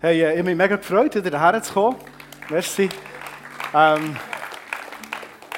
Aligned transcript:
Hey, 0.00 0.22
ich 0.22 0.30
habe 0.30 0.44
mich 0.44 0.54
mega 0.54 0.76
gefreut, 0.76 1.12
wieder 1.12 1.40
hierher 1.40 1.60
zu 1.60 1.72
kommen. 1.72 1.96
Merci. 2.50 2.88
Ähm, 3.74 4.16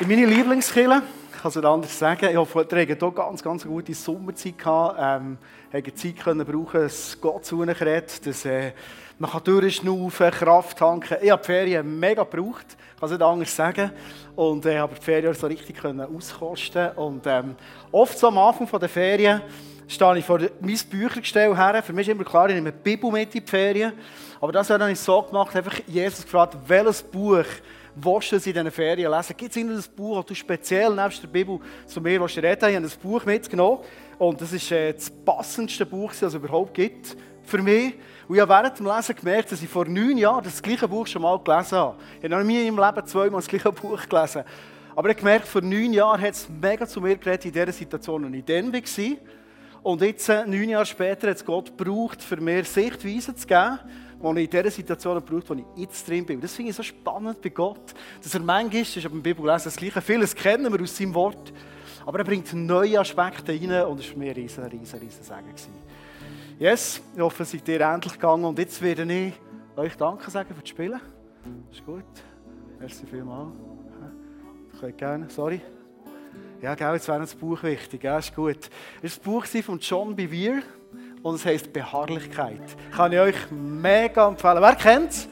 in 0.00 0.08
meine 0.08 0.24
Lieblingskille, 0.24 1.02
ich 1.34 1.42
kann 1.42 1.50
es 1.50 1.56
nicht 1.56 1.64
anders 1.66 1.98
sagen, 1.98 2.26
ich 2.30 2.36
hoffe, 2.38 2.60
ihr 2.60 2.80
hattet 2.80 2.98
hier 3.00 3.10
ganz, 3.10 3.42
ganz 3.42 3.66
gute 3.66 3.92
Sommerzeit 3.92 4.56
gehabt. 4.56 4.96
Ähm, 4.98 5.36
habt 5.70 5.98
Zeit 5.98 6.24
können 6.24 6.46
brauchen, 6.46 6.80
dass 6.80 7.20
Gott 7.20 7.44
zu 7.44 7.62
ihnen 7.62 7.68
redet, 7.68 8.26
dass 8.26 8.46
äh, 8.46 8.72
man 9.18 9.30
kann 9.30 9.44
durchschnaufen, 9.44 10.30
Kraft 10.30 10.78
tanken. 10.78 11.18
Ich 11.20 11.30
habe 11.30 11.42
die 11.42 11.46
Ferien 11.46 12.00
mega 12.00 12.22
gebraucht, 12.22 12.64
ich 12.94 12.98
kann 12.98 13.08
es 13.08 13.10
nicht 13.10 13.22
anders 13.22 13.54
sagen. 13.54 13.90
Und 14.36 14.64
äh, 14.64 14.78
habe 14.78 14.94
die 14.94 15.04
Ferien 15.04 15.34
so 15.34 15.48
richtig 15.48 15.76
können 15.76 16.16
auskosten 16.16 16.92
Und 16.92 17.26
ähm, 17.26 17.56
oft 17.92 18.18
so 18.18 18.28
am 18.28 18.38
Anfang 18.38 18.80
der 18.80 18.88
Ferien 18.88 19.42
stehe 19.90 20.18
ich 20.18 20.24
vor 20.24 20.38
mein 20.60 20.78
Büchergestell 20.88 21.56
her. 21.56 21.82
Für 21.82 21.92
mich 21.92 22.06
ist 22.06 22.12
immer 22.12 22.24
klar, 22.24 22.48
ich 22.48 22.54
nehme 22.54 22.72
die 22.72 22.78
Bibel 22.78 23.10
mit 23.10 23.34
in 23.34 23.44
die 23.44 23.50
Ferien. 23.50 23.92
Aber 24.40 24.52
das 24.52 24.70
habe 24.70 24.90
ich 24.90 24.98
so 25.00 25.20
gemacht, 25.22 25.54
einfach 25.56 25.80
Jesus 25.86 26.22
gefragt, 26.22 26.56
welches 26.66 27.02
Buch 27.02 27.44
willst 27.96 28.32
du 28.32 28.36
in 28.36 28.42
diesen 28.42 28.70
Ferien 28.70 29.10
lesen? 29.10 29.34
Gibt 29.36 29.50
es 29.50 29.56
irgendein 29.56 29.84
Buch, 29.96 30.18
das 30.18 30.26
du 30.26 30.34
speziell 30.34 30.94
nebst 30.94 31.22
der 31.22 31.28
Bibel 31.28 31.58
zu 31.86 32.00
mir 32.00 32.20
willst? 32.20 32.36
Ich 32.36 32.44
habe 32.44 32.66
ein 32.66 32.90
Buch 33.02 33.24
mitgenommen 33.24 33.80
und 34.18 34.40
das 34.40 34.52
ist 34.52 34.70
äh, 34.70 34.92
das 34.92 35.10
passendste 35.10 35.84
Buch, 35.84 36.10
das 36.10 36.22
es 36.22 36.34
überhaupt 36.34 36.72
gibt 36.72 37.16
für 37.42 37.58
mich. 37.58 37.94
Und 38.28 38.36
ich 38.36 38.40
habe 38.40 38.52
während 38.52 38.78
dem 38.78 38.86
Lesen 38.86 39.16
gemerkt, 39.16 39.50
dass 39.50 39.60
ich 39.60 39.68
vor 39.68 39.86
neun 39.86 40.16
Jahren 40.16 40.44
das 40.44 40.62
gleiche 40.62 40.86
Buch 40.86 41.08
schon 41.08 41.22
mal 41.22 41.36
gelesen 41.40 41.76
habe. 41.78 41.96
Ich 42.18 42.24
habe 42.24 42.36
noch 42.36 42.44
nie 42.44 42.64
in 42.64 42.76
meinem 42.76 42.94
Leben 42.94 43.06
zweimal 43.08 43.40
das 43.40 43.48
gleiche 43.48 43.72
Buch 43.72 44.08
gelesen. 44.08 44.44
Aber 44.94 45.08
ich 45.08 45.14
habe 45.16 45.20
gemerkt, 45.20 45.48
vor 45.48 45.62
neun 45.62 45.92
Jahren 45.92 46.20
hat 46.20 46.34
es 46.34 46.48
mega 46.48 46.86
zu 46.86 47.00
mir 47.00 47.16
geredet 47.16 47.44
in 47.46 47.52
dieser 47.52 47.72
Situation, 47.72 48.24
und 48.24 48.34
ich 48.34 48.44
dann 48.44 48.72
war. 48.72 48.80
Und 49.82 50.02
jetzt, 50.02 50.28
äh, 50.28 50.44
neun 50.46 50.68
Jahre 50.68 50.86
später, 50.86 51.28
hat 51.28 51.36
es 51.36 51.44
Gott 51.44 51.76
gebraucht, 51.76 52.22
für 52.22 52.36
mir 52.36 52.64
Sichtweisen 52.64 53.36
zu 53.36 53.46
geben, 53.46 53.78
die 54.22 54.40
ich 54.40 54.44
in 54.44 54.50
dieser 54.50 54.70
Situation 54.70 55.22
braucht, 55.22 55.48
wo 55.48 55.54
ich 55.54 55.64
jetzt 55.76 56.06
drin 56.06 56.26
bin. 56.26 56.36
Und 56.36 56.44
das 56.44 56.54
finde 56.54 56.70
ich 56.70 56.76
so 56.76 56.82
spannend 56.82 57.40
bei 57.40 57.48
Gott, 57.48 57.94
dass 58.22 58.34
er 58.34 58.40
manchmal, 58.40 58.82
das 58.82 58.96
ist 58.96 59.06
aber 59.06 59.14
im 59.14 59.22
Bibellesen 59.22 59.64
das 59.64 59.76
Gleiche, 59.76 60.02
vieles 60.02 60.34
kennen 60.34 60.70
wir 60.70 60.82
aus 60.82 60.96
seinem 60.96 61.14
Wort, 61.14 61.52
aber 62.04 62.18
er 62.18 62.24
bringt 62.24 62.52
neue 62.52 63.00
Aspekte 63.00 63.52
rein 63.52 63.86
und 63.86 63.98
das 63.98 64.06
war 64.06 64.12
für 64.12 64.18
mich 64.18 64.28
ein 64.28 64.34
riesen, 64.34 64.64
riesen, 64.64 64.98
riesen 64.98 65.22
Segen. 65.22 65.80
Yes, 66.58 67.00
ich 67.14 67.20
hoffe, 67.20 67.42
es 67.42 67.50
seid 67.52 67.66
ihr 67.68 67.80
endlich 67.80 68.12
gegangen 68.12 68.44
und 68.44 68.58
jetzt 68.58 68.82
werde 68.82 69.10
ich 69.10 69.32
euch 69.76 69.96
Danke 69.96 70.30
sagen 70.30 70.54
für 70.54 70.60
das 70.60 70.68
Spielen. 70.68 71.00
Das 71.68 71.78
ist 71.78 71.86
gut. 71.86 72.04
Merci 72.78 73.06
vielmals. 73.06 73.54
Ich 74.86 74.96
gerne, 74.96 75.28
sorry. 75.30 75.60
Ja, 76.62 76.74
genau, 76.74 76.92
jetzt 76.92 77.08
wäre 77.08 77.20
das 77.20 77.34
Buch 77.34 77.62
wichtig. 77.62 78.04
Ja, 78.04 78.18
ist 78.18 78.34
gut. 78.34 78.58
Das 79.00 79.12
ist 79.12 79.16
das 79.16 79.24
Buch 79.24 79.46
von 79.46 79.78
John 79.78 80.14
Bevere 80.14 80.62
und 81.22 81.36
es 81.36 81.46
heißt 81.46 81.72
Beharrlichkeit. 81.72 82.60
Kann 82.94 83.12
ich 83.12 83.18
euch 83.18 83.50
mega 83.50 84.28
empfehlen. 84.28 84.60
Wer 84.60 84.74
kennt 84.74 85.10
es? 85.10 85.28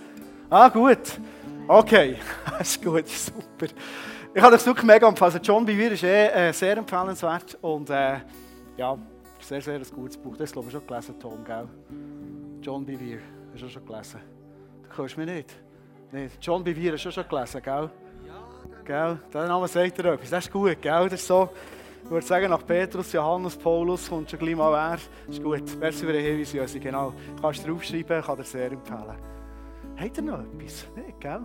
Ah, 0.48 0.68
gut. 0.70 1.20
Okay, 1.66 2.16
das 2.58 2.70
ist 2.70 2.82
gut, 2.82 3.06
super. 3.06 3.66
Ich 4.34 4.42
kann 4.42 4.54
euch 4.54 4.64
wirklich 4.64 4.86
mega 4.86 5.06
empfehlen. 5.06 5.32
Also 5.32 5.38
John 5.38 5.66
Bevere 5.66 5.92
ist 5.92 6.02
eh 6.02 6.28
äh, 6.28 6.52
sehr 6.52 6.78
empfehlenswert 6.78 7.58
und 7.60 7.90
äh, 7.90 8.20
ja, 8.78 8.96
sehr, 9.40 9.60
sehr 9.60 9.74
ein 9.74 9.82
gutes 9.94 10.16
Buch. 10.16 10.34
Das 10.34 10.54
habe 10.56 10.64
ich 10.64 10.72
schon 10.72 10.86
gelesen, 10.86 11.20
Tom, 11.20 11.44
gell? 11.44 11.68
John 12.62 12.86
Bevere, 12.86 13.20
hast 13.52 13.64
du 13.64 13.68
schon 13.68 13.84
gelesen? 13.84 14.20
Du 14.82 14.88
kannst 14.96 15.18
mich 15.18 15.26
nicht. 15.26 15.56
nicht. 16.10 16.38
John 16.40 16.64
Bevere 16.64 16.94
hast 16.94 17.04
du 17.04 17.10
schon 17.10 17.28
gelesen, 17.28 17.60
gell? 17.62 17.90
Gell? 18.88 19.18
Der 19.34 19.46
Name 19.46 19.68
sagt 19.68 19.98
dir 19.98 20.14
etwas. 20.14 20.30
Das 20.30 20.46
ist 20.46 20.50
gut, 20.50 20.80
gell? 20.80 21.08
Das 21.10 21.20
ist 21.20 21.26
so, 21.26 21.50
ich 22.04 22.10
würde 22.10 22.26
sagen, 22.26 22.48
nach 22.48 22.66
Petrus, 22.66 23.12
Johannes, 23.12 23.54
Paulus 23.54 24.08
kommt 24.08 24.30
schon 24.30 24.38
gleich 24.38 24.56
mal 24.56 24.72
wer. 24.72 24.98
Das 25.26 25.36
ist 25.36 25.42
gut. 25.42 25.78
Merci 25.78 26.06
für 26.06 26.12
den 26.14 26.24
Hinweis, 26.24 26.54
Josi. 26.54 26.80
Genau. 26.80 27.12
Du 27.36 27.42
kannst 27.42 27.68
draufschreiben, 27.68 28.22
kann 28.22 28.36
dir 28.38 28.44
sehr 28.44 28.72
empfehlen. 28.72 29.14
Hat 29.94 30.16
er 30.16 30.22
noch 30.22 30.38
etwas? 30.38 30.86
Nicht, 30.96 31.20
gell? 31.20 31.40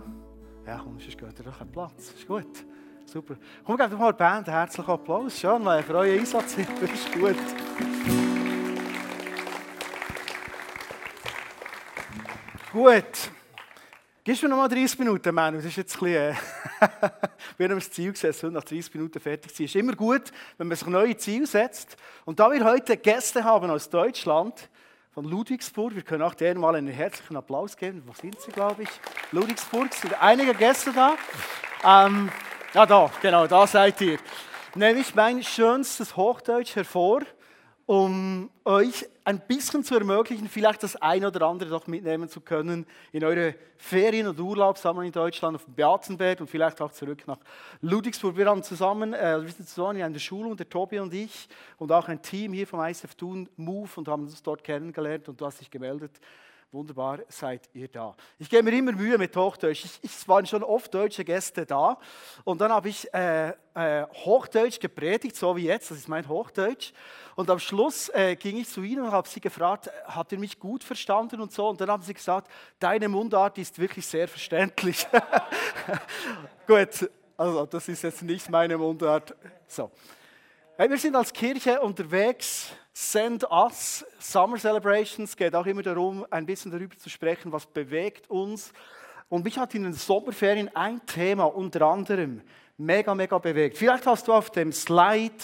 Ja, 0.66 0.80
komm, 0.82 0.98
sonst 0.98 1.18
geht 1.18 1.38
er 1.38 1.44
doch 1.44 1.60
einen 1.60 1.70
Platz. 1.70 2.14
Ist 2.16 2.26
gut. 2.26 2.64
Super. 3.04 3.34
Komm, 3.66 3.76
gebt 3.76 3.92
doch 3.92 3.98
mal 3.98 4.12
die 4.12 4.16
Band 4.16 4.48
herzlichen 4.48 4.90
Applaus. 4.90 5.38
Schön, 5.38 5.62
für 5.82 5.94
euren 5.94 6.18
Einsatz 6.20 6.56
Das 6.80 6.90
ist 6.90 7.12
gut. 7.12 7.36
Gut. 12.72 13.43
Gibst 14.26 14.42
mir 14.42 14.48
noch 14.48 14.56
mal 14.56 14.68
30 14.68 14.98
Minuten, 15.00 15.34
Manu? 15.34 15.58
Das 15.58 15.66
ist 15.66 15.76
jetzt 15.76 15.96
ein 15.96 16.00
bisschen, 16.00 16.30
äh, 16.30 16.34
wir 17.58 17.68
haben 17.68 17.74
das 17.74 17.90
Ziel 17.90 18.10
gesetzt, 18.10 18.42
und 18.42 18.54
nach 18.54 18.64
30 18.64 18.94
Minuten 18.94 19.20
fertig 19.20 19.50
zu 19.50 19.58
sein. 19.58 19.64
Es 19.66 19.74
ist 19.74 19.78
immer 19.78 19.94
gut, 19.94 20.32
wenn 20.56 20.66
man 20.66 20.78
sich 20.78 20.88
neue 20.88 21.14
Ziele 21.18 21.46
setzt. 21.46 21.98
Und 22.24 22.40
da 22.40 22.50
wir 22.50 22.64
heute 22.64 22.96
Gäste 22.96 23.44
haben 23.44 23.70
aus 23.70 23.90
Deutschland, 23.90 24.70
von 25.12 25.26
Ludwigsburg, 25.26 25.94
wir 25.94 26.00
können 26.00 26.22
auch 26.22 26.32
denen 26.32 26.58
mal 26.58 26.74
einen 26.74 26.88
herzlichen 26.88 27.36
Applaus 27.36 27.76
geben. 27.76 28.02
Wo 28.06 28.14
sind 28.14 28.40
sie, 28.40 28.50
glaube 28.50 28.84
ich? 28.84 28.88
Ludwigsburg, 29.30 29.92
sind 29.92 30.18
einige 30.18 30.54
Gäste 30.54 30.94
da. 30.94 31.16
Ähm, 31.84 32.30
ja, 32.72 32.86
da, 32.86 33.10
genau, 33.20 33.46
da 33.46 33.66
seid 33.66 34.00
ihr. 34.00 34.18
Nehme 34.74 35.00
ich 35.00 35.14
mein 35.14 35.42
schönstes 35.42 36.16
Hochdeutsch 36.16 36.76
hervor 36.76 37.20
um 37.86 38.50
euch 38.64 39.06
ein 39.24 39.40
bisschen 39.40 39.84
zu 39.84 39.94
ermöglichen, 39.94 40.48
vielleicht 40.48 40.82
das 40.82 40.96
eine 40.96 41.28
oder 41.28 41.46
andere 41.46 41.70
doch 41.70 41.86
mitnehmen 41.86 42.28
zu 42.28 42.40
können 42.40 42.86
in 43.12 43.24
eure 43.24 43.54
Ferien- 43.76 44.26
und 44.26 44.38
Urlaubssammlung 44.38 45.06
in 45.06 45.12
Deutschland 45.12 45.54
auf 45.56 45.64
dem 45.64 45.74
Beatenberg 45.74 46.40
und 46.40 46.48
vielleicht 46.48 46.80
auch 46.80 46.92
zurück 46.92 47.26
nach 47.26 47.38
Ludwigsburg. 47.80 48.36
Wir 48.36 48.46
haben 48.46 48.62
zusammen, 48.62 49.12
äh, 49.12 49.42
wir 49.42 49.50
sind 49.50 49.68
zusammen 49.68 50.00
in 50.00 50.12
der 50.12 50.20
Schule 50.20 50.48
und 50.48 50.60
der 50.60 50.68
Tobi 50.68 50.98
und 50.98 51.12
ich 51.12 51.48
und 51.78 51.92
auch 51.92 52.08
ein 52.08 52.20
Team 52.22 52.52
hier 52.52 52.66
vom 52.66 52.84
ISF 52.84 53.14
Thun 53.14 53.48
Move 53.56 53.90
und 53.96 54.08
haben 54.08 54.24
uns 54.24 54.42
dort 54.42 54.64
kennengelernt 54.64 55.28
und 55.28 55.40
du 55.40 55.46
hast 55.46 55.60
dich 55.60 55.70
gemeldet 55.70 56.20
Wunderbar, 56.74 57.20
seid 57.28 57.70
ihr 57.72 57.86
da. 57.86 58.16
Ich 58.36 58.50
gebe 58.50 58.64
mir 58.64 58.76
immer 58.76 58.90
Mühe 58.90 59.16
mit 59.16 59.36
Hochdeutsch. 59.36 59.84
Ich, 59.84 60.00
es 60.02 60.26
waren 60.26 60.44
schon 60.44 60.64
oft 60.64 60.92
deutsche 60.92 61.24
Gäste 61.24 61.64
da. 61.64 61.96
Und 62.42 62.60
dann 62.60 62.72
habe 62.72 62.88
ich 62.88 63.14
äh, 63.14 63.50
äh, 63.74 64.04
Hochdeutsch 64.24 64.80
gepredigt, 64.80 65.36
so 65.36 65.54
wie 65.54 65.66
jetzt. 65.66 65.92
Das 65.92 65.98
ist 65.98 66.08
mein 66.08 66.28
Hochdeutsch. 66.28 66.92
Und 67.36 67.48
am 67.48 67.60
Schluss 67.60 68.08
äh, 68.08 68.34
ging 68.34 68.56
ich 68.56 68.68
zu 68.68 68.82
ihnen 68.82 69.04
und 69.04 69.12
habe 69.12 69.28
sie 69.28 69.40
gefragt, 69.40 69.88
habt 70.04 70.32
ihr 70.32 70.38
mich 70.40 70.58
gut 70.58 70.82
verstanden 70.82 71.40
und 71.40 71.52
so. 71.52 71.68
Und 71.68 71.80
dann 71.80 71.88
haben 71.88 72.02
sie 72.02 72.12
gesagt, 72.12 72.50
deine 72.80 73.08
Mundart 73.08 73.56
ist 73.58 73.78
wirklich 73.78 74.04
sehr 74.04 74.26
verständlich. 74.26 75.06
gut, 76.66 77.08
also 77.36 77.66
das 77.66 77.86
ist 77.86 78.02
jetzt 78.02 78.22
nicht 78.22 78.50
meine 78.50 78.76
Mundart. 78.76 79.32
So. 79.68 79.92
Wir 80.76 80.98
sind 80.98 81.14
als 81.14 81.32
Kirche 81.32 81.80
unterwegs 81.80 82.72
Send 82.96 83.42
Us, 83.50 84.06
Summer 84.20 84.56
Celebrations, 84.56 85.36
geht 85.36 85.52
auch 85.56 85.66
immer 85.66 85.82
darum, 85.82 86.24
ein 86.30 86.46
bisschen 86.46 86.70
darüber 86.70 86.96
zu 86.96 87.10
sprechen, 87.10 87.50
was 87.50 87.66
bewegt 87.66 88.30
uns. 88.30 88.72
Und 89.28 89.44
mich 89.44 89.58
hat 89.58 89.74
in 89.74 89.82
den 89.82 89.92
Sommerferien 89.92 90.70
ein 90.76 91.04
Thema 91.04 91.44
unter 91.46 91.82
anderem 91.82 92.40
mega, 92.76 93.12
mega 93.12 93.36
bewegt. 93.38 93.78
Vielleicht 93.78 94.06
hast 94.06 94.28
du 94.28 94.32
auf 94.32 94.50
dem 94.50 94.70
Slide 94.70 95.34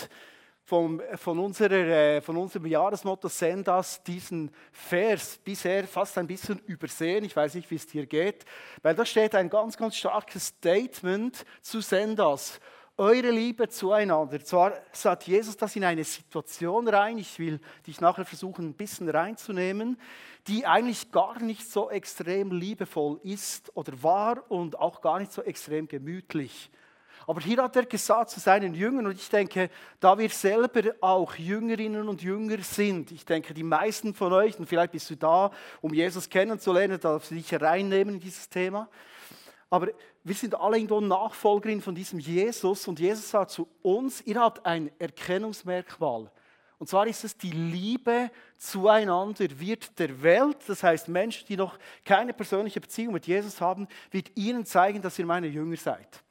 von, 0.63 1.03
von, 1.17 1.41
unserer, 1.41 1.73
äh, 1.73 2.21
von 2.21 2.37
unserem 2.37 2.67
Jahresmotto 2.67 3.27
Send 3.27 3.67
Us 3.67 4.01
diesen 4.01 4.53
Vers 4.71 5.41
bisher 5.43 5.89
fast 5.89 6.17
ein 6.19 6.29
bisschen 6.29 6.61
übersehen. 6.67 7.25
Ich 7.25 7.35
weiß 7.35 7.55
nicht, 7.55 7.69
wie 7.69 7.75
es 7.75 7.87
dir 7.89 8.07
geht, 8.07 8.45
weil 8.81 8.95
da 8.95 9.05
steht 9.05 9.35
ein 9.35 9.51
ganz, 9.51 9.77
ganz 9.77 9.97
starkes 9.97 10.47
Statement 10.47 11.45
zu 11.63 11.81
Send 11.81 12.21
Us 12.21 12.61
eure 12.97 13.31
Liebe 13.31 13.69
zueinander. 13.69 14.45
Zwar 14.45 14.75
sagt 14.93 15.25
Jesus 15.25 15.57
das 15.57 15.77
in 15.77 15.85
eine 15.85 16.05
Situation 16.05 16.87
rein, 16.89 17.19
ich 17.19 17.39
will 17.39 17.61
dich 17.87 18.01
nachher 18.01 18.25
versuchen, 18.25 18.67
ein 18.67 18.75
bisschen 18.75 19.09
reinzunehmen, 19.09 19.99
die 20.47 20.67
eigentlich 20.67 21.11
gar 21.11 21.41
nicht 21.41 21.71
so 21.71 21.91
extrem 21.91 22.53
liebevoll 22.53 23.21
ist 23.23 23.75
oder 23.77 24.03
war 24.03 24.51
und 24.51 24.79
auch 24.79 25.01
gar 25.01 25.19
nicht 25.19 25.33
so 25.33 25.43
extrem 25.43 25.89
gemütlich. 25.89 26.71
Aber 27.27 27.41
hier 27.41 27.63
hat 27.63 27.77
er 27.77 27.85
gesagt 27.85 28.31
zu 28.31 28.41
seinen 28.41 28.75
Jüngern, 28.75 29.07
und 29.07 29.15
ich 29.15 29.29
denke, 29.29 29.71
da 30.01 30.19
wir 30.19 30.31
selber 30.31 30.95
auch 31.01 31.35
Jüngerinnen 31.35 32.09
und 32.09 32.23
Jünger 32.23 32.59
sind, 32.63 33.13
ich 33.13 33.25
denke, 33.25 33.55
die 33.55 33.63
meisten 33.63 34.15
von 34.15 34.33
euch, 34.33 34.59
und 34.59 34.67
vielleicht 34.67 34.93
bist 34.93 35.11
du 35.11 35.17
da, 35.17 35.51
um 35.81 35.93
Jesus 35.93 36.29
kennenzulernen, 36.29 36.99
darfst 36.99 37.31
du 37.31 37.35
dich 37.35 37.53
reinnehmen 37.61 38.15
in 38.15 38.21
dieses 38.21 38.49
Thema. 38.49 38.89
Aber 39.69 39.89
wir 40.23 40.35
sind 40.35 40.55
alle 40.55 40.77
irgendwo 40.77 41.01
Nachfolgerin 41.01 41.81
von 41.81 41.95
diesem 41.95 42.19
Jesus 42.19 42.87
und 42.87 43.01
Jesus 43.01 43.31
sagt 43.31 43.53
zu 43.53 43.69
uns, 43.83 44.21
ihr 44.23 44.39
habt 44.39 44.67
ein 44.67 44.91
Erkennungsmerkmal. 44.99 46.31
Und 46.79 46.89
zwar 46.89 47.07
ist 47.07 47.25
es 47.25 47.37
die 47.37 47.51
Liebe 47.51 48.31
zueinander 48.57 49.47
wird 49.59 49.99
der 49.99 50.23
Welt, 50.23 50.57
das 50.67 50.83
heißt 50.83 51.09
Menschen, 51.09 51.47
die 51.47 51.57
noch 51.57 51.79
keine 52.05 52.33
persönliche 52.33 52.81
Beziehung 52.81 53.15
mit 53.15 53.27
Jesus 53.27 53.61
haben, 53.61 53.87
wird 54.11 54.37
ihnen 54.37 54.65
zeigen, 54.65 55.03
dass 55.03 55.19
ihr 55.19 55.27
meine 55.27 55.47
Jünger 55.47 55.77
seid. 55.77 56.23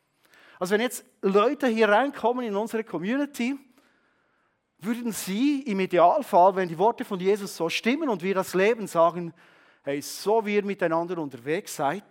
Also 0.60 0.74
wenn 0.74 0.82
jetzt 0.82 1.06
Leute 1.22 1.68
hier 1.68 1.90
reinkommen 1.90 2.46
in 2.46 2.56
unsere 2.56 2.84
Community, 2.84 3.58
würden 4.80 5.12
sie 5.12 5.62
im 5.64 5.80
Idealfall, 5.80 6.56
wenn 6.56 6.70
die 6.70 6.78
Worte 6.78 7.06
von 7.06 7.20
Jesus 7.20 7.56
so 7.56 7.70
stimmen 7.70 8.10
und 8.10 8.24
wir 8.24 8.34
das 8.34 8.54
Leben 8.54 8.88
sagen, 8.88 9.34
hey, 9.84 10.02
so 10.02 10.46
wie 10.46 10.56
ihr 10.56 10.64
miteinander 10.64 11.18
unterwegs 11.18 11.76
seid, 11.76 12.04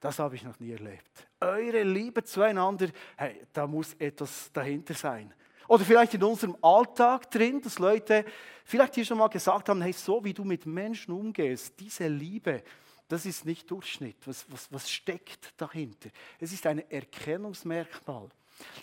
das 0.00 0.18
habe 0.18 0.34
ich 0.36 0.42
noch 0.42 0.58
nie 0.60 0.72
erlebt. 0.72 1.26
Eure 1.40 1.82
Liebe 1.82 2.22
zueinander, 2.24 2.88
hey, 3.16 3.46
da 3.52 3.66
muss 3.66 3.94
etwas 3.94 4.50
dahinter 4.52 4.94
sein. 4.94 5.32
Oder 5.68 5.84
vielleicht 5.84 6.14
in 6.14 6.22
unserem 6.22 6.56
Alltag 6.62 7.30
drin, 7.30 7.60
dass 7.60 7.78
Leute 7.78 8.24
vielleicht 8.64 8.94
hier 8.94 9.04
schon 9.04 9.18
mal 9.18 9.28
gesagt 9.28 9.68
haben, 9.68 9.82
hey, 9.82 9.92
so 9.92 10.22
wie 10.24 10.32
du 10.32 10.44
mit 10.44 10.64
Menschen 10.64 11.12
umgehst, 11.12 11.74
diese 11.80 12.06
Liebe, 12.06 12.62
Das 13.08 13.24
ist 13.24 13.44
nicht 13.44 13.70
Durchschnitt. 13.70 14.16
Was, 14.26 14.50
was, 14.50 14.72
was 14.72 14.90
steckt 14.90 15.52
dahinter? 15.56 16.10
Es 16.40 16.52
ist 16.52 16.66
ein 16.66 16.90
Erkennungsmerkmal. 16.90 18.28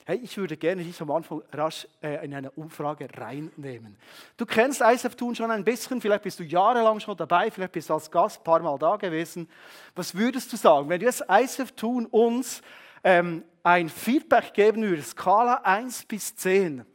Hey, 0.05 0.19
ich 0.21 0.35
würde 0.37 0.57
gerne 0.57 0.83
dich 0.83 0.99
am 1.01 1.11
Anfang 1.11 1.41
rasch 1.53 1.87
äh, 2.01 2.25
in 2.25 2.33
eine 2.33 2.51
Umfrage 2.51 3.07
reinnehmen. 3.15 3.95
Du 4.35 4.45
kennst 4.45 4.81
ISF 4.81 5.15
Tun 5.15 5.33
schon 5.33 5.49
ein 5.49 5.63
bisschen, 5.63 6.01
vielleicht 6.01 6.23
bist 6.23 6.39
du 6.39 6.43
jahrelang 6.43 6.99
schon 6.99 7.15
dabei, 7.15 7.49
vielleicht 7.49 7.71
bist 7.71 7.89
du 7.89 7.93
als 7.93 8.11
Gast 8.11 8.41
ein 8.41 8.43
paar 8.43 8.59
Mal 8.59 8.77
da 8.77 8.97
gewesen. 8.97 9.47
Was 9.95 10.13
würdest 10.13 10.51
du 10.51 10.57
sagen, 10.57 10.89
wenn 10.89 10.99
jetzt 10.99 11.23
ISF 11.29 11.71
Tun 11.71 12.05
uns 12.07 12.61
ähm, 13.03 13.43
ein 13.63 13.87
Feedback 13.87 14.53
geben 14.53 14.83
würdest, 14.83 15.11
Skala 15.11 15.61
1 15.63 16.05
bis 16.05 16.35
10, 16.35 16.85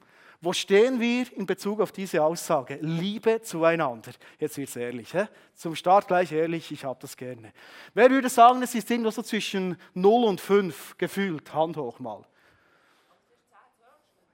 wo 0.40 0.52
stehen 0.52 1.00
wir 1.00 1.26
in 1.36 1.46
Bezug 1.46 1.80
auf 1.80 1.90
diese 1.90 2.22
Aussage? 2.22 2.78
Liebe 2.80 3.42
zueinander. 3.42 4.12
Jetzt 4.38 4.56
wird 4.56 4.68
es 4.68 4.76
ehrlich. 4.76 5.10
He? 5.12 5.24
Zum 5.54 5.74
Start 5.74 6.06
gleich 6.06 6.30
ehrlich, 6.30 6.70
ich 6.70 6.84
habe 6.84 6.98
das 7.00 7.16
gerne. 7.16 7.52
Wer 7.94 8.10
würde 8.10 8.28
sagen, 8.28 8.62
es 8.62 8.74
ist 8.74 8.88
irgendwo 8.88 9.10
so 9.10 9.22
zwischen 9.22 9.76
0 9.94 10.24
und 10.24 10.40
5 10.40 10.96
gefühlt? 10.96 11.52
Hand 11.52 11.76
hoch 11.76 11.98
mal. 11.98 12.24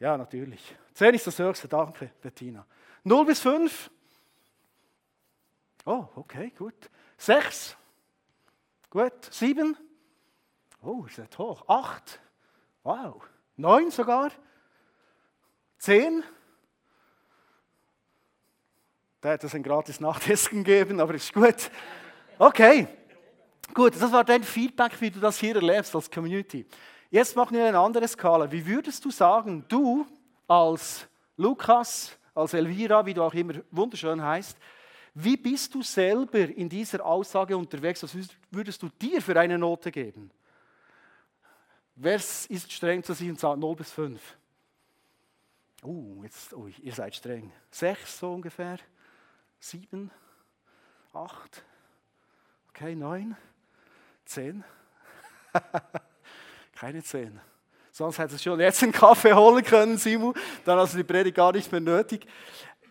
Ja, 0.04 0.18
natürlich. 0.18 0.60
10 0.92 1.14
ist 1.14 1.26
das 1.26 1.38
höchste, 1.38 1.66
danke, 1.66 2.10
Bettina. 2.20 2.66
0 3.04 3.24
bis 3.24 3.40
5? 3.40 3.90
Oh, 5.86 6.06
okay, 6.16 6.52
gut. 6.58 6.74
6? 7.16 7.74
Gut. 8.90 9.14
7? 9.30 9.74
Oh, 10.82 11.06
ist 11.06 11.16
nicht 11.16 11.38
hoch. 11.38 11.66
8? 11.66 12.20
Wow. 12.82 13.22
9 13.56 13.90
sogar? 13.90 14.30
10? 15.78 16.22
Da 19.22 19.30
hätte 19.30 19.46
es 19.46 19.54
ein 19.54 19.62
gratis 19.62 20.00
Nachtessen 20.00 20.64
gegeben, 20.64 21.00
aber 21.00 21.14
ist 21.14 21.32
gut. 21.32 21.70
Okay. 22.38 22.88
Gut, 23.72 23.94
das 23.98 24.12
war 24.12 24.22
dein 24.22 24.44
Feedback, 24.44 25.00
wie 25.00 25.10
du 25.10 25.18
das 25.18 25.38
hier 25.38 25.54
erlebst 25.54 25.96
als 25.96 26.10
Community. 26.10 26.66
Jetzt 27.14 27.36
machen 27.36 27.56
wir 27.56 27.64
eine 27.64 27.78
andere 27.78 28.08
Skala. 28.08 28.50
Wie 28.50 28.66
würdest 28.66 29.04
du 29.04 29.10
sagen, 29.12 29.64
du 29.68 30.04
als 30.48 31.06
Lukas, 31.36 32.10
als 32.34 32.54
Elvira, 32.54 33.06
wie 33.06 33.14
du 33.14 33.22
auch 33.22 33.34
immer 33.34 33.54
wunderschön 33.70 34.20
heißt, 34.20 34.58
wie 35.14 35.36
bist 35.36 35.72
du 35.72 35.80
selber 35.80 36.40
in 36.40 36.68
dieser 36.68 37.06
Aussage 37.06 37.56
unterwegs? 37.56 38.02
Was 38.02 38.16
würdest 38.50 38.82
du 38.82 38.88
dir 39.00 39.22
für 39.22 39.38
eine 39.38 39.56
Note 39.56 39.92
geben? 39.92 40.28
Wer 41.94 42.16
ist 42.16 42.72
streng 42.72 43.00
zu 43.04 43.14
sich 43.14 43.30
und 43.30 43.38
sagt 43.38 43.60
0 43.60 43.76
bis 43.76 43.92
5? 43.92 44.20
Uh, 45.84 46.24
jetzt, 46.24 46.52
oh, 46.52 46.66
ihr 46.66 46.92
seid 46.94 47.14
streng. 47.14 47.52
6 47.70 48.18
so 48.18 48.34
ungefähr? 48.34 48.78
7? 49.60 50.10
8? 51.12 51.64
Okay, 52.70 52.96
9? 52.96 53.36
10? 54.24 54.64
Keine 56.84 57.02
zehn. 57.02 57.40
Sonst 57.92 58.18
hätte 58.18 58.34
es 58.34 58.42
schon 58.42 58.60
jetzt 58.60 58.82
einen 58.82 58.92
Kaffee 58.92 59.32
holen 59.32 59.64
können, 59.64 59.96
Simon. 59.96 60.34
Dann 60.66 60.78
hast 60.78 60.92
du 60.92 60.98
die 60.98 61.04
Predigt 61.04 61.34
gar 61.34 61.50
nicht 61.50 61.72
mehr 61.72 61.80
nötig. 61.80 62.26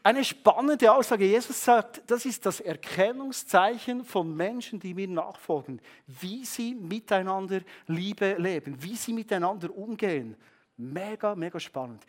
Eine 0.01 0.23
spannende 0.23 0.91
Aussage. 0.91 1.25
Jesus 1.25 1.63
sagt, 1.63 2.01
das 2.07 2.25
ist 2.25 2.43
das 2.43 2.59
Erkennungszeichen 2.59 4.03
von 4.03 4.35
Menschen, 4.35 4.79
die 4.79 4.95
mir 4.95 5.07
nachfolgen, 5.07 5.79
wie 6.07 6.43
sie 6.43 6.73
miteinander 6.73 7.61
Liebe 7.85 8.33
leben, 8.39 8.81
wie 8.81 8.95
sie 8.95 9.13
miteinander 9.13 9.69
umgehen. 9.77 10.37
Mega, 10.75 11.35
mega 11.35 11.59
spannend. 11.59 12.03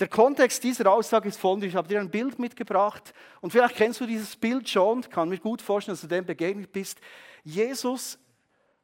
Der 0.00 0.08
Kontext 0.08 0.64
dieser 0.64 0.90
Aussage 0.90 1.28
ist 1.28 1.38
folgender. 1.38 1.66
Ich 1.66 1.76
habe 1.76 1.88
dir 1.88 2.00
ein 2.00 2.10
Bild 2.10 2.38
mitgebracht 2.38 3.12
und 3.42 3.50
vielleicht 3.50 3.76
kennst 3.76 4.00
du 4.00 4.06
dieses 4.06 4.34
Bild 4.34 4.66
schon. 4.66 5.02
Kann 5.02 5.28
mir 5.28 5.36
gut 5.36 5.60
vorstellen, 5.60 5.92
dass 5.92 6.00
du 6.00 6.06
dem 6.06 6.24
begegnet 6.24 6.72
bist. 6.72 6.98
Jesus 7.44 8.18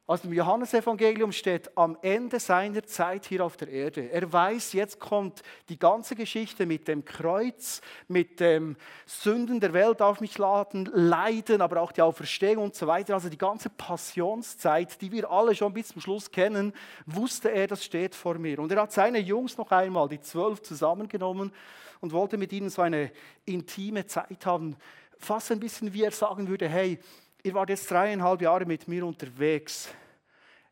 aus 0.07 0.21
dem 0.21 0.33
Johannesevangelium 0.33 1.31
steht 1.31 1.75
am 1.75 1.97
Ende 2.03 2.39
seiner 2.39 2.83
Zeit 2.83 3.25
hier 3.25 3.43
auf 3.43 3.57
der 3.57 3.69
Erde. 3.69 4.11
Er 4.11 4.31
weiß, 4.31 4.73
jetzt 4.73 4.99
kommt 4.99 5.41
die 5.67 5.79
ganze 5.79 6.15
Geschichte 6.15 6.67
mit 6.67 6.87
dem 6.87 7.05
Kreuz, 7.05 7.81
mit 8.07 8.39
dem 8.39 8.75
Sünden 9.07 9.59
der 9.59 9.73
Welt 9.73 10.03
auf 10.03 10.21
mich 10.21 10.37
laden, 10.37 10.87
Leiden, 10.93 11.59
aber 11.59 11.81
auch 11.81 11.91
die 11.91 12.03
Auferstehung 12.03 12.65
und 12.65 12.75
so 12.75 12.85
weiter. 12.85 13.15
Also 13.15 13.29
die 13.29 13.37
ganze 13.37 13.71
Passionszeit, 13.71 15.01
die 15.01 15.11
wir 15.11 15.31
alle 15.31 15.55
schon 15.55 15.73
bis 15.73 15.87
zum 15.87 16.01
Schluss 16.01 16.29
kennen, 16.29 16.73
wusste 17.07 17.49
er, 17.49 17.65
das 17.65 17.83
steht 17.83 18.13
vor 18.13 18.35
mir. 18.35 18.59
Und 18.59 18.71
er 18.71 18.83
hat 18.83 18.91
seine 18.91 19.17
Jungs 19.17 19.57
noch 19.57 19.71
einmal, 19.71 20.07
die 20.07 20.21
zwölf, 20.21 20.61
zusammengenommen 20.61 21.51
und 21.99 22.11
wollte 22.11 22.37
mit 22.37 22.53
ihnen 22.53 22.69
so 22.69 22.83
eine 22.83 23.11
intime 23.45 24.05
Zeit 24.05 24.45
haben. 24.45 24.75
Fast 25.17 25.51
ein 25.51 25.59
bisschen, 25.59 25.93
wie 25.93 26.03
er 26.03 26.11
sagen 26.11 26.47
würde, 26.47 26.69
hey, 26.69 26.99
Ihr 27.45 27.53
wart 27.53 27.69
jetzt 27.69 27.91
dreieinhalb 27.91 28.41
Jahre 28.41 28.65
mit 28.65 28.87
mir 28.87 29.05
unterwegs. 29.05 29.93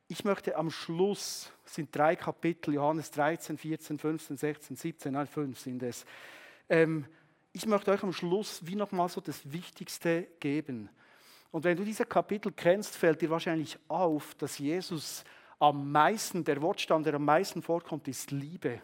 Ich 0.08 0.26
möchte 0.26 0.56
am 0.56 0.72
Schluss, 0.72 1.52
sind 1.66 1.96
drei 1.96 2.16
Kapitel, 2.16 2.74
Johannes 2.74 3.12
13, 3.12 3.60
14, 3.60 4.00
15, 4.00 4.38
16, 4.38 4.76
17, 4.76 5.14
nein, 5.14 5.28
fünf 5.28 5.60
sind 5.60 5.84
es. 5.84 6.04
Ähm, 6.68 7.06
ich 7.52 7.68
möchte 7.68 7.92
euch 7.92 8.02
am 8.02 8.12
Schluss 8.12 8.66
wie 8.66 8.74
nochmal 8.74 9.08
so 9.08 9.22
das 9.22 9.52
Wichtigste 9.52 10.24
geben. 10.40 10.90
Und 11.52 11.64
wenn 11.64 11.78
du 11.78 11.84
diese 11.84 12.06
Kapitel 12.06 12.52
kennst, 12.52 12.98
fällt 12.98 13.22
dir 13.22 13.30
wahrscheinlich 13.30 13.78
auf, 13.88 14.34
dass 14.34 14.58
Jesus 14.58 15.24
am 15.60 15.92
meisten, 15.92 16.44
der 16.44 16.60
Wortstamm, 16.60 17.04
der 17.04 17.14
am 17.14 17.26
meisten 17.26 17.62
vorkommt, 17.62 18.08
ist 18.08 18.32
Liebe. 18.32 18.82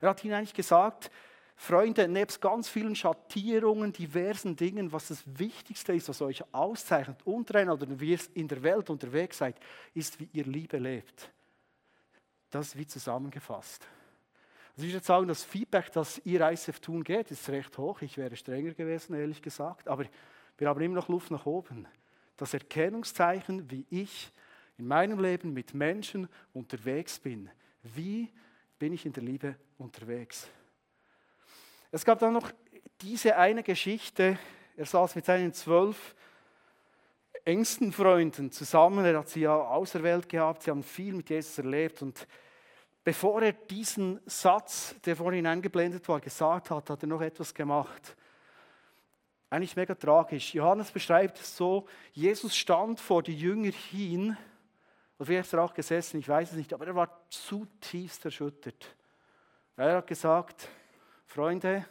Er 0.00 0.08
hat 0.08 0.24
ihnen 0.24 0.34
eigentlich 0.34 0.54
gesagt, 0.54 1.08
Freunde, 1.56 2.08
nebst 2.08 2.40
ganz 2.40 2.68
vielen 2.68 2.96
Schattierungen, 2.96 3.92
diversen 3.92 4.56
Dingen, 4.56 4.92
was 4.92 5.08
das 5.08 5.22
Wichtigste 5.26 5.94
ist, 5.94 6.08
was 6.08 6.20
euch 6.22 6.42
auszeichnet, 6.52 7.18
untereinander 7.24 7.86
wie 8.00 8.12
ihr 8.12 8.18
in 8.34 8.48
der 8.48 8.62
Welt 8.62 8.90
unterwegs 8.90 9.38
seid, 9.38 9.56
ist, 9.94 10.18
wie 10.18 10.28
ihr 10.32 10.44
Liebe 10.44 10.78
lebt. 10.78 11.30
Das 12.50 12.68
ist 12.68 12.78
wie 12.78 12.86
zusammengefasst. 12.86 13.86
Also 14.76 14.86
ich 14.86 14.92
würde 14.92 15.04
sagen, 15.04 15.28
das 15.28 15.44
Feedback, 15.44 15.92
das 15.92 16.20
ihr 16.24 16.40
ISF 16.48 16.80
tun 16.80 17.04
geht, 17.04 17.30
ist 17.30 17.48
recht 17.50 17.76
hoch. 17.76 18.00
Ich 18.00 18.16
wäre 18.16 18.34
strenger 18.36 18.72
gewesen, 18.72 19.14
ehrlich 19.14 19.42
gesagt. 19.42 19.88
Aber 19.88 20.04
wir 20.56 20.68
haben 20.68 20.80
immer 20.80 20.94
noch 20.94 21.08
Luft 21.08 21.30
nach 21.30 21.46
oben. 21.46 21.86
Das 22.36 22.54
Erkennungszeichen, 22.54 23.70
wie 23.70 23.86
ich 23.90 24.32
in 24.78 24.86
meinem 24.86 25.20
Leben 25.20 25.52
mit 25.52 25.74
Menschen 25.74 26.28
unterwegs 26.54 27.18
bin. 27.18 27.50
Wie 27.82 28.30
bin 28.78 28.92
ich 28.92 29.04
in 29.04 29.12
der 29.12 29.22
Liebe 29.22 29.56
unterwegs? 29.78 30.48
Es 31.94 32.06
gab 32.06 32.20
dann 32.20 32.32
noch 32.32 32.50
diese 33.02 33.36
eine 33.36 33.62
Geschichte. 33.62 34.38
Er 34.78 34.86
saß 34.86 35.14
mit 35.14 35.26
seinen 35.26 35.52
zwölf 35.52 36.14
engsten 37.44 37.92
Freunden 37.92 38.50
zusammen. 38.50 39.04
Er 39.04 39.18
hat 39.18 39.28
sie 39.28 39.42
ja 39.42 39.54
auserwählt 39.54 40.26
gehabt. 40.26 40.62
Sie 40.62 40.70
haben 40.70 40.82
viel 40.82 41.12
mit 41.12 41.28
Jesus 41.28 41.58
erlebt. 41.58 42.00
Und 42.00 42.26
bevor 43.04 43.42
er 43.42 43.52
diesen 43.52 44.22
Satz, 44.24 44.94
der 45.04 45.16
vorhin 45.16 45.46
eingeblendet 45.46 46.08
war, 46.08 46.18
gesagt 46.18 46.70
hat, 46.70 46.88
hat 46.88 47.02
er 47.02 47.08
noch 47.08 47.20
etwas 47.20 47.52
gemacht. 47.52 48.16
Eigentlich 49.50 49.76
mega 49.76 49.94
tragisch. 49.94 50.54
Johannes 50.54 50.90
beschreibt 50.90 51.38
es 51.40 51.54
so: 51.54 51.86
Jesus 52.12 52.56
stand 52.56 53.00
vor 53.00 53.22
die 53.22 53.36
Jünger 53.36 53.70
hin. 53.70 54.34
Oder 55.18 55.26
vielleicht 55.26 55.48
ist 55.48 55.52
er 55.52 55.62
auch 55.62 55.74
gesessen, 55.74 56.20
ich 56.20 56.28
weiß 56.28 56.52
es 56.52 56.56
nicht, 56.56 56.72
aber 56.72 56.86
er 56.86 56.94
war 56.94 57.20
zutiefst 57.28 58.24
erschüttert. 58.24 58.96
Er 59.76 59.98
hat 59.98 60.06
gesagt, 60.06 60.70
Freunde, 61.32 61.86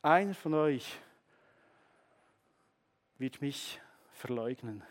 einer 0.00 0.32
von 0.32 0.54
euch 0.54 0.98
wird 3.18 3.42
mich 3.42 3.78
verleugnen. 4.12 4.82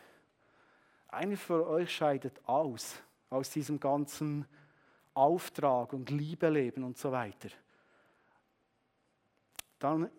Einer 1.07 1.35
von 1.35 1.61
euch 1.61 1.91
scheidet 1.91 2.47
aus, 2.47 3.01
aus 3.31 3.49
diesem 3.49 3.79
ganzen 3.79 4.45
Auftrag 5.15 5.93
und 5.93 6.11
Liebeleben 6.11 6.83
und 6.83 6.99
so 6.99 7.11
weiter. 7.11 7.49
Dann 9.79 10.11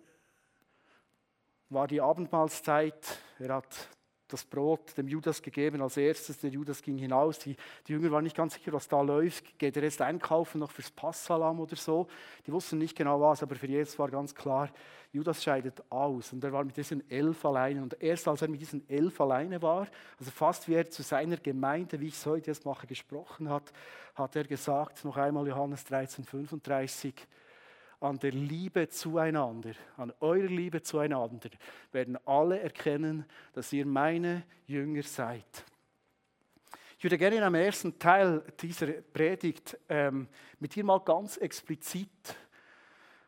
war 1.68 1.86
die 1.86 2.00
Abendmahlzeit, 2.00 3.20
er 3.38 3.54
hat 3.54 3.95
das 4.28 4.44
Brot 4.44 4.96
dem 4.96 5.08
Judas 5.08 5.40
gegeben 5.40 5.80
als 5.82 5.96
erstes. 5.96 6.38
Der 6.38 6.50
Judas 6.50 6.82
ging 6.82 6.98
hinaus. 6.98 7.38
Die, 7.38 7.56
die, 7.86 7.92
Jünger 7.92 8.10
waren 8.10 8.24
nicht 8.24 8.36
ganz 8.36 8.54
sicher, 8.54 8.72
was 8.72 8.88
da 8.88 9.00
läuft. 9.00 9.58
Geht 9.58 9.76
er 9.76 9.84
jetzt 9.84 10.00
einkaufen 10.00 10.58
noch 10.58 10.70
fürs 10.70 10.90
Passalam 10.90 11.60
oder 11.60 11.76
so? 11.76 12.06
Die 12.46 12.52
wussten 12.52 12.78
nicht 12.78 12.96
genau 12.96 13.20
was, 13.20 13.42
aber 13.42 13.54
für 13.54 13.66
Jesus 13.66 13.98
war 13.98 14.10
ganz 14.10 14.34
klar, 14.34 14.70
Judas 15.12 15.42
scheidet 15.42 15.82
aus. 15.90 16.32
Und 16.32 16.42
er 16.44 16.52
war 16.52 16.64
mit 16.64 16.76
diesen 16.76 17.08
elf 17.10 17.44
alleine. 17.44 17.82
Und 17.82 18.00
erst 18.02 18.26
als 18.28 18.42
er 18.42 18.48
mit 18.48 18.60
diesen 18.60 18.88
elf 18.88 19.20
alleine 19.20 19.62
war, 19.62 19.86
also 20.18 20.30
fast 20.30 20.68
wie 20.68 20.74
er 20.74 20.90
zu 20.90 21.02
seiner 21.02 21.36
Gemeinde, 21.36 22.00
wie 22.00 22.08
ich 22.08 22.14
es 22.14 22.26
heute 22.26 22.50
jetzt 22.50 22.64
mache, 22.64 22.86
gesprochen 22.86 23.48
hat, 23.48 23.72
hat 24.14 24.34
er 24.34 24.44
gesagt, 24.44 25.04
noch 25.04 25.16
einmal 25.16 25.46
Johannes 25.46 25.84
13, 25.84 26.24
35, 26.24 27.14
an 28.00 28.18
der 28.18 28.32
Liebe 28.32 28.88
zueinander, 28.88 29.72
an 29.96 30.12
eurer 30.20 30.48
Liebe 30.48 30.82
zueinander, 30.82 31.50
werden 31.92 32.18
alle 32.26 32.60
erkennen, 32.60 33.24
dass 33.52 33.72
ihr 33.72 33.86
meine 33.86 34.44
Jünger 34.66 35.02
seid. 35.02 35.64
Ich 36.98 37.04
würde 37.04 37.18
gerne 37.18 37.36
in 37.36 37.42
einem 37.42 37.54
ersten 37.56 37.98
Teil 37.98 38.42
dieser 38.60 38.86
Predigt 38.86 39.78
ähm, 39.88 40.28
mit 40.58 40.74
dir 40.74 40.84
mal 40.84 41.00
ganz 41.00 41.36
explizit 41.36 42.08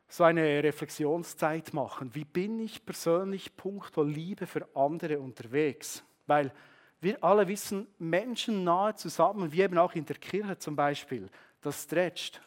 so 0.08 0.24
eine 0.24 0.62
Reflexionszeit 0.62 1.74
machen. 1.74 2.14
Wie 2.14 2.24
bin 2.24 2.60
ich 2.60 2.84
persönlich 2.84 3.54
puncto 3.54 4.02
Liebe 4.02 4.46
für 4.46 4.66
andere 4.74 5.20
unterwegs? 5.20 6.02
Weil 6.26 6.52
Wir 7.00 7.22
alle 7.22 7.46
wissen, 7.46 7.86
Menschen 7.98 8.64
nahe 8.64 8.94
zusammen, 8.94 9.52
wie 9.52 9.62
eben 9.62 9.78
auch 9.78 9.94
in 9.94 10.04
der 10.04 10.16
Kirche 10.16 10.58
zum 10.58 10.74
Beispiel, 10.74 11.28
das 11.60 11.84
stretcht. 11.84 12.40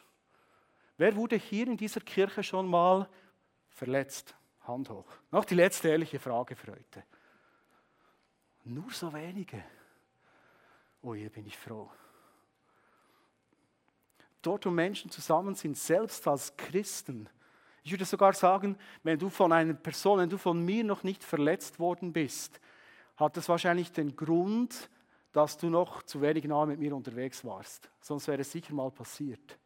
Wer 0.96 1.16
wurde 1.16 1.36
hier 1.36 1.66
in 1.66 1.76
dieser 1.76 2.00
Kirche 2.00 2.42
schon 2.42 2.66
mal 2.66 3.08
verletzt? 3.68 4.34
Hand 4.62 4.90
hoch. 4.90 5.06
Noch 5.30 5.44
die 5.44 5.54
letzte 5.54 5.88
ehrliche 5.88 6.18
Frage 6.18 6.54
für 6.54 6.72
heute. 6.72 7.02
Nur 8.64 8.90
so 8.90 9.12
wenige. 9.12 9.64
Oh 11.02 11.14
je, 11.14 11.28
bin 11.28 11.46
ich 11.46 11.58
froh. 11.58 11.90
Dort, 14.40 14.66
wo 14.66 14.70
Menschen 14.70 15.10
zusammen 15.10 15.54
sind, 15.54 15.76
selbst 15.76 16.26
als 16.26 16.56
Christen, 16.56 17.28
ich 17.84 17.90
würde 17.90 18.04
sogar 18.04 18.32
sagen, 18.32 18.76
wenn 19.02 19.18
du 19.18 19.28
von 19.28 19.52
einer 19.52 19.74
Person, 19.74 20.20
wenn 20.20 20.30
du 20.30 20.38
von 20.38 20.64
mir 20.64 20.84
noch 20.84 21.02
nicht 21.02 21.24
verletzt 21.24 21.80
worden 21.80 22.12
bist, 22.12 22.60
hat 23.16 23.36
das 23.36 23.48
wahrscheinlich 23.48 23.90
den 23.90 24.14
Grund, 24.14 24.88
dass 25.32 25.58
du 25.58 25.68
noch 25.68 26.02
zu 26.04 26.20
wenig 26.20 26.44
nah 26.44 26.64
mit 26.66 26.78
mir 26.78 26.94
unterwegs 26.94 27.44
warst. 27.44 27.88
Sonst 28.00 28.28
wäre 28.28 28.42
es 28.42 28.52
sicher 28.52 28.74
mal 28.74 28.90
passiert. 28.90 29.58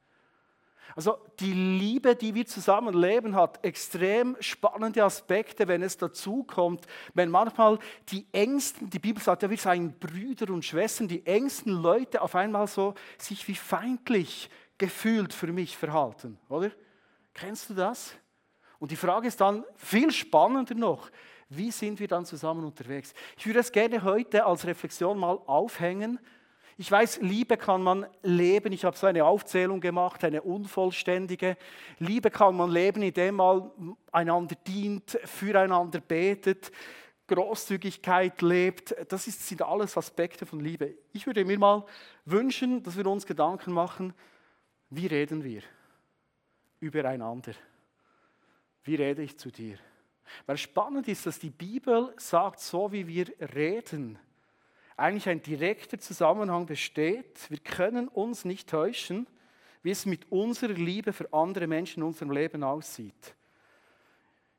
Also 0.95 1.19
die 1.41 1.53
Liebe, 1.53 2.15
die 2.15 2.35
wir 2.35 2.47
zusammen 2.47 2.95
leben, 2.95 3.35
hat 3.35 3.63
extrem 3.65 4.37
spannende 4.41 5.05
Aspekte, 5.05 5.69
wenn 5.69 5.83
es 5.83 5.97
dazu 5.97 6.45
kommt, 6.45 6.87
wenn 7.15 7.31
manchmal 7.31 7.79
die 8.09 8.27
engsten, 8.33 8.89
die 8.89 8.99
Bibel 8.99 9.23
sagt 9.23 9.43
ja, 9.43 9.51
wir 9.51 9.59
seien 9.59 9.99
Brüder 9.99 10.53
und 10.53 10.65
Schwestern, 10.65 11.09
die 11.09 11.27
engsten 11.27 11.73
Leute 11.73 12.23
auf 12.23 12.35
einmal 12.35 12.67
so 12.67 12.95
sich 13.19 13.47
wie 13.49 13.55
feindlich 13.55 14.49
gefühlt 14.79 15.33
für 15.33 15.49
mich 15.49 15.77
verhalten, 15.77 16.39
oder? 16.49 16.71
Kennst 17.35 17.69
du 17.71 17.75
das? 17.75 18.15
Und 18.79 18.91
die 18.91 18.97
Frage 18.97 19.29
ist 19.29 19.41
dann 19.41 19.65
viel 19.75 20.11
spannender 20.11 20.75
noch, 20.75 21.11
wie 21.49 21.71
sind 21.71 22.01
wir 22.01 22.09
dann 22.09 22.25
zusammen 22.25 22.65
unterwegs? 22.65 23.15
Ich 23.37 23.47
würde 23.47 23.61
es 23.61 23.71
gerne 23.71 24.03
heute 24.03 24.45
als 24.45 24.67
Reflexion 24.67 25.19
mal 25.19 25.39
aufhängen. 25.47 26.19
Ich 26.79 26.91
weiß, 26.91 27.21
Liebe 27.23 27.57
kann 27.57 27.83
man 27.83 28.07
leben. 28.23 28.73
Ich 28.73 28.85
habe 28.85 28.97
so 28.97 29.07
eine 29.07 29.25
Aufzählung 29.25 29.81
gemacht, 29.81 30.23
eine 30.25 30.43
unvollständige. 30.43 31.57
Liebe 31.99 32.31
kann 32.31 32.55
man 32.55 32.71
leben, 32.71 33.01
indem 33.03 33.37
man 33.37 33.97
einander 34.13 34.57
dient, 34.67 35.19
füreinander 35.25 36.01
betet, 36.01 36.71
Großzügigkeit 37.29 38.43
lebt. 38.43 38.95
Das 39.09 39.25
sind 39.25 39.63
alles 39.63 39.97
Aspekte 39.97 40.45
von 40.45 40.61
Liebe. 40.61 40.95
Ich 41.13 41.27
würde 41.27 41.47
mir 41.47 41.59
mal 41.59 41.87
wünschen, 42.27 42.83
dass 42.83 42.97
wir 42.97 43.07
uns 43.07 43.25
Gedanken 43.25 43.73
machen, 43.73 44.13
wie 44.91 45.07
reden 45.07 45.43
wir 45.43 45.63
übereinander? 46.81 47.53
Wie 48.85 48.97
rede 48.97 49.23
ich 49.23 49.39
zu 49.39 49.51
dir? 49.51 49.79
Weil 50.45 50.59
spannend 50.59 51.09
ist, 51.09 51.25
dass 51.25 51.39
die 51.39 51.51
Bibel 51.51 52.13
sagt, 52.19 52.61
so 52.61 52.93
wie 52.93 53.07
wir 53.07 53.33
reden, 53.55 54.19
eigentlich 54.97 55.29
ein 55.29 55.43
direkter 55.43 55.99
Zusammenhang 55.99 56.67
besteht. 56.67 57.51
Wir 57.51 57.59
können 57.59 58.09
uns 58.09 58.45
nicht 58.45 58.69
täuschen, 58.69 59.27
wie 59.83 59.91
es 59.91 60.07
mit 60.07 60.31
unserer 60.33 60.73
Liebe 60.73 61.13
für 61.13 61.33
andere 61.33 61.67
Menschen 61.67 62.01
in 62.01 62.07
unserem 62.09 62.31
Leben 62.31 62.63
aussieht. 62.63 63.35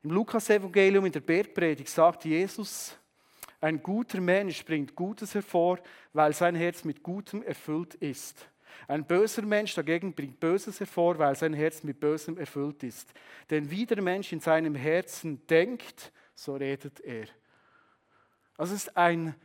Im 0.03 0.11
Lukas-Evangelium 0.11 1.05
in 1.05 1.11
der 1.11 1.21
Bergpredigt 1.21 1.89
sagt 1.89 2.23
Jesus, 2.25 2.95
ein 3.59 3.81
guter 3.81 4.21
Mensch 4.21 4.63
bringt 4.63 4.95
Gutes 4.95 5.33
hervor, 5.33 5.79
weil 6.13 6.33
sein 6.33 6.55
Herz 6.55 6.83
mit 6.83 7.01
Gutem 7.01 7.41
erfüllt 7.41 7.95
ist. 7.95 8.47
Ein 8.87 9.03
böser 9.03 9.41
Mensch 9.41 9.73
dagegen 9.73 10.13
bringt 10.13 10.39
Böses 10.39 10.79
hervor, 10.79 11.17
weil 11.17 11.35
sein 11.35 11.53
Herz 11.53 11.83
mit 11.83 11.99
Bösem 11.99 12.37
erfüllt 12.37 12.83
ist. 12.83 13.11
Denn 13.49 13.69
wie 13.71 13.85
der 13.85 14.01
Mensch 14.01 14.31
in 14.31 14.39
seinem 14.39 14.75
Herzen 14.75 15.45
denkt, 15.47 16.11
so 16.35 16.55
redet 16.55 16.99
er. 16.99 17.25
Es 18.59 18.71
ist 18.71 18.95
ein, 18.95 19.35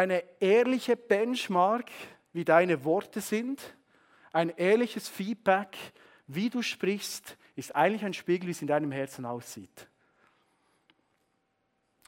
eine 0.00 0.24
ehrliche 0.40 0.96
Benchmark, 0.96 1.90
wie 2.32 2.44
deine 2.44 2.84
Worte 2.84 3.20
sind. 3.20 3.76
Ein 4.32 4.50
ehrliches 4.50 5.08
Feedback, 5.08 5.76
wie 6.26 6.50
du 6.50 6.62
sprichst, 6.62 7.36
ist 7.56 7.74
eigentlich 7.74 8.04
ein 8.04 8.14
Spiegel, 8.14 8.46
wie 8.46 8.52
es 8.52 8.62
in 8.62 8.68
deinem 8.68 8.92
Herzen 8.92 9.24
aussieht. 9.24 9.88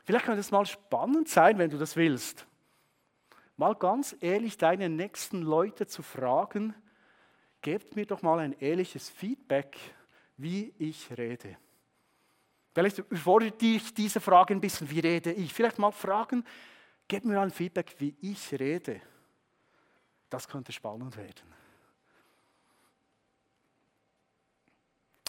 Vielleicht 0.05 0.25
kann 0.25 0.37
das 0.37 0.51
mal 0.51 0.67
spannend 0.67 1.29
sein, 1.29 1.59
wenn 1.59 1.71
du 1.71 1.79
das 1.79 1.97
willst 1.97 2.47
mal 3.57 3.75
ganz 3.75 4.17
ehrlich 4.21 4.59
deine 4.59 4.89
nächsten 4.89 5.43
Leute 5.43 5.87
zu 5.87 6.03
fragen, 6.03 6.75
gebt 7.61 7.95
mir 7.95 8.07
doch 8.07 8.23
mal 8.23 8.41
ein 8.41 8.59
ehrliches 8.59 9.09
Feedback, 9.09 9.79
wie 10.37 10.75
ich 10.79 11.17
rede. 11.17 11.57
Vielleicht 12.75 12.99
überfordert 12.99 13.61
dich 13.61 13.95
diese 13.95 14.21
Frage 14.21 14.55
ein 14.55 14.61
bisschen, 14.61 14.91
wie 14.91 15.01
rede 15.01 15.31
ich? 15.33 15.53
Vielleicht 15.53 15.79
mal 15.79 15.93
fragen, 15.93 16.45
gebt 17.09 17.25
mir 17.25 17.41
ein 17.41 17.51
Feedback, 17.51 17.95
wie 17.99 18.17
ich 18.21 18.53
rede. 18.59 19.01
Das 20.31 20.49
könnte 20.49 20.73
spannend 20.73 21.17
werden. 21.17 21.62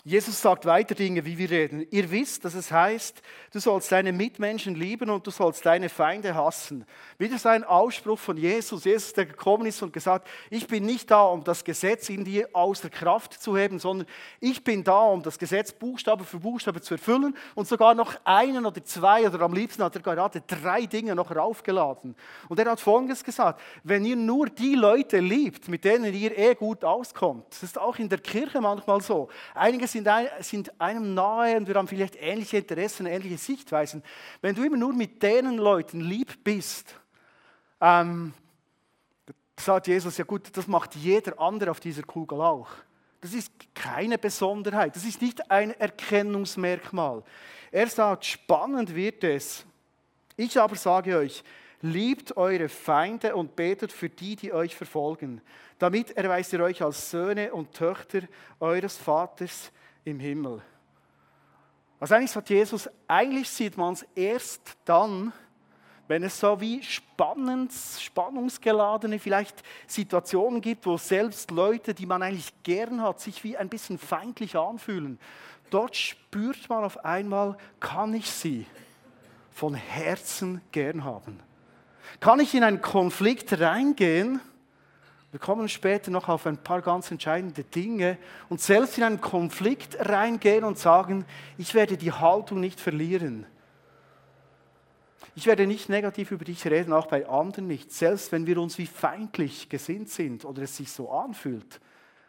Jesus 0.06 0.42
sagt 0.42 0.66
weiter 0.66 0.96
Dinge, 0.96 1.24
wie 1.24 1.38
wir 1.38 1.50
reden. 1.50 1.88
Ihr 1.90 2.12
wisst, 2.12 2.44
dass 2.44 2.56
es 2.56 2.74
heißt, 2.74 3.22
du 3.54 3.60
sollst 3.60 3.90
deine 3.90 4.12
Mitmenschen 4.12 4.76
lieben 4.76 5.10
und 5.10 5.26
du 5.26 5.32
sollst 5.32 5.66
deine 5.66 5.88
Feinde 5.88 6.36
hassen. 6.36 6.86
Wieder 7.18 7.38
so 7.38 7.48
ein 7.48 7.64
Ausspruch 7.64 8.20
von 8.20 8.36
Jesus. 8.36 8.84
Jesus, 8.84 9.14
der 9.14 9.28
gekommen 9.28 9.66
ist 9.66 9.82
und 9.82 9.94
gesagt, 9.94 10.28
ich 10.50 10.68
bin 10.68 10.86
nicht 10.86 11.10
da, 11.10 11.24
um 11.24 11.46
das 11.46 11.64
Gesetz 11.64 12.10
in 12.10 12.26
dir 12.26 12.50
außer 12.52 12.90
Kraft 12.90 13.42
zu 13.42 13.56
heben, 13.56 13.80
sondern 13.80 14.06
ich 14.42 14.62
bin 14.62 14.84
da, 14.84 15.04
um 15.04 15.24
das 15.24 15.40
Gesetz 15.40 15.72
Buchstabe 15.72 16.26
für 16.26 16.40
Buchstabe 16.40 16.82
zu 16.82 16.96
erfüllen 16.96 17.38
und 17.56 17.70
sogar 17.70 17.96
noch 17.96 18.14
einen 18.26 18.66
oder 18.66 18.84
zwei 18.84 19.26
oder 19.26 19.40
am 19.40 19.54
liebsten 19.54 19.84
hat 19.84 19.96
er 19.96 20.02
gerade 20.02 20.42
drei 20.46 20.86
Dinge 20.86 21.16
noch 21.16 21.34
raufgeladen. 21.34 22.14
Und 22.50 22.60
er 22.60 22.70
hat 22.70 22.82
Folgendes 22.82 23.24
gesagt, 23.24 23.62
wenn 23.86 24.04
ihr 24.04 24.18
nur 24.18 24.48
die 24.48 24.76
Leute 24.76 25.20
liebt, 25.20 25.70
mit 25.70 25.86
denen 25.86 26.14
ihr 26.14 26.38
eh 26.38 26.56
gut 26.56 26.84
auskommt, 26.84 27.46
das 27.52 27.64
ist 27.64 27.80
auch 27.80 27.98
in 28.00 28.10
der 28.10 28.20
Kirche 28.20 28.60
manchmal 28.60 29.00
so, 29.00 29.30
einiges 29.56 29.93
sind, 29.94 30.10
sind 30.42 30.82
einem 30.82 31.14
nahe 31.14 31.56
und 31.56 31.68
wir 31.68 31.76
haben 31.76 31.88
vielleicht 31.88 32.16
ähnliche 32.20 32.58
Interessen, 32.58 33.06
ähnliche 33.06 33.38
Sichtweisen. 33.38 34.04
Wenn 34.42 34.56
du 34.56 34.64
immer 34.64 34.78
nur 34.78 34.94
mit 34.94 35.24
denen 35.24 35.58
Leuten 35.58 36.02
lieb 36.02 36.44
bist, 36.44 36.96
ähm, 37.80 38.34
sagt 39.58 39.88
Jesus, 39.88 40.18
ja 40.18 40.26
gut, 40.26 40.56
das 40.56 40.68
macht 40.68 40.96
jeder 40.96 41.40
andere 41.40 41.72
auf 41.72 41.80
dieser 41.80 42.04
Kugel 42.04 42.42
auch. 42.42 42.70
Das 43.22 43.34
ist 43.34 43.52
keine 43.74 44.18
Besonderheit, 44.18 44.96
das 44.96 45.06
ist 45.06 45.22
nicht 45.22 45.50
ein 45.50 45.72
Erkennungsmerkmal. 45.80 47.24
Er 47.72 47.88
sagt, 47.88 48.26
spannend 48.26 48.94
wird 48.94 49.24
es. 49.24 49.66
Ich 50.36 50.60
aber 50.60 50.76
sage 50.76 51.18
euch, 51.18 51.44
liebt 51.82 52.36
eure 52.38 52.70
Feinde 52.70 53.36
und 53.36 53.56
betet 53.56 53.92
für 53.92 54.10
die, 54.10 54.36
die 54.36 54.52
euch 54.52 54.76
verfolgen. 54.76 55.42
Damit 55.80 56.12
erweist 56.12 56.54
ihr 56.54 56.62
euch 56.62 56.82
als 56.82 57.12
Söhne 57.12 57.54
und 57.54 57.74
Töchter 57.74 58.22
eures 58.60 58.98
Vaters 58.98 59.72
im 60.06 60.20
Himmel. 60.20 60.62
Also 62.00 62.16
eigentlich 62.16 62.32
sagt 62.32 62.50
Jesus, 62.50 62.90
eigentlich 63.08 63.50
sieht 63.50 63.78
man 63.78 63.94
es 63.94 64.06
erst 64.16 64.78
dann, 64.86 65.32
wenn 66.08 66.24
es 66.24 66.38
so 66.38 66.60
wie 66.60 66.84
spannend, 66.84 67.72
spannungsgeladene 67.72 69.20
vielleicht 69.20 69.64
Situationen 69.88 70.60
gibt, 70.60 70.86
wo 70.86 70.98
selbst 70.98 71.50
Leute, 71.50 71.94
die 71.94 72.06
man 72.06 72.22
eigentlich 72.22 72.54
gern 72.64 73.02
hat, 73.02 73.22
sich 73.22 73.44
wie 73.44 73.56
ein 73.56 73.70
bisschen 73.70 73.98
feindlich 73.98 74.58
anfühlen. 74.58 75.18
Dort 75.70 75.96
spürt 75.96 76.70
man 76.70 76.84
auf 76.84 77.06
einmal, 77.06 77.58
kann 77.80 78.14
ich 78.14 78.30
sie 78.30 78.66
von 79.52 79.74
Herzen 79.74 80.62
gern 80.72 81.04
haben? 81.04 81.40
Kann 82.20 82.40
ich 82.40 82.54
in 82.54 82.64
einen 82.64 82.82
Konflikt 82.82 83.60
reingehen? 83.60 84.42
Wir 85.34 85.40
kommen 85.40 85.68
später 85.68 86.12
noch 86.12 86.30
auf 86.30 86.46
ein 86.46 86.58
paar 86.58 86.84
ganz 86.84 87.10
entscheidende 87.10 87.64
Dinge 87.64 88.20
und 88.50 88.62
selbst 88.62 89.00
in 89.00 89.04
einen 89.04 89.20
Konflikt 89.20 89.98
reingehen 90.00 90.64
und 90.64 90.78
sagen, 90.78 91.26
ich 91.58 91.74
werde 91.74 91.98
die 91.98 92.12
Haltung 92.12 92.60
nicht 92.60 92.80
verlieren. 92.80 93.48
Ich 95.34 95.48
werde 95.48 95.66
nicht 95.66 95.90
negativ 95.90 96.30
über 96.30 96.46
dich 96.46 96.68
reden, 96.68 96.94
auch 96.94 97.08
bei 97.08 97.28
anderen 97.28 97.66
nicht, 97.66 97.92
selbst 97.92 98.32
wenn 98.32 98.46
wir 98.46 98.60
uns 98.60 98.78
wie 98.78 98.86
feindlich 98.86 99.70
gesinnt 99.70 100.10
sind 100.10 100.46
oder 100.46 100.62
es 100.62 100.78
sich 100.78 100.92
so 100.92 101.10
anfühlt. 101.10 101.82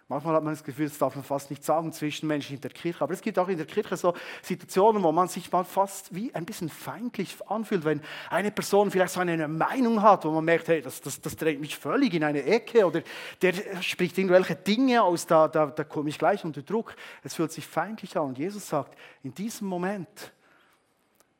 Manchmal 0.08 0.34
hat 0.34 0.44
man 0.44 0.52
das 0.52 0.62
Gefühl, 0.62 0.86
das 0.86 0.98
darf 0.98 1.14
man 1.14 1.24
fast 1.24 1.48
nicht 1.50 1.64
sagen 1.64 1.90
zwischen 1.90 2.26
Menschen 2.26 2.56
in 2.56 2.60
der 2.60 2.70
Kirche. 2.70 3.02
Aber 3.02 3.14
es 3.14 3.22
gibt 3.22 3.38
auch 3.38 3.48
in 3.48 3.56
der 3.56 3.66
Kirche 3.66 3.96
so 3.96 4.12
Situationen, 4.42 5.02
wo 5.02 5.12
man 5.12 5.28
sich 5.28 5.50
mal 5.50 5.64
fast 5.64 6.14
wie 6.14 6.34
ein 6.34 6.44
bisschen 6.44 6.68
feindlich 6.68 7.36
anfühlt, 7.46 7.84
wenn 7.86 8.02
eine 8.28 8.50
Person 8.50 8.90
vielleicht 8.90 9.14
so 9.14 9.20
eine 9.20 9.48
Meinung 9.48 10.02
hat, 10.02 10.26
wo 10.26 10.30
man 10.30 10.44
merkt, 10.44 10.68
hey, 10.68 10.82
das, 10.82 11.00
das, 11.00 11.22
das 11.22 11.36
dreht 11.36 11.58
mich 11.58 11.76
völlig 11.76 12.12
in 12.12 12.22
eine 12.22 12.44
Ecke 12.44 12.86
oder 12.86 13.02
der 13.40 13.54
spricht 13.80 14.18
irgendwelche 14.18 14.56
Dinge 14.56 15.02
aus, 15.02 15.26
da, 15.26 15.48
da, 15.48 15.66
da 15.66 15.84
komme 15.84 16.10
ich 16.10 16.18
gleich 16.18 16.44
unter 16.44 16.60
Druck. 16.60 16.94
Es 17.22 17.34
fühlt 17.34 17.52
sich 17.52 17.66
feindlich 17.66 18.14
an. 18.18 18.26
Und 18.28 18.38
Jesus 18.38 18.68
sagt, 18.68 18.98
in 19.22 19.32
diesem 19.32 19.68
Moment 19.68 20.32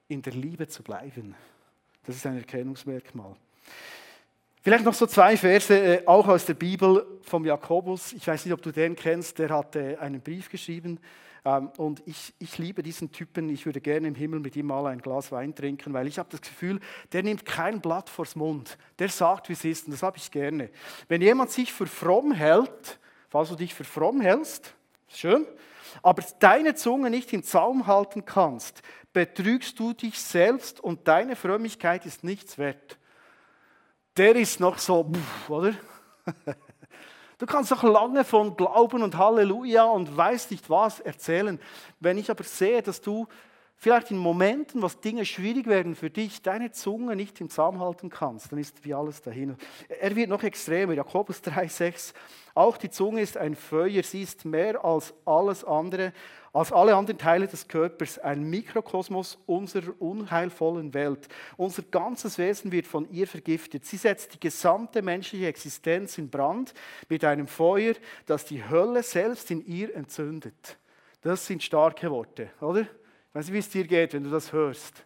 in 0.09 0.23
der 0.23 0.33
Liebe 0.33 0.69
zu 0.69 0.83
bleiben, 0.83 1.35
das 2.07 2.17
ist 2.17 2.27
ein 2.27 2.39
Erkennungsmerkmal. 2.39 3.37
Vielleicht 4.65 4.87
noch 4.87 4.95
so 4.95 5.07
zwei 5.07 5.37
Verse, 5.37 5.75
äh, 5.79 6.07
auch 6.07 6.27
aus 6.27 6.47
der 6.47 6.55
Bibel 6.55 7.07
vom 7.21 7.45
Jakobus. 7.45 8.15
Ich 8.15 8.27
weiß 8.27 8.47
nicht, 8.47 8.55
ob 8.55 8.63
du 8.63 8.73
den 8.73 8.97
kennst, 8.97 9.39
der 9.39 9.51
hat 9.51 9.77
äh, 9.77 9.99
einen 9.99 10.23
Brief 10.23 10.49
geschrieben 10.49 11.01
Ähm, 11.45 11.69
und 11.77 12.03
ich, 12.07 12.33
ich 12.39 12.57
liebe 12.57 12.83
diesen 12.83 13.13
Typen. 13.13 13.51
Ich 13.51 13.67
würde 13.67 13.83
gerne 13.83 14.09
im 14.09 14.15
Himmel 14.15 14.41
mit 14.41 14.57
ihm 14.57 14.65
mal 14.65 14.87
ein 14.87 15.03
Glas 15.03 15.31
Wein 15.31 15.55
trinken, 15.55 15.93
weil 15.93 16.07
ich 16.07 16.19
habe 16.19 16.31
das 16.31 16.41
Gefühl, 16.41 16.81
der 17.13 17.23
nimmt 17.23 17.45
kein 17.45 17.83
Blatt 17.83 18.09
vors 18.09 18.37
Mund. 18.37 18.79
Der 18.99 19.11
sagt, 19.11 19.51
wie 19.51 19.53
es 19.53 19.67
ist. 19.67 19.85
Und 19.85 19.93
das 19.93 20.03
habe 20.03 20.17
ich 20.17 20.31
gerne. 20.31 20.71
Wenn 21.09 21.21
jemand 21.21 21.51
sich 21.51 21.71
für 21.71 21.87
fromm 21.87 22.33
hält, 22.33 22.99
falls 23.29 23.51
du 23.51 23.57
dich 23.57 23.75
für 23.75 23.85
fromm 23.85 24.23
hältst, 24.23 24.75
schön, 25.09 25.45
aber 26.03 26.25
deine 26.39 26.75
Zunge 26.75 27.11
nicht 27.11 27.35
im 27.35 27.43
Zaum 27.43 27.87
halten 27.87 28.25
kannst, 28.25 28.81
betrügst 29.13 29.79
du 29.79 29.93
dich 29.93 30.19
selbst 30.19 30.81
und 30.81 31.07
deine 31.07 31.37
Frömmigkeit 31.37 32.07
ist 32.07 32.25
nichts 32.25 32.57
wert. 32.57 32.97
Der 34.17 34.37
ist 34.37 34.61
noch 34.61 34.79
so, 34.79 35.11
oder? 35.49 35.75
Du 37.39 37.47
kannst 37.47 37.73
doch 37.73 37.83
lange 37.83 38.23
von 38.23 38.57
Glauben 38.57 39.03
und 39.03 39.19
Halleluja 39.19 39.85
und 39.85 40.17
weiß 40.17 40.53
nicht 40.53 40.71
was 40.71 41.01
erzählen. 41.01 41.61
Wenn 41.99 42.17
ich 42.17 42.31
aber 42.31 42.45
sehe, 42.45 42.81
dass 42.81 43.01
du 43.01 43.27
vielleicht 43.77 44.13
in 44.13 44.19
Momenten, 44.19 44.83
was 44.83 45.01
Dinge 45.01 45.27
schwierig 45.27 45.67
werden 45.67 45.97
für 45.97 46.11
dich, 46.11 46.43
deine 46.43 46.71
Zunge 46.71 47.17
nicht 47.17 47.41
im 47.41 47.51
Zaum 47.51 47.81
halten 47.81 48.09
kannst, 48.09 48.53
dann 48.53 48.61
ist 48.61 48.85
wie 48.85 48.95
alles 48.95 49.21
dahin. 49.21 49.57
Er 49.89 50.15
wird 50.15 50.31
noch 50.31 50.45
extremer. 50.45 50.95
Jakobus 50.95 51.43
3,6. 51.43 52.15
Auch 52.55 52.77
die 52.77 52.89
Zunge 52.89 53.21
ist 53.21 53.37
ein 53.37 53.57
Feuer, 53.57 54.05
sie 54.05 54.23
ist 54.23 54.45
mehr 54.45 54.85
als 54.85 55.13
alles 55.27 55.65
andere, 55.65 56.13
als 56.55 56.71
alle 56.73 56.95
anderen 56.95 57.19
Teile 57.19 57.49
des 57.49 57.67
Körpers, 57.67 58.21
ein 58.21 58.49
Mikrokosmos 58.49 59.39
unserer 59.45 59.93
unheilvollen 60.01 60.95
Welt. 60.95 61.27
Unser 61.57 61.83
ganzes 61.83 62.39
Wesen 62.39 62.71
wird 62.71 62.87
von 62.87 63.11
ihr 63.11 63.27
vergiftet. 63.27 63.85
Sie 63.85 63.97
setzt 63.97 64.35
die 64.35 64.41
gesamte 64.41 65.03
menschliche 65.03 65.49
Existenz 65.49 66.17
in 66.17 66.31
Brand 66.31 66.73
mit 67.09 67.25
einem 67.25 67.49
Feuer, 67.49 67.95
das 68.27 68.45
die 68.45 68.67
Hölle 68.67 69.03
selbst 69.03 69.51
in 69.51 69.67
ihr 69.67 69.95
entzündet. 69.97 70.79
Das 71.23 71.45
sind 71.45 71.61
starke 71.61 72.09
Worte, 72.09 72.51
oder? 72.61 72.83
Ich 72.83 73.35
weiß 73.35 73.47
nicht, 73.47 73.55
wie 73.55 73.59
es 73.59 73.69
dir 73.71 73.87
geht, 73.87 74.13
wenn 74.13 74.23
du 74.23 74.31
das 74.31 74.53
hörst. 74.53 75.05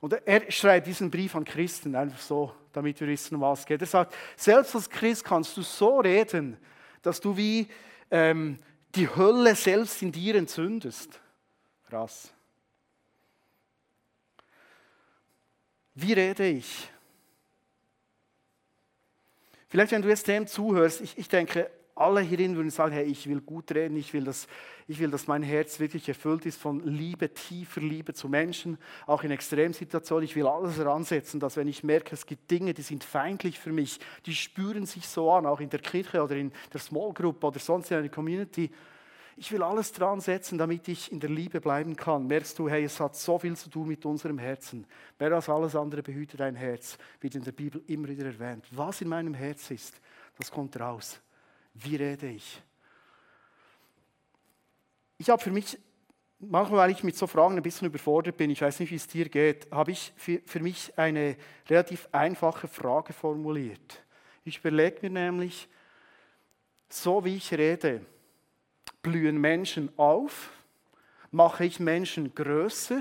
Und 0.00 0.12
er 0.26 0.50
schreibt 0.50 0.88
diesen 0.88 1.08
Brief 1.08 1.36
an 1.36 1.44
Christen 1.44 1.94
einfach 1.94 2.20
so, 2.20 2.52
damit 2.72 3.00
wir 3.00 3.06
wissen, 3.06 3.36
um 3.36 3.42
was 3.42 3.60
es 3.60 3.66
geht. 3.66 3.80
Er 3.80 3.86
sagt, 3.86 4.12
selbst 4.36 4.74
als 4.74 4.90
Christ 4.90 5.24
kannst 5.24 5.56
du 5.56 5.62
so 5.62 6.00
reden, 6.00 6.56
dass 7.00 7.20
du 7.20 7.36
wie 7.36 7.68
ähm, 8.10 8.58
die 8.94 9.08
Hölle 9.08 9.54
selbst 9.54 10.02
in 10.02 10.12
dir 10.12 10.34
entzündest. 10.36 11.20
Krass. 11.88 12.32
Wie 15.94 16.12
rede 16.12 16.46
ich? 16.46 16.88
Vielleicht, 19.68 19.92
wenn 19.92 20.02
du 20.02 20.08
jetzt 20.08 20.26
dem 20.28 20.46
zuhörst, 20.46 21.00
ich, 21.00 21.18
ich 21.18 21.28
denke, 21.28 21.70
alle 21.96 22.20
hierin 22.20 22.56
würden 22.56 22.70
sagen, 22.70 22.92
hey, 22.92 23.04
ich 23.04 23.28
will 23.28 23.40
gut 23.40 23.72
reden, 23.72 23.96
ich 23.96 24.12
will, 24.12 24.24
dass, 24.24 24.48
ich 24.88 24.98
will, 24.98 25.10
dass 25.10 25.28
mein 25.28 25.42
Herz 25.42 25.78
wirklich 25.78 26.08
erfüllt 26.08 26.44
ist 26.44 26.60
von 26.60 26.84
Liebe, 26.84 27.32
tiefer 27.32 27.80
Liebe 27.80 28.14
zu 28.14 28.28
Menschen, 28.28 28.78
auch 29.06 29.22
in 29.22 29.30
Extremsituationen. 29.30 30.24
Ich 30.24 30.34
will 30.34 30.46
alles 30.46 30.76
heransetzen, 30.76 31.38
dass 31.38 31.56
wenn 31.56 31.68
ich 31.68 31.84
merke, 31.84 32.14
es 32.14 32.26
gibt 32.26 32.50
Dinge, 32.50 32.74
die 32.74 32.82
sind 32.82 33.04
feindlich 33.04 33.58
für 33.60 33.72
mich, 33.72 34.00
die 34.26 34.34
spüren 34.34 34.86
sich 34.86 35.06
so 35.06 35.30
an, 35.30 35.46
auch 35.46 35.60
in 35.60 35.70
der 35.70 35.80
Kirche 35.80 36.22
oder 36.22 36.34
in 36.34 36.52
der 36.72 36.80
Small 36.80 37.12
Group 37.12 37.42
oder 37.44 37.60
sonst 37.60 37.90
in 37.90 37.98
einer 37.98 38.08
Community. 38.08 38.70
Ich 39.36 39.50
will 39.50 39.62
alles 39.62 39.92
dran 39.92 40.20
setzen, 40.20 40.58
damit 40.58 40.86
ich 40.86 41.10
in 41.10 41.18
der 41.18 41.30
Liebe 41.30 41.60
bleiben 41.60 41.96
kann. 41.96 42.26
Merkst 42.26 42.58
du, 42.58 42.68
hey, 42.68 42.84
es 42.84 43.00
hat 43.00 43.16
so 43.16 43.38
viel 43.38 43.56
zu 43.56 43.68
tun 43.68 43.88
mit 43.88 44.04
unserem 44.04 44.38
Herzen. 44.38 44.86
Mehr 45.18 45.32
als 45.32 45.48
alles 45.48 45.74
andere 45.74 46.02
behütet 46.02 46.38
dein 46.38 46.54
Herz, 46.54 46.98
wird 47.20 47.34
in 47.34 47.42
der 47.42 47.52
Bibel 47.52 47.82
immer 47.88 48.08
wieder 48.08 48.26
erwähnt. 48.26 48.64
Was 48.70 49.00
in 49.00 49.08
meinem 49.08 49.34
Herz 49.34 49.70
ist, 49.72 50.00
das 50.38 50.50
kommt 50.50 50.78
raus. 50.78 51.20
Wie 51.74 51.96
rede 51.96 52.28
ich? 52.28 52.62
Ich 55.18 55.30
habe 55.30 55.42
für 55.42 55.50
mich, 55.50 55.78
manchmal, 56.38 56.80
weil 56.80 56.90
ich 56.90 57.02
mit 57.02 57.16
so 57.16 57.26
Fragen 57.26 57.56
ein 57.56 57.62
bisschen 57.62 57.86
überfordert 57.86 58.36
bin, 58.36 58.50
ich 58.50 58.62
weiß 58.62 58.80
nicht, 58.80 58.90
wie 58.90 58.96
es 58.96 59.06
dir 59.06 59.28
geht, 59.28 59.70
habe 59.70 59.90
ich 59.90 60.12
für, 60.16 60.40
für 60.46 60.60
mich 60.60 60.96
eine 60.98 61.36
relativ 61.68 62.08
einfache 62.12 62.68
Frage 62.68 63.12
formuliert. 63.12 64.02
Ich 64.44 64.58
überlege 64.58 64.98
mir 65.02 65.10
nämlich, 65.10 65.68
so 66.88 67.24
wie 67.24 67.36
ich 67.36 67.52
rede, 67.52 68.04
blühen 69.02 69.40
Menschen 69.40 69.90
auf, 69.98 70.50
mache 71.30 71.64
ich 71.64 71.80
Menschen 71.80 72.34
größer 72.34 73.00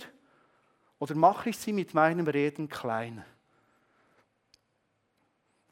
oder 0.97 1.15
mache 1.15 1.49
ich 1.49 1.57
sie 1.57 1.73
mit 1.73 1.93
meinem 1.93 2.27
Reden 2.27 2.69
klein? 2.69 3.23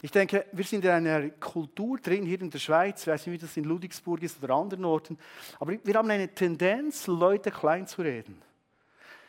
Ich 0.03 0.09
denke, 0.09 0.47
wir 0.51 0.63
sind 0.63 0.83
in 0.83 0.89
einer 0.89 1.29
Kultur 1.29 1.99
drin, 1.99 2.25
hier 2.25 2.41
in 2.41 2.49
der 2.49 2.57
Schweiz, 2.57 3.01
ich 3.01 3.07
weiß 3.07 3.27
nicht, 3.27 3.35
wie 3.35 3.45
das 3.45 3.55
in 3.55 3.65
Ludwigsburg 3.65 4.23
ist 4.23 4.43
oder 4.43 4.55
anderen 4.55 4.83
Orten, 4.83 5.17
aber 5.59 5.73
wir 5.83 5.93
haben 5.93 6.09
eine 6.09 6.33
Tendenz, 6.33 7.05
Leute 7.05 7.51
klein 7.51 7.85
zu 7.85 8.01
reden. 8.01 8.41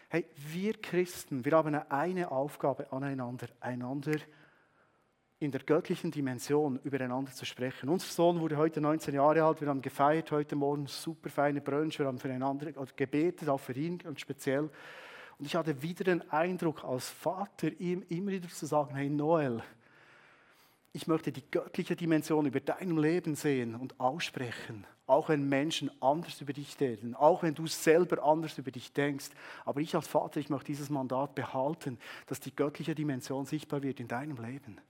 Hey, 0.09 0.25
wir 0.35 0.73
Christen, 0.75 1.45
wir 1.45 1.53
haben 1.53 1.75
eine 1.75 2.31
Aufgabe 2.31 2.91
aneinander, 2.91 3.49
einander 3.61 4.17
in 5.41 5.51
der 5.51 5.63
göttlichen 5.63 6.11
Dimension 6.11 6.79
übereinander 6.85 7.33
zu 7.33 7.45
sprechen. 7.45 7.91
Unser 7.91 8.07
Sohn 8.07 8.41
wurde 8.41 8.57
heute 8.57 8.81
19 8.81 9.15
Jahre 9.15 9.43
alt, 9.43 9.61
wir 9.61 9.69
haben 9.69 9.83
gefeiert 9.83 10.31
heute 10.31 10.57
Morgen, 10.57 10.87
super 10.87 11.29
feine 11.29 11.61
Brunch, 11.61 11.99
wir 11.99 12.07
haben 12.07 12.19
füreinander 12.19 12.73
gebetet, 12.97 13.49
auch 13.51 13.61
für 13.61 13.75
ihn 13.75 13.99
ganz 13.99 14.21
speziell. 14.21 14.71
Und 15.39 15.45
ich 15.47 15.55
hatte 15.55 15.83
wieder 15.83 16.05
den 16.05 16.31
Eindruck, 16.31 16.83
als 16.83 17.11
Vater 17.11 17.69
ihm 17.79 18.05
immer 18.09 18.31
wieder 18.31 18.49
zu 18.49 18.65
sagen, 18.65 18.95
hey 18.95 19.11
Noel, 19.11 19.63
ich 20.93 21.07
möchte 21.07 21.33
die 21.33 21.45
göttliche 21.51 21.97
Dimension 21.97 22.45
über 22.45 22.61
deinem 22.61 22.99
Leben 22.99 23.35
sehen 23.35 23.75
und 23.75 23.99
aussprechen. 23.99 24.87
Auch 25.07 25.31
wenn 25.31 25.49
Menschen 25.49 25.91
anders 26.01 26.41
über 26.41 26.53
dich 26.53 26.79
reden, 26.81 27.15
auch 27.15 27.43
wenn 27.43 27.55
du 27.55 27.67
selber 27.67 28.23
anders 28.23 28.59
über 28.59 28.71
dich 28.71 28.93
denkst. 28.93 29.31
Aber 29.65 29.81
ich 29.81 29.95
als 29.95 30.07
Vater, 30.07 30.39
ich 30.39 30.51
möchte 30.51 30.67
dieses 30.67 30.91
Mandat 30.91 31.35
behalten, 31.35 31.99
dass 32.27 32.41
die 32.41 32.55
göttliche 32.55 32.95
Dimension 32.95 33.47
sichtbar 33.47 33.83
wird 33.83 34.01
in 34.01 34.09
deinem 34.09 34.37
Leben. 34.37 34.81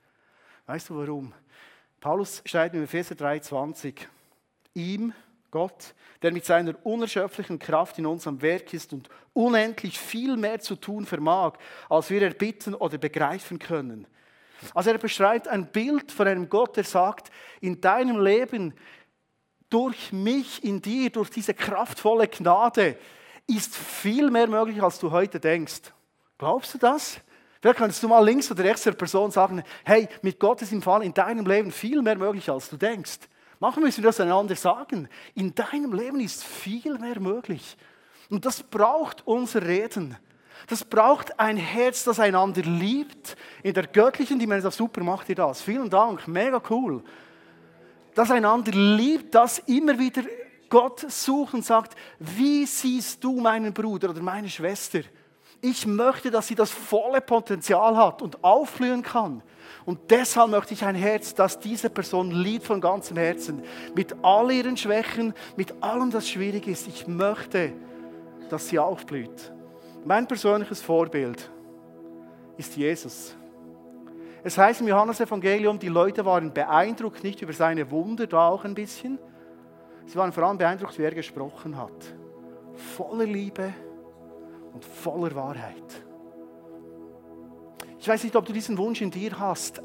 Weißt 0.67 0.91
du 0.91 0.97
warum? 0.97 1.33
Paulus 2.01 2.43
schreibt 2.47 2.75
in 2.75 2.83
Epheser 2.83 3.15
3,20: 3.15 3.95
Ihm, 4.75 5.13
Gott, 5.51 5.95
der 6.21 6.33
mit 6.33 6.45
seiner 6.45 6.75
unerschöpflichen 6.85 7.59
Kraft 7.59 7.99
in 7.99 8.07
unserem 8.07 8.43
Werk 8.43 8.75
ist 8.75 8.93
und 8.93 9.09
unendlich 9.33 9.99
viel 9.99 10.37
mehr 10.37 10.61
zu 10.61 10.77
tun 10.77 11.07
vermag, 11.07 11.55
als 11.89 12.11
wir 12.11 12.23
erbitten 12.23 12.75
oder 12.75 12.99
begreifen 12.99 13.59
können 13.59 14.07
also 14.75 14.91
er 14.91 14.99
beschreibt 14.99 15.49
ein 15.49 15.67
Bild 15.71 16.13
von 16.13 16.27
einem 16.27 16.49
Gott, 16.49 16.77
der 16.77 16.85
sagt, 16.85 17.31
in 17.61 17.81
deinem 17.81 18.21
Leben, 18.21 18.75
durch 19.69 20.13
mich, 20.13 20.63
in 20.63 20.83
dir, 20.83 21.11
durch 21.11 21.31
diese 21.31 21.55
kraftvolle 21.55 22.29
Gnade, 22.29 22.97
ist 23.47 23.75
viel 23.75 24.31
mehr 24.31 24.47
möglich, 24.47 24.83
als 24.83 24.99
du 24.99 25.11
heute 25.11 25.41
denkst. 25.41 25.93
Glaubst 26.39 26.75
du 26.75 26.79
das? 26.79 27.19
Vielleicht 27.61 27.79
kannst 27.79 28.03
du 28.03 28.09
mal 28.09 28.25
links 28.25 28.51
oder 28.51 28.65
rechts 28.65 28.83
der 28.83 28.93
Person 28.93 29.31
sagen, 29.31 29.63
hey, 29.85 30.09
mit 30.21 30.39
Gottes 30.41 30.73
im 30.73 30.83
Fall 30.83 31.03
in 31.05 31.15
deinem 31.15 31.47
Leben 31.47 31.71
viel 31.71 32.03
mehr 32.03 32.19
möglich, 32.19 32.51
als 32.51 32.69
du 32.69 32.77
denkst. 32.77 33.21
Machen 33.61 33.85
müssen 33.85 34.03
wir 34.03 34.09
das 34.09 34.19
einander 34.19 34.57
sagen. 34.57 35.09
In 35.35 35.55
deinem 35.55 35.93
Leben 35.93 36.19
ist 36.19 36.43
viel 36.43 36.99
mehr 36.99 37.21
möglich. 37.21 37.77
Und 38.29 38.45
das 38.45 38.63
braucht 38.63 39.25
unser 39.27 39.65
Reden. 39.65 40.17
Das 40.69 40.85
braucht 40.85 41.39
ein 41.39 41.57
Herz, 41.57 42.05
das 42.05 42.21
einander 42.21 42.63
liebt. 42.63 43.37
In 43.63 43.75
der 43.75 43.87
göttlichen 43.87 44.39
Dimension, 44.39 44.73
super 44.73 45.03
macht 45.03 45.29
ihr 45.29 45.35
das. 45.35 45.63
Vielen 45.63 45.91
Dank, 45.91 46.27
mega 46.29 46.63
cool. 46.71 47.03
Das 48.15 48.31
einander 48.31 48.73
liebt, 48.73 49.35
das 49.35 49.59
immer 49.61 49.99
wieder 49.99 50.23
Gott 50.69 51.01
sucht 51.11 51.55
und 51.55 51.65
sagt, 51.65 51.95
wie 52.19 52.65
siehst 52.65 53.23
du 53.23 53.41
meinen 53.41 53.73
Bruder 53.73 54.11
oder 54.11 54.23
meine 54.23 54.49
Schwester? 54.49 55.01
Ich 55.61 55.87
möchte, 55.87 56.31
dass 56.31 56.49
sie 56.49 56.55
das 56.55 56.71
volle 56.71 57.21
Potenzial 57.21 57.97
hat 57.97 58.23
und 58.23 58.43
aufblühen 58.43 59.03
kann. 59.03 59.43
Und 59.85 60.11
deshalb 60.11 60.51
möchte 60.51 60.75
ich 60.75 60.85
ein 60.85 60.95
Herz, 60.95 61.35
das 61.35 61.59
diese 61.59 61.91
Person 61.91 62.31
liebt 62.31 62.67
von 62.67 62.81
ganzem 62.81 63.17
Herzen. 63.17 63.63
Mit 63.95 64.15
all 64.23 64.51
ihren 64.51 64.77
Schwächen, 64.77 65.35
mit 65.57 65.83
allem, 65.83 66.11
das 66.11 66.29
schwierig 66.29 66.67
ist. 66.67 66.89
Ich 66.89 67.07
möchte, 67.07 67.73
dass 68.49 68.69
sie 68.69 68.79
aufblüht. 68.79 69.53
Mein 70.05 70.27
persönliches 70.27 70.83
Vorbild 70.83 71.51
ist 72.57 72.77
Jesus. 72.77 73.37
Es 74.43 74.59
heißt 74.59 74.81
im 74.81 74.89
Johannesevangelium, 74.89 75.79
die 75.79 75.89
Leute 75.89 76.25
waren 76.25 76.53
beeindruckt 76.53 77.23
nicht 77.23 77.41
über 77.43 77.53
seine 77.53 77.89
Wunder, 77.91 78.27
da 78.27 78.49
auch 78.49 78.65
ein 78.65 78.75
bisschen. 78.75 79.19
Sie 80.07 80.17
waren 80.17 80.33
vor 80.33 80.43
allem 80.43 80.59
beeindruckt, 80.59 80.99
wie 80.99 81.05
er 81.05 81.15
gesprochen 81.15 81.77
hat. 81.77 82.15
Voller 82.97 83.27
Liebe 83.27 83.73
und 84.73 84.85
voller 84.85 85.33
Wahrheit. 85.37 86.03
Ich 88.01 88.09
weiß 88.09 88.25
nicht, 88.25 88.35
ob 88.35 88.45
du 88.45 88.53
diesen 88.53 88.77
Wunsch 88.79 89.01
in 89.01 89.13
dir 89.13 89.39
hast, 89.39 89.81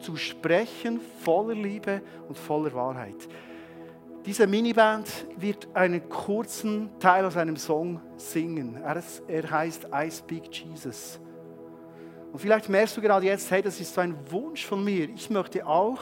zu 0.00 0.16
sprechen 0.16 1.00
voller 1.24 1.54
Liebe 1.54 2.00
und 2.28 2.38
voller 2.38 2.72
Wahrheit. 2.72 3.28
Diese 4.26 4.46
Miniband 4.46 5.26
wird 5.36 5.68
einen 5.74 6.08
kurzen 6.08 6.88
Teil 6.98 7.26
aus 7.26 7.36
einem 7.36 7.56
Song 7.56 8.00
singen. 8.16 8.76
Er, 8.82 9.50
heißt 9.50 9.88
I 9.92 10.10
Speak 10.10 10.50
Jesus. 10.50 11.20
Und 12.32 12.38
vielleicht 12.38 12.70
merkst 12.70 12.96
du 12.96 13.02
gerade 13.02 13.26
jetzt, 13.26 13.50
hey, 13.50 13.60
das 13.60 13.78
ist 13.78 13.92
so 13.92 14.00
ein 14.00 14.16
Wunsch 14.30 14.64
von 14.64 14.82
mir. 14.82 15.10
Ich 15.10 15.28
möchte 15.28 15.66
auch 15.66 16.00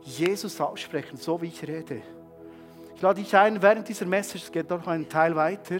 Jesus 0.00 0.58
aussprechen, 0.62 1.18
so 1.18 1.42
wie 1.42 1.48
ich 1.48 1.62
rede. 1.68 2.00
Ich 2.96 3.02
lade 3.02 3.20
dich 3.20 3.36
ein, 3.36 3.60
während 3.60 3.86
dieser 3.86 4.06
Message, 4.06 4.44
es 4.44 4.52
geht 4.52 4.70
noch 4.70 4.86
einen 4.86 5.06
Teil 5.06 5.36
weiter, 5.36 5.76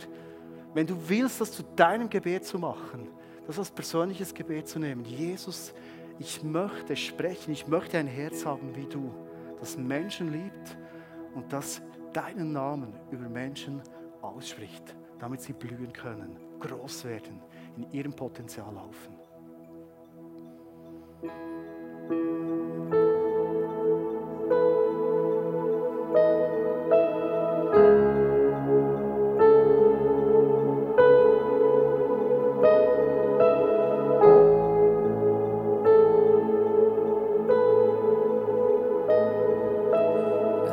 wenn 0.74 0.87
du 0.87 0.96
willst, 1.08 1.40
das 1.40 1.52
zu 1.52 1.62
deinem 1.74 2.11
Gebet 2.11 2.44
zu 2.44 2.58
machen, 2.58 3.08
das 3.46 3.58
als 3.58 3.70
persönliches 3.70 4.35
Gebet 4.35 4.68
zu 4.68 4.78
nehmen. 4.78 5.04
Jesus, 5.06 5.72
ich 6.18 6.42
möchte 6.42 6.94
sprechen, 6.96 7.52
ich 7.52 7.66
möchte 7.66 7.96
ein 7.96 8.06
Herz 8.06 8.44
haben 8.44 8.76
wie 8.76 8.87
du, 8.87 9.11
das 9.58 9.78
Menschen 9.78 10.32
liebt 10.32 10.76
und 11.35 11.53
das 11.53 11.83
deinen 12.12 12.53
Namen 12.53 12.95
über 13.11 13.29
Menschen 13.29 13.81
ausspricht, 14.21 14.95
damit 15.18 15.40
sie 15.40 15.53
blühen 15.53 15.92
können, 15.92 16.37
groß 16.61 17.05
werden, 17.05 17.40
in 17.77 17.90
ihrem 17.92 18.12
Potenzial 18.12 18.73
laufen. 18.75 19.16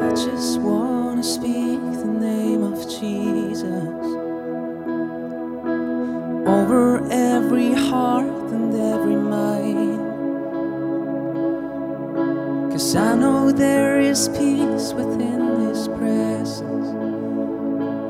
I 0.02 0.10
just 0.12 0.62
wanna 0.62 1.24
speak 1.24 1.80
the 1.82 2.06
name 2.06 2.64
of 2.64 2.80
Jesus 2.90 4.06
over 6.48 7.06
every 7.12 7.74
heart 7.74 8.28
and 8.52 8.74
every 8.74 9.16
mind. 9.16 10.00
Cause 12.72 12.96
I 12.96 13.16
know 13.16 13.52
there 13.52 14.00
is 14.00 14.30
peace 14.30 14.94
within 14.94 15.68
His 15.68 15.88
presence. 15.90 16.88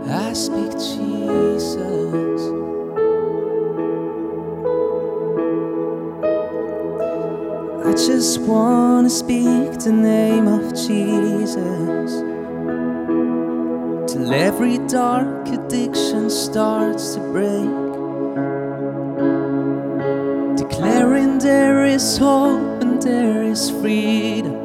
I 0.10 0.34
speak 0.34 0.72
Jesus. 0.74 2.59
just 8.08 8.40
want 8.40 9.08
to 9.08 9.10
speak 9.10 9.72
the 9.80 9.92
name 9.92 10.48
of 10.48 10.74
Jesus 10.74 12.22
till 14.10 14.34
every 14.34 14.78
dark 14.88 15.48
addiction 15.50 16.30
starts 16.30 17.16
to 17.16 17.20
break. 17.34 17.70
Declaring 20.58 21.40
there 21.40 21.84
is 21.86 22.18
hope 22.18 22.82
and 22.82 23.02
there 23.02 23.44
is 23.44 23.70
freedom. 23.70 24.56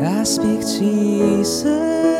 I 0.00 0.24
speak 0.24 0.60
Jesus. 0.60 2.13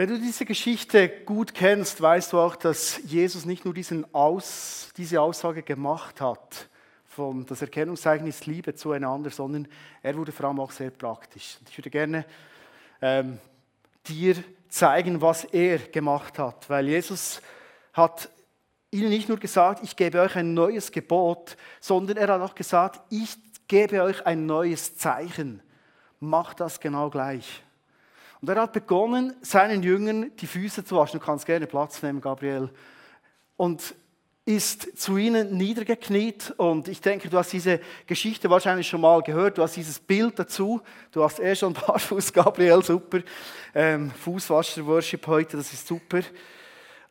Wenn 0.00 0.08
du 0.08 0.18
diese 0.18 0.46
Geschichte 0.46 1.10
gut 1.10 1.52
kennst, 1.52 2.00
weißt 2.00 2.32
du 2.32 2.40
auch, 2.40 2.56
dass 2.56 3.02
Jesus 3.04 3.44
nicht 3.44 3.66
nur 3.66 3.74
Aus, 4.12 4.88
diese 4.96 5.20
Aussage 5.20 5.62
gemacht 5.62 6.22
hat, 6.22 6.70
von 7.04 7.44
das 7.44 7.60
Erkennungszeichen 7.60 8.26
ist 8.26 8.46
Liebe 8.46 8.74
zueinander, 8.74 9.28
sondern 9.28 9.68
er 10.02 10.16
wurde 10.16 10.32
vor 10.32 10.46
allem 10.46 10.58
auch 10.58 10.70
sehr 10.70 10.88
praktisch. 10.88 11.58
Ich 11.68 11.76
würde 11.76 11.90
gerne 11.90 12.24
ähm, 13.02 13.38
dir 14.06 14.36
zeigen, 14.70 15.20
was 15.20 15.44
er 15.44 15.76
gemacht 15.76 16.38
hat, 16.38 16.70
weil 16.70 16.88
Jesus 16.88 17.42
hat 17.92 18.30
ihnen 18.90 19.10
nicht 19.10 19.28
nur 19.28 19.36
gesagt, 19.36 19.84
ich 19.84 19.96
gebe 19.96 20.18
euch 20.22 20.34
ein 20.34 20.54
neues 20.54 20.92
Gebot, 20.92 21.58
sondern 21.78 22.16
er 22.16 22.28
hat 22.28 22.40
auch 22.40 22.54
gesagt, 22.54 23.02
ich 23.10 23.36
gebe 23.68 24.02
euch 24.02 24.24
ein 24.24 24.46
neues 24.46 24.96
Zeichen. 24.96 25.62
Macht 26.20 26.60
das 26.60 26.80
genau 26.80 27.10
gleich. 27.10 27.62
Und 28.40 28.48
er 28.48 28.62
hat 28.62 28.72
begonnen, 28.72 29.34
seinen 29.42 29.82
Jüngern 29.82 30.30
die 30.36 30.46
Füße 30.46 30.84
zu 30.84 30.96
waschen. 30.96 31.20
Du 31.20 31.24
kannst 31.24 31.46
gerne 31.46 31.66
Platz 31.66 32.02
nehmen, 32.02 32.20
Gabriel. 32.20 32.70
Und 33.56 33.94
ist 34.46 34.98
zu 34.98 35.16
ihnen 35.16 35.56
niedergekniet. 35.56 36.52
Und 36.56 36.88
ich 36.88 37.00
denke, 37.00 37.28
du 37.28 37.36
hast 37.36 37.52
diese 37.52 37.80
Geschichte 38.06 38.48
wahrscheinlich 38.50 38.88
schon 38.88 39.00
mal 39.00 39.22
gehört. 39.22 39.58
Du 39.58 39.62
hast 39.62 39.76
dieses 39.76 39.98
Bild 39.98 40.38
dazu. 40.38 40.80
Du 41.12 41.22
hast 41.22 41.38
eh 41.38 41.54
schon 41.54 41.74
Barfuß, 41.74 42.32
Gabriel, 42.32 42.82
super. 42.82 43.20
Ähm, 43.74 44.10
Fußwascher-Worship 44.10 45.26
heute, 45.26 45.56
das 45.58 45.72
ist 45.72 45.86
super. 45.86 46.20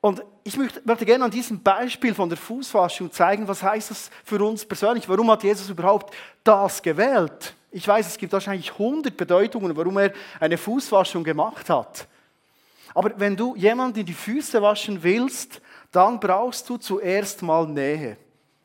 Und 0.02 0.24
ich 0.44 0.58
möchte, 0.58 0.82
möchte, 0.86 1.06
gerne 1.06 1.26
an 1.26 1.32
diesem 1.32 1.62
Beispiel 1.62 2.14
von 2.14 2.30
der 2.30 2.38
Fußwaschung 2.38 3.12
zeigen, 3.12 3.48
was 3.48 3.62
heißt 3.62 3.92
das 3.92 4.10
für 4.24 4.42
uns 4.44 4.66
persönlich? 4.66 5.08
Warum 5.08 5.30
hat 5.30 5.44
Jesus 5.44 5.70
überhaupt 5.70 6.16
das 6.44 6.82
gewählt? 6.82 7.54
Ich 7.72 7.88
weiß, 7.88 8.08
es 8.08 8.18
gibt 8.18 8.34
wahrscheinlich 8.34 8.72
100 8.72 9.16
Bedeutungen, 9.16 9.76
warum 9.76 9.98
er 9.98 10.14
eine 10.40 10.58
Fußwaschung 10.58 11.24
gemacht 11.24 11.70
hat. 11.70 12.08
Aber 12.94 13.12
wenn 13.20 13.36
du 13.36 13.56
jemanden 13.56 14.06
die 14.06 14.14
Füße 14.14 14.62
waschen 14.62 15.04
willst, 15.04 15.62
dann 15.92 16.20
brauchst 16.20 16.68
du 16.70 16.78
zuerst 16.78 17.42
mal 17.42 17.68
Nähe. 17.68 18.18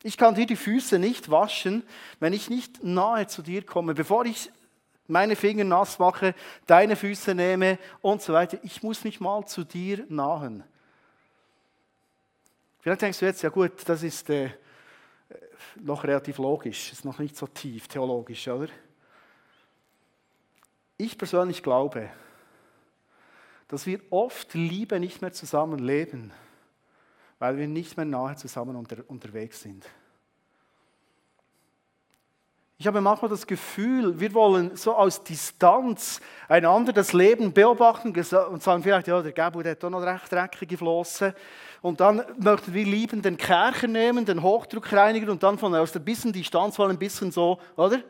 Ich 0.03 0.17
kann 0.17 0.35
dir 0.35 0.47
die 0.47 0.57
Füße 0.57 0.99
nicht 0.99 1.31
waschen, 1.31 1.83
wenn 2.21 2.33
ich 2.33 2.51
nicht 2.51 2.83
nahe 2.83 3.27
zu 3.27 3.43
dir 3.43 3.65
komme. 3.65 3.95
Bevor 3.95 4.25
ich 4.27 4.51
meine 5.07 5.37
Finger 5.37 5.65
nass 5.65 5.99
mache, 5.99 6.35
deine 6.67 6.97
Füße 6.97 7.35
nehme 7.35 7.79
und 8.01 8.23
so 8.23 8.33
weiter, 8.33 8.59
ich 8.63 8.83
muss 8.83 9.05
mich 9.05 9.21
mal 9.21 9.47
zu 9.47 9.65
dir 9.65 10.05
nahen. 10.09 10.65
Vielleicht 12.81 13.03
denkst 13.03 13.19
du 13.19 13.27
jetzt, 13.27 13.43
ja 13.43 13.49
gut, 13.49 13.73
das 13.87 14.03
ist 14.03 14.29
äh, 14.29 14.51
noch 15.77 16.05
relativ 16.05 16.37
logisch, 16.39 16.93
ist 16.93 17.05
noch 17.05 17.19
nicht 17.19 17.37
so 17.37 17.47
tief 17.47 17.89
theologisch, 17.89 18.47
oder? 18.49 18.69
Ich 20.97 21.19
persönlich 21.19 21.63
glaube, 21.63 22.09
dass 23.69 23.87
wir 23.87 24.01
oft 24.11 24.55
Liebe 24.55 25.01
nicht 25.01 25.23
mehr 25.23 25.33
zusammen 25.33 25.81
leben, 25.81 26.33
weil 27.41 27.57
wir 27.57 27.67
nicht 27.67 27.97
mehr 27.97 28.07
nahe 28.07 28.37
zusammen 28.37 28.77
unter, 28.77 28.99
unterwegs 29.09 29.61
sind. 29.61 29.85
Ich 32.77 32.87
habe 32.87 33.01
manchmal 33.01 33.31
das 33.31 33.47
Gefühl, 33.47 34.19
wir 34.21 34.35
wollen 34.35 34.77
so 34.77 34.95
aus 34.95 35.23
Distanz 35.23 36.21
einander 36.49 36.93
das 36.93 37.13
Leben 37.13 37.53
beobachten 37.53 38.09
und 38.13 38.63
sagen 38.63 38.83
vielleicht, 38.83 39.07
ja, 39.07 39.23
der 39.23 39.33
Gabu 39.33 39.63
der 39.63 39.73
hat 39.73 39.85
auch 39.85 39.91
noch 39.91 40.03
recht 40.03 40.31
dreckige 40.31 40.77
Flossen. 40.77 41.33
Und 41.83 42.01
dann 42.01 42.23
möchten 42.39 42.75
wir 42.75 42.85
lieben 42.85 43.23
den 43.23 43.37
Kercher 43.37 43.87
nehmen, 43.87 44.25
den 44.25 44.43
Hochdruckreiniger 44.43 45.31
und 45.31 45.43
dann 45.43 45.57
von 45.59 45.75
aus 45.75 45.95
ein 45.95 46.05
bisschen 46.05 46.33
Distanz 46.33 46.79
wollen 46.79 46.93
ein 46.93 46.99
bisschen 46.99 47.31
so, 47.31 47.59
oder? 47.77 48.01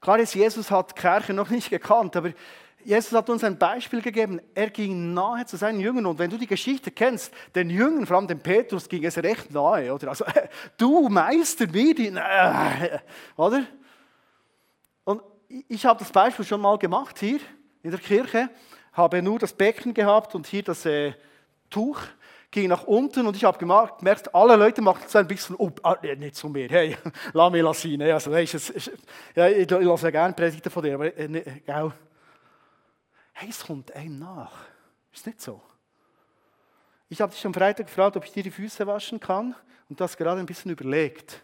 Klar 0.00 0.18
ist, 0.18 0.34
Jesus 0.34 0.70
hat 0.70 0.96
Kirche 0.96 1.34
noch 1.34 1.50
nicht 1.50 1.68
gekannt, 1.68 2.16
aber 2.16 2.32
Jesus 2.84 3.12
hat 3.12 3.28
uns 3.28 3.44
ein 3.44 3.58
Beispiel 3.58 4.00
gegeben. 4.00 4.40
Er 4.54 4.70
ging 4.70 5.12
nahe 5.12 5.44
zu 5.44 5.58
seinen 5.58 5.80
Jüngern. 5.80 6.06
Und 6.06 6.18
wenn 6.18 6.30
du 6.30 6.38
die 6.38 6.46
Geschichte 6.46 6.90
kennst, 6.90 7.32
den 7.54 7.68
Jüngern, 7.68 8.06
vor 8.06 8.16
allem 8.16 8.26
dem 8.26 8.40
Petrus, 8.40 8.88
ging 8.88 9.04
es 9.04 9.18
recht 9.18 9.50
nahe. 9.50 9.92
Oder? 9.92 10.08
Also, 10.08 10.24
du 10.78 11.08
Meister, 11.08 11.66
mir 11.66 11.94
die, 11.94 12.08
äh, 12.08 12.98
oder? 13.36 13.64
Und 15.04 15.22
ich 15.68 15.84
habe 15.84 15.98
das 15.98 16.10
Beispiel 16.10 16.44
schon 16.46 16.62
mal 16.62 16.78
gemacht 16.78 17.18
hier 17.18 17.40
in 17.82 17.90
der 17.90 18.00
Kirche. 18.00 18.48
Habe 18.94 19.20
nur 19.20 19.38
das 19.38 19.52
Becken 19.52 19.92
gehabt 19.92 20.34
und 20.34 20.46
hier 20.46 20.62
das 20.62 20.86
äh, 20.86 21.12
Tuch 21.68 22.00
ging 22.50 22.68
nach 22.68 22.84
unten 22.84 23.26
und 23.26 23.36
ich 23.36 23.44
habe 23.44 23.58
gemerkt, 23.58 24.34
alle 24.34 24.56
Leute 24.56 24.82
machen 24.82 25.04
so 25.06 25.18
ein 25.18 25.26
bisschen, 25.26 25.54
oh, 25.56 25.70
nicht 26.16 26.34
zu 26.34 26.48
mir, 26.48 26.68
hey, 26.68 26.96
lass 27.32 27.52
mich 27.52 27.62
sein. 27.78 28.02
Also, 28.02 28.34
hey, 28.34 28.44
ist, 28.44 28.70
ist, 28.70 28.90
ja, 29.34 29.48
ich, 29.48 29.70
ich 29.70 29.84
lasse 29.84 30.10
gerne 30.10 30.34
Predigten 30.34 30.70
von 30.70 30.82
dir, 30.82 30.94
aber 30.94 31.16
äh, 31.16 31.28
nicht, 31.28 31.66
gell? 31.66 31.92
Hey, 33.32 33.48
es 33.48 33.64
kommt 33.64 33.94
einem 33.94 34.18
nach. 34.18 34.52
Ist 35.12 35.26
nicht 35.26 35.40
so? 35.40 35.62
Ich 37.08 37.20
habe 37.20 37.32
dich 37.32 37.44
am 37.46 37.54
Freitag 37.54 37.86
gefragt, 37.86 38.16
ob 38.16 38.24
ich 38.24 38.32
dir 38.32 38.42
die 38.42 38.50
Füße 38.50 38.86
waschen 38.86 39.18
kann 39.18 39.54
und 39.88 40.00
das 40.00 40.16
gerade 40.16 40.40
ein 40.40 40.46
bisschen 40.46 40.70
überlegt. 40.70 41.42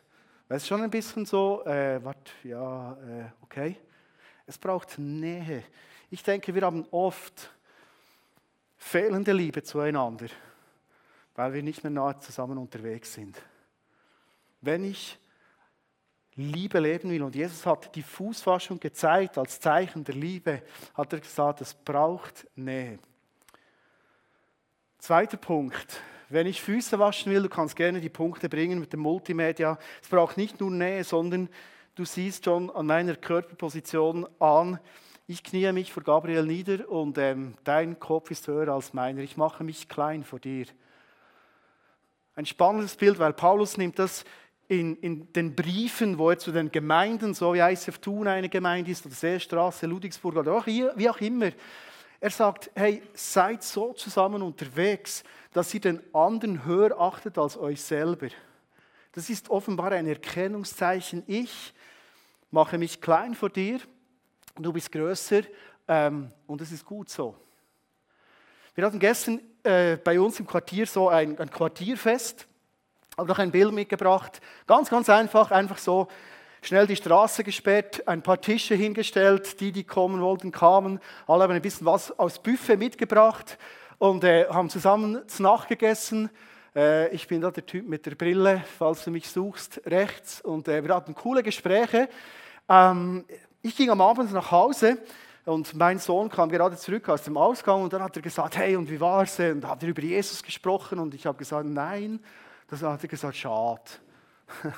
Weil 0.49 0.59
es 0.59 0.67
schon 0.67 0.83
ein 0.83 0.91
bisschen 0.91 1.25
so, 1.25 1.65
äh, 1.65 2.03
warte, 2.05 2.33
ja, 2.45 2.93
äh, 2.93 3.25
okay. 3.43 3.77
Es 4.47 4.59
braucht 4.59 4.99
Nähe. 4.99 5.65
Ich 6.11 6.23
denke, 6.23 6.55
wir 6.55 6.63
haben 6.63 6.87
oft 6.91 7.51
fehlende 8.77 9.33
Liebe 9.33 9.63
zueinander 9.63 10.27
weil 11.37 11.53
wir 11.55 11.63
nicht 11.63 11.85
mehr 11.85 11.91
nahe 11.91 12.19
zusammen 12.19 12.59
unterwegs 12.59 13.15
sind. 13.15 13.41
Wenn 14.61 14.85
ich 14.85 15.19
Liebe 16.37 16.79
leben 16.81 17.11
will. 17.11 17.23
Und 17.23 17.35
Jesus 17.35 17.65
hat 17.65 17.95
die 17.95 18.03
Fußwaschung 18.03 18.79
gezeigt 18.79 19.39
als 19.39 19.59
Zeichen 19.59 20.05
der 20.05 20.15
Liebe, 20.15 20.63
hat 20.95 21.13
er 21.13 21.21
gesagt, 21.21 21.63
es 21.63 21.75
braucht 21.75 22.47
Nähe. 22.55 22.99
Zweiter 24.99 25.39
Punkt. 25.39 26.01
Wenn 26.29 26.47
ich 26.47 26.61
Füße 26.61 26.99
waschen 26.99 27.33
will, 27.33 27.43
du 27.43 27.49
kannst 27.49 27.77
gerne 27.77 28.01
die 28.01 28.09
Punkte 28.09 28.49
bringen 28.49 28.81
mit 28.81 28.93
dem 28.93 29.01
Multimedia. 29.01 29.79
Es 30.03 30.09
braucht 30.09 30.37
nicht 30.37 30.61
nur 30.61 30.71
Nähe, 30.71 31.05
sondern 31.05 31.49
du 31.95 32.05
siehst 32.05 32.45
schon 32.45 32.69
an 32.71 32.87
meiner 32.87 33.17
Körperposition 33.17 34.27
an, 34.39 34.79
ich 35.29 35.43
knie 35.43 35.73
mich 35.73 35.93
vor 35.93 36.05
Gabriel 36.05 36.45
nieder 36.45 36.89
und 36.89 37.19
ähm, 37.19 37.55
dein 37.65 37.99
Kopf 37.99 38.31
ist 38.31 38.47
höher 38.47 38.69
als 38.69 38.95
meiner. 38.95 39.23
Ich 39.23 39.37
mache 39.37 39.65
mich 39.65 39.89
klein 39.89 40.23
vor 40.23 40.39
dir. 40.39 40.67
Ein 42.37 42.45
spannendes 42.45 42.95
Bild, 42.95 43.19
weil 43.19 43.33
Paulus 43.33 43.79
nimmt 43.79 43.99
das 43.99 44.23
in, 44.69 44.97
in 44.97 45.33
den 45.33 45.57
Briefen, 45.57 46.19
wo 46.19 46.29
er 46.29 46.39
zu 46.39 46.53
den 46.53 46.71
Gemeinden, 46.71 47.33
so 47.33 47.55
wie 47.55 47.61
ICF 47.61 47.99
Thun 47.99 48.29
eine 48.29 48.51
Gemeinde 48.51 48.91
ist, 48.91 49.07
oder 49.07 49.15
Seestraße, 49.15 49.87
Ludwigsburg 49.87 50.37
oder 50.37 50.53
auch 50.53 50.67
hier, 50.67 50.93
wie 50.97 51.09
auch 51.09 51.19
immer, 51.21 51.51
er 52.21 52.31
sagt, 52.31 52.71
hey, 52.75 53.03
seid 53.15 53.63
so 53.63 53.95
zusammen 53.95 54.43
unterwegs, 54.43 55.25
dass 55.53 55.73
ihr 55.73 55.81
den 55.81 56.03
anderen 56.15 56.67
höher 56.67 57.01
achtet 57.01 57.39
als 57.39 57.57
euch 57.57 57.81
selber. 57.81 58.29
Das 59.13 59.31
ist 59.31 59.49
offenbar 59.49 59.93
ein 59.93 60.07
Erkennungszeichen. 60.07 61.23
Ich 61.27 61.73
mache 62.51 62.77
mich 62.77 63.01
klein 63.01 63.35
vor 63.35 63.49
dir, 63.49 63.81
du 64.57 64.75
bist 64.75 64.93
größer 64.93 65.43
ähm, 65.89 66.31
und 66.47 66.61
es 66.61 66.71
ist 66.71 66.85
gut 66.85 67.09
so. 67.09 67.35
Wir 68.75 68.85
hatten 68.85 68.99
gestern 68.99 69.41
äh, 69.67 69.99
bei 70.03 70.19
uns 70.19 70.41
im 70.41 70.47
Quartier 70.47 70.87
so 70.87 71.09
ein, 71.09 71.39
ein 71.39 71.51
Quartierfest 71.51 72.47
habe 73.17 73.29
noch 73.29 73.39
ein 73.39 73.51
Bild 73.51 73.73
mitgebracht. 73.73 74.41
Ganz, 74.67 74.91
ganz 74.91 75.09
einfach, 75.09 75.51
einfach 75.51 75.79
so 75.79 76.09
schnell 76.61 76.87
die 76.87 76.97
Straße 76.97 77.45
gesperrt, 77.45 78.07
ein 78.07 78.23
paar 78.23 78.41
Tische 78.41 78.75
hingestellt, 78.75 79.59
die, 79.61 79.73
die 79.73 79.85
kommen 79.85 80.21
wollten, 80.21 80.53
kamen. 80.53 81.01
Alle 81.27 81.45
haben 81.45 81.53
ein 81.53 81.63
bisschen 81.63 81.87
was 81.87 82.17
aus 82.19 82.39
Buffet 82.39 82.77
mitgebracht 82.77 83.57
und 83.99 84.23
äh, 84.25 84.47
haben 84.49 84.69
zusammen 84.69 85.27
zu 85.29 85.43
Nacht 85.43 85.69
gegessen. 85.69 86.29
Äh, 86.75 87.09
ich 87.09 87.27
bin 87.27 87.41
da 87.41 87.51
der 87.51 87.65
Typ 87.65 87.89
mit 87.89 88.05
der 88.05 88.15
Brille, 88.17 88.63
falls 88.79 89.05
du 89.05 89.11
mich 89.11 89.31
suchst, 89.31 89.81
rechts. 89.87 90.43
Und 90.43 90.69
äh, 90.69 90.85
wir 90.85 90.95
hatten 90.95 91.15
coole 91.15 91.43
Gespräche. 91.43 92.11
Ähm, 92.69 93.25
ich 93.63 93.77
ging 93.77 93.89
am 93.89 94.03
Abend 94.03 94.31
nach 94.33 94.51
Hause 94.51 94.99
und 95.47 95.75
mein 95.77 96.01
Sohn 96.01 96.29
kam 96.29 96.51
gerade 96.51 96.77
zurück 96.77 97.09
aus 97.09 97.23
dem 97.23 97.37
Ausgang 97.37 97.83
und 97.83 97.93
dann 97.93 98.03
hat 98.03 98.17
er 98.17 98.23
gesagt, 98.23 98.57
hey, 98.57 98.75
und 98.75 98.91
wie 98.91 99.01
war's? 99.01 99.39
Und 99.39 99.65
hat 99.65 99.81
er 99.81 99.89
über 99.89 100.03
Jesus 100.03 100.43
gesprochen 100.43 100.99
und 100.99 101.15
ich 101.15 101.25
habe 101.25 101.39
gesagt, 101.39 101.67
nein. 101.69 102.21
Das 102.69 102.83
hat 102.83 103.01
er 103.01 103.09
gesagt, 103.09 103.37
schade. 103.37 103.81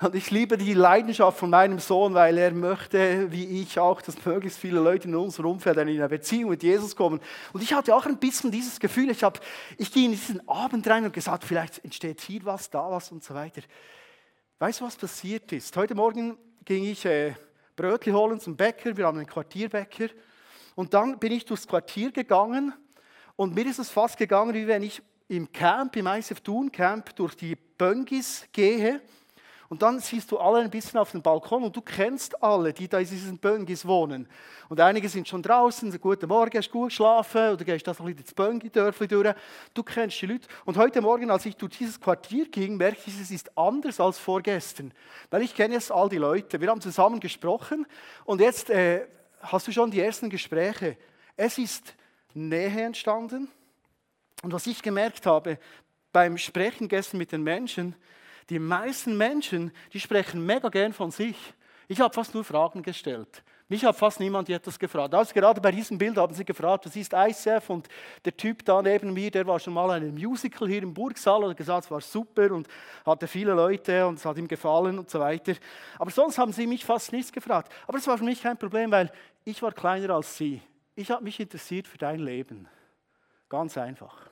Und 0.00 0.14
ich 0.14 0.30
liebe 0.30 0.56
die 0.56 0.74
Leidenschaft 0.74 1.38
von 1.38 1.50
meinem 1.50 1.80
Sohn, 1.80 2.14
weil 2.14 2.38
er 2.38 2.52
möchte, 2.52 3.32
wie 3.32 3.60
ich 3.60 3.80
auch, 3.80 4.00
dass 4.00 4.24
möglichst 4.24 4.60
viele 4.60 4.78
Leute 4.78 5.08
in 5.08 5.16
unserem 5.16 5.50
Umfeld 5.50 5.76
in 5.76 5.88
eine 5.88 6.08
Beziehung 6.08 6.50
mit 6.50 6.62
Jesus 6.62 6.94
kommen. 6.94 7.20
Und 7.52 7.64
ich 7.64 7.72
hatte 7.72 7.92
auch 7.96 8.06
ein 8.06 8.16
bisschen 8.16 8.52
dieses 8.52 8.78
Gefühl, 8.78 9.10
ich, 9.10 9.24
hab, 9.24 9.40
ich 9.76 9.92
ging 9.92 10.04
in 10.04 10.10
diesen 10.12 10.48
Abend 10.48 10.86
rein 10.86 11.04
und 11.04 11.12
gesagt, 11.12 11.42
vielleicht 11.42 11.84
entsteht 11.84 12.20
hier 12.20 12.44
was, 12.44 12.70
da 12.70 12.88
was 12.88 13.10
und 13.10 13.24
so 13.24 13.34
weiter. 13.34 13.60
Weißt 14.60 14.80
du, 14.80 14.84
was 14.84 14.94
passiert 14.94 15.50
ist? 15.50 15.76
Heute 15.76 15.96
Morgen 15.96 16.38
ging 16.64 16.84
ich 16.84 17.04
äh, 17.04 17.34
Brötchen 17.78 18.12
holen 18.12 18.40
zum 18.40 18.56
Bäcker, 18.56 18.96
wir 18.96 19.06
haben 19.06 19.18
einen 19.18 19.26
Quartierbäcker. 19.28 20.08
Und 20.74 20.94
dann 20.94 21.16
bin 21.20 21.30
ich 21.30 21.44
durchs 21.44 21.66
Quartier 21.66 22.10
gegangen 22.10 22.74
und 23.36 23.54
mir 23.54 23.66
ist 23.66 23.78
es 23.78 23.88
fast 23.88 24.18
gegangen, 24.18 24.52
wie 24.52 24.66
wenn 24.66 24.82
ich 24.82 25.00
im 25.28 25.52
Camp, 25.52 25.94
im 25.94 26.08
ISF 26.08 26.40
Thun 26.40 26.72
Camp, 26.72 27.14
durch 27.14 27.36
die 27.36 27.54
Böngis 27.54 28.48
gehe 28.52 29.00
und 29.68 29.82
dann 29.82 30.00
siehst 30.00 30.30
du 30.32 30.38
alle 30.38 30.60
ein 30.60 30.70
bisschen 30.70 30.98
auf 30.98 31.10
dem 31.10 31.20
Balkon 31.20 31.62
und 31.62 31.76
du 31.76 31.82
kennst 31.82 32.42
alle, 32.42 32.72
die 32.72 32.88
da 32.88 33.00
in 33.00 33.06
diesen 33.06 33.36
Böngis 33.36 33.86
wohnen. 33.86 34.26
Und 34.70 34.80
einige 34.80 35.10
sind 35.10 35.28
schon 35.28 35.42
draußen, 35.42 35.90
sagen, 35.90 36.02
guten 36.02 36.26
Morgen, 36.26 36.56
hast 36.56 36.68
du 36.68 36.72
gut 36.72 36.88
geschlafen 36.88 37.52
oder 37.52 37.64
gehst 37.64 37.86
da 37.86 37.92
so 37.92 38.02
ein 38.02 38.06
bisschen 38.06 38.22
ins 38.22 38.34
Böngi-Dörfli 38.34 39.06
durch. 39.08 39.34
Du 39.74 39.82
kennst 39.82 40.22
die 40.22 40.26
Leute. 40.26 40.48
Und 40.64 40.78
heute 40.78 41.02
Morgen, 41.02 41.30
als 41.30 41.44
ich 41.44 41.54
durch 41.54 41.76
dieses 41.76 42.00
Quartier 42.00 42.48
ging, 42.48 42.78
merke 42.78 42.98
ich, 43.06 43.20
es 43.20 43.30
ist 43.30 43.56
anders 43.58 44.00
als 44.00 44.18
vorgestern. 44.18 44.92
Weil 45.28 45.42
ich 45.42 45.54
kenne 45.54 45.74
jetzt 45.74 45.92
all 45.92 46.08
die 46.08 46.16
Leute. 46.16 46.60
Wir 46.62 46.70
haben 46.70 46.80
zusammen 46.80 47.20
gesprochen 47.20 47.86
und 48.24 48.40
jetzt 48.40 48.70
äh, 48.70 49.06
hast 49.42 49.66
du 49.66 49.72
schon 49.72 49.90
die 49.90 50.00
ersten 50.00 50.30
Gespräche. 50.30 50.96
Es 51.36 51.58
ist 51.58 51.94
Nähe 52.32 52.82
entstanden. 52.82 53.48
Und 54.42 54.52
was 54.52 54.66
ich 54.66 54.80
gemerkt 54.80 55.26
habe 55.26 55.58
beim 56.10 56.38
Sprechen 56.38 56.88
gestern 56.88 57.18
mit 57.18 57.32
den 57.32 57.42
Menschen, 57.42 57.94
die 58.50 58.58
meisten 58.58 59.16
Menschen, 59.16 59.72
die 59.92 60.00
sprechen 60.00 60.44
mega 60.44 60.68
gern 60.68 60.92
von 60.92 61.10
sich. 61.10 61.36
Ich 61.86 62.00
habe 62.00 62.14
fast 62.14 62.34
nur 62.34 62.44
Fragen 62.44 62.82
gestellt. 62.82 63.42
Mich 63.70 63.84
hat 63.84 63.96
fast 63.96 64.18
niemand 64.18 64.48
etwas 64.48 64.78
gefragt. 64.78 65.14
Also 65.14 65.34
gerade 65.34 65.60
bei 65.60 65.70
diesem 65.70 65.98
Bild 65.98 66.16
haben 66.16 66.32
sie 66.32 66.44
gefragt, 66.44 66.86
was 66.86 66.96
ist 66.96 67.12
ICF? 67.12 67.68
Und 67.68 67.86
der 68.24 68.34
Typ 68.34 68.64
da 68.64 68.80
neben 68.80 69.12
mir, 69.12 69.30
der 69.30 69.46
war 69.46 69.58
schon 69.58 69.74
mal 69.74 69.98
in 69.98 70.04
einem 70.04 70.14
Musical 70.14 70.66
hier 70.66 70.82
im 70.82 70.94
Burgsaal 70.94 71.44
und 71.44 71.50
hat 71.50 71.56
gesagt, 71.58 71.84
es 71.84 71.90
war 71.90 72.00
super 72.00 72.50
und 72.52 72.66
hatte 73.04 73.26
viele 73.26 73.52
Leute 73.52 74.06
und 74.06 74.14
es 74.14 74.24
hat 74.24 74.38
ihm 74.38 74.48
gefallen 74.48 74.98
und 74.98 75.10
so 75.10 75.20
weiter. 75.20 75.52
Aber 75.98 76.10
sonst 76.10 76.38
haben 76.38 76.52
sie 76.52 76.66
mich 76.66 76.82
fast 76.82 77.12
nichts 77.12 77.30
gefragt. 77.30 77.70
Aber 77.86 77.98
es 77.98 78.06
war 78.06 78.16
für 78.16 78.24
mich 78.24 78.42
kein 78.42 78.56
Problem, 78.56 78.90
weil 78.90 79.12
ich 79.44 79.62
war 79.62 79.72
kleiner 79.72 80.14
als 80.14 80.38
sie. 80.38 80.62
Ich 80.94 81.10
habe 81.10 81.22
mich 81.22 81.38
interessiert 81.38 81.86
für 81.86 81.98
dein 81.98 82.20
Leben. 82.20 82.66
Ganz 83.50 83.76
einfach. 83.76 84.27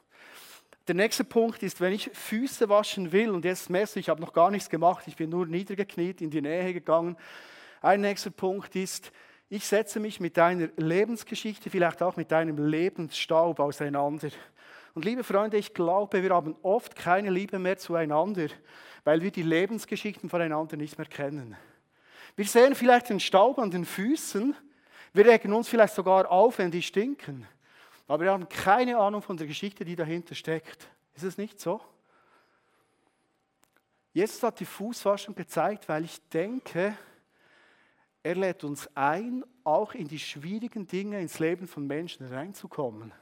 Der 0.88 0.94
nächste 0.94 1.24
Punkt 1.24 1.64
ist, 1.64 1.80
wenn 1.80 1.92
ich 1.92 2.10
Füße 2.12 2.68
waschen 2.68 3.10
will, 3.10 3.30
und 3.30 3.44
jetzt 3.44 3.68
du, 3.68 3.98
ich 3.98 4.08
habe 4.08 4.20
noch 4.20 4.32
gar 4.32 4.52
nichts 4.52 4.70
gemacht, 4.70 5.04
ich 5.08 5.16
bin 5.16 5.30
nur 5.30 5.44
niedergekniet, 5.44 6.20
in 6.20 6.30
die 6.30 6.40
Nähe 6.40 6.72
gegangen. 6.72 7.16
Ein 7.82 8.02
nächster 8.02 8.30
Punkt 8.30 8.76
ist, 8.76 9.10
ich 9.48 9.66
setze 9.66 9.98
mich 9.98 10.20
mit 10.20 10.36
deiner 10.36 10.68
Lebensgeschichte, 10.76 11.70
vielleicht 11.70 12.02
auch 12.02 12.16
mit 12.16 12.30
deinem 12.30 12.68
Lebensstaub 12.68 13.58
auseinander. 13.58 14.28
Und 14.94 15.04
liebe 15.04 15.24
Freunde, 15.24 15.56
ich 15.56 15.74
glaube, 15.74 16.22
wir 16.22 16.30
haben 16.30 16.54
oft 16.62 16.94
keine 16.94 17.30
Liebe 17.30 17.58
mehr 17.58 17.78
zueinander, 17.78 18.46
weil 19.02 19.22
wir 19.22 19.32
die 19.32 19.42
Lebensgeschichten 19.42 20.30
voneinander 20.30 20.76
nicht 20.76 20.98
mehr 20.98 21.06
kennen. 21.08 21.56
Wir 22.36 22.44
sehen 22.44 22.76
vielleicht 22.76 23.08
den 23.08 23.20
Staub 23.20 23.58
an 23.58 23.72
den 23.72 23.84
Füßen, 23.84 24.54
wir 25.12 25.26
regen 25.26 25.52
uns 25.52 25.68
vielleicht 25.68 25.94
sogar 25.94 26.30
auf, 26.30 26.58
wenn 26.58 26.70
die 26.70 26.82
stinken. 26.82 27.46
Aber 28.06 28.24
wir 28.24 28.32
haben 28.32 28.48
keine 28.48 28.98
Ahnung 28.98 29.22
von 29.22 29.36
der 29.36 29.46
Geschichte, 29.46 29.84
die 29.84 29.96
dahinter 29.96 30.34
steckt. 30.34 30.88
Ist 31.14 31.24
es 31.24 31.38
nicht 31.38 31.60
so? 31.60 31.80
Jesus 34.12 34.42
hat 34.42 34.60
die 34.60 34.64
Fußwaschung 34.64 35.34
gezeigt, 35.34 35.88
weil 35.88 36.04
ich 36.04 36.26
denke, 36.28 36.96
er 38.22 38.34
lädt 38.34 38.64
uns 38.64 38.88
ein, 38.94 39.44
auch 39.62 39.94
in 39.94 40.08
die 40.08 40.18
schwierigen 40.18 40.86
Dinge 40.86 41.20
ins 41.20 41.38
Leben 41.38 41.66
von 41.68 41.86
Menschen 41.86 42.26
reinzukommen. 42.26 43.12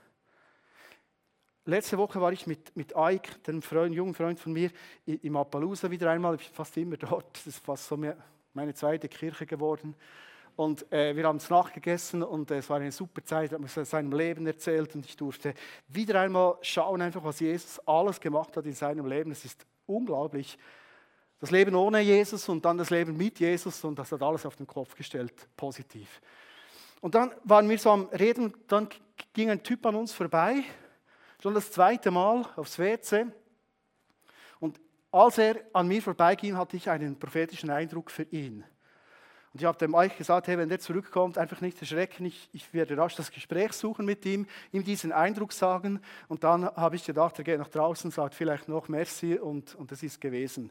Letzte 1.66 1.96
Woche 1.96 2.20
war 2.20 2.32
ich 2.32 2.46
mit, 2.46 2.76
mit 2.76 2.92
Ike, 2.96 3.38
dem 3.46 3.62
Freund, 3.62 3.94
jungen 3.94 4.14
Freund 4.14 4.38
von 4.38 4.52
mir, 4.52 4.70
im 5.06 5.36
Appaloosa 5.36 5.90
wieder 5.90 6.10
einmal. 6.10 6.34
Ich 6.34 6.46
bin 6.46 6.54
fast 6.54 6.76
immer 6.76 6.96
dort. 6.98 7.34
Das 7.34 7.46
ist 7.46 7.58
fast 7.64 7.86
so 7.86 7.98
meine 8.52 8.74
zweite 8.74 9.08
Kirche 9.08 9.46
geworden. 9.46 9.94
Und 10.56 10.90
äh, 10.92 11.16
wir 11.16 11.24
haben 11.24 11.38
es 11.38 11.50
nachgegessen 11.50 12.22
und 12.22 12.50
äh, 12.50 12.58
es 12.58 12.70
war 12.70 12.76
eine 12.76 12.92
super 12.92 13.24
Zeit. 13.24 13.50
Er 13.50 13.58
hat 13.58 13.76
mir 13.76 13.84
seinem 13.84 14.12
Leben 14.12 14.46
erzählt 14.46 14.94
und 14.94 15.04
ich 15.04 15.16
durfte 15.16 15.54
wieder 15.88 16.20
einmal 16.20 16.56
schauen, 16.62 17.02
einfach 17.02 17.24
was 17.24 17.40
Jesus 17.40 17.80
alles 17.86 18.20
gemacht 18.20 18.56
hat 18.56 18.64
in 18.64 18.72
seinem 18.72 19.06
Leben. 19.06 19.32
Es 19.32 19.44
ist 19.44 19.66
unglaublich. 19.86 20.56
Das 21.40 21.50
Leben 21.50 21.74
ohne 21.74 22.00
Jesus 22.00 22.48
und 22.48 22.64
dann 22.64 22.78
das 22.78 22.90
Leben 22.90 23.16
mit 23.16 23.40
Jesus 23.40 23.82
und 23.84 23.98
das 23.98 24.12
hat 24.12 24.22
alles 24.22 24.46
auf 24.46 24.56
den 24.56 24.66
Kopf 24.66 24.94
gestellt, 24.94 25.34
positiv. 25.56 26.20
Und 27.00 27.14
dann 27.14 27.32
waren 27.42 27.68
wir 27.68 27.78
so 27.78 27.90
am 27.90 28.06
Reden, 28.06 28.54
dann 28.68 28.88
ging 29.32 29.50
ein 29.50 29.62
Typ 29.62 29.84
an 29.84 29.96
uns 29.96 30.12
vorbei, 30.12 30.62
schon 31.42 31.52
das 31.52 31.70
zweite 31.70 32.10
Mal 32.10 32.46
aufs 32.56 32.78
WC. 32.78 33.26
Und 34.60 34.80
als 35.10 35.36
er 35.36 35.56
an 35.72 35.88
mir 35.88 36.00
vorbeiging, 36.00 36.56
hatte 36.56 36.76
ich 36.76 36.88
einen 36.88 37.18
prophetischen 37.18 37.70
Eindruck 37.70 38.10
für 38.10 38.22
ihn. 38.22 38.64
Und 39.54 39.60
ich 39.60 39.66
habe 39.66 39.78
dem 39.78 39.94
euch 39.94 40.18
gesagt, 40.18 40.48
hey, 40.48 40.58
wenn 40.58 40.68
der 40.68 40.80
zurückkommt, 40.80 41.38
einfach 41.38 41.60
nicht 41.60 41.80
erschrecken, 41.80 42.26
ich, 42.26 42.48
ich 42.52 42.74
werde 42.74 42.96
rasch 42.96 43.14
das 43.14 43.30
Gespräch 43.30 43.72
suchen 43.72 44.04
mit 44.04 44.26
ihm, 44.26 44.48
ihm 44.72 44.82
diesen 44.82 45.12
Eindruck 45.12 45.52
sagen. 45.52 46.00
Und 46.26 46.42
dann 46.42 46.64
habe 46.64 46.96
ich 46.96 47.04
gedacht, 47.04 47.38
er 47.38 47.44
geht 47.44 47.60
nach 47.60 47.68
draußen, 47.68 48.10
sagt 48.10 48.34
vielleicht 48.34 48.68
noch 48.68 48.88
Merci 48.88 49.36
und, 49.36 49.76
und 49.76 49.92
das 49.92 50.02
ist 50.02 50.20
gewesen. 50.20 50.70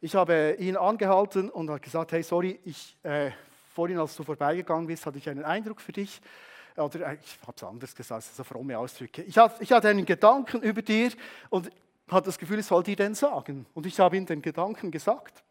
Ich 0.00 0.14
habe 0.14 0.54
ihn 0.60 0.76
angehalten 0.76 1.50
und 1.50 1.70
habe 1.70 1.80
gesagt, 1.80 2.12
hey, 2.12 2.22
sorry, 2.22 2.60
ich, 2.64 2.96
äh, 3.02 3.32
vorhin, 3.74 3.98
als 3.98 4.14
du 4.14 4.22
vorbeigegangen 4.22 4.86
bist, 4.86 5.04
hatte 5.04 5.18
ich 5.18 5.28
einen 5.28 5.44
Eindruck 5.44 5.80
für 5.80 5.92
dich. 5.92 6.20
Oder 6.76 7.08
äh, 7.08 7.16
ich 7.20 7.36
habe 7.42 7.56
es 7.56 7.64
anders 7.64 7.96
gesagt, 7.96 8.22
so 8.22 8.44
fromme 8.44 8.78
Ausdrücke. 8.78 9.22
Ich, 9.22 9.36
hatte, 9.36 9.60
ich 9.60 9.72
hatte 9.72 9.88
einen 9.88 10.06
Gedanken 10.06 10.62
über 10.62 10.82
dir 10.82 11.10
und 11.50 11.68
hatte 12.08 12.26
das 12.26 12.38
Gefühl, 12.38 12.60
ich 12.60 12.66
soll 12.66 12.84
dir 12.84 12.94
den 12.94 13.16
sagen. 13.16 13.66
Und 13.74 13.86
ich 13.86 13.98
habe 13.98 14.16
ihm 14.16 14.24
den 14.24 14.40
Gedanken 14.40 14.92
gesagt. 14.92 15.42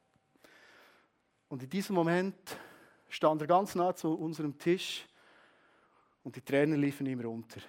Und 1.51 1.61
in 1.63 1.69
diesem 1.69 1.95
Moment 1.95 2.57
stand 3.09 3.41
er 3.41 3.47
ganz 3.47 3.75
nah 3.75 3.93
zu 3.93 4.13
unserem 4.13 4.57
Tisch 4.57 5.05
und 6.23 6.33
die 6.33 6.41
Tränen 6.41 6.79
liefen 6.79 7.05
ihm 7.05 7.19
runter. 7.19 7.59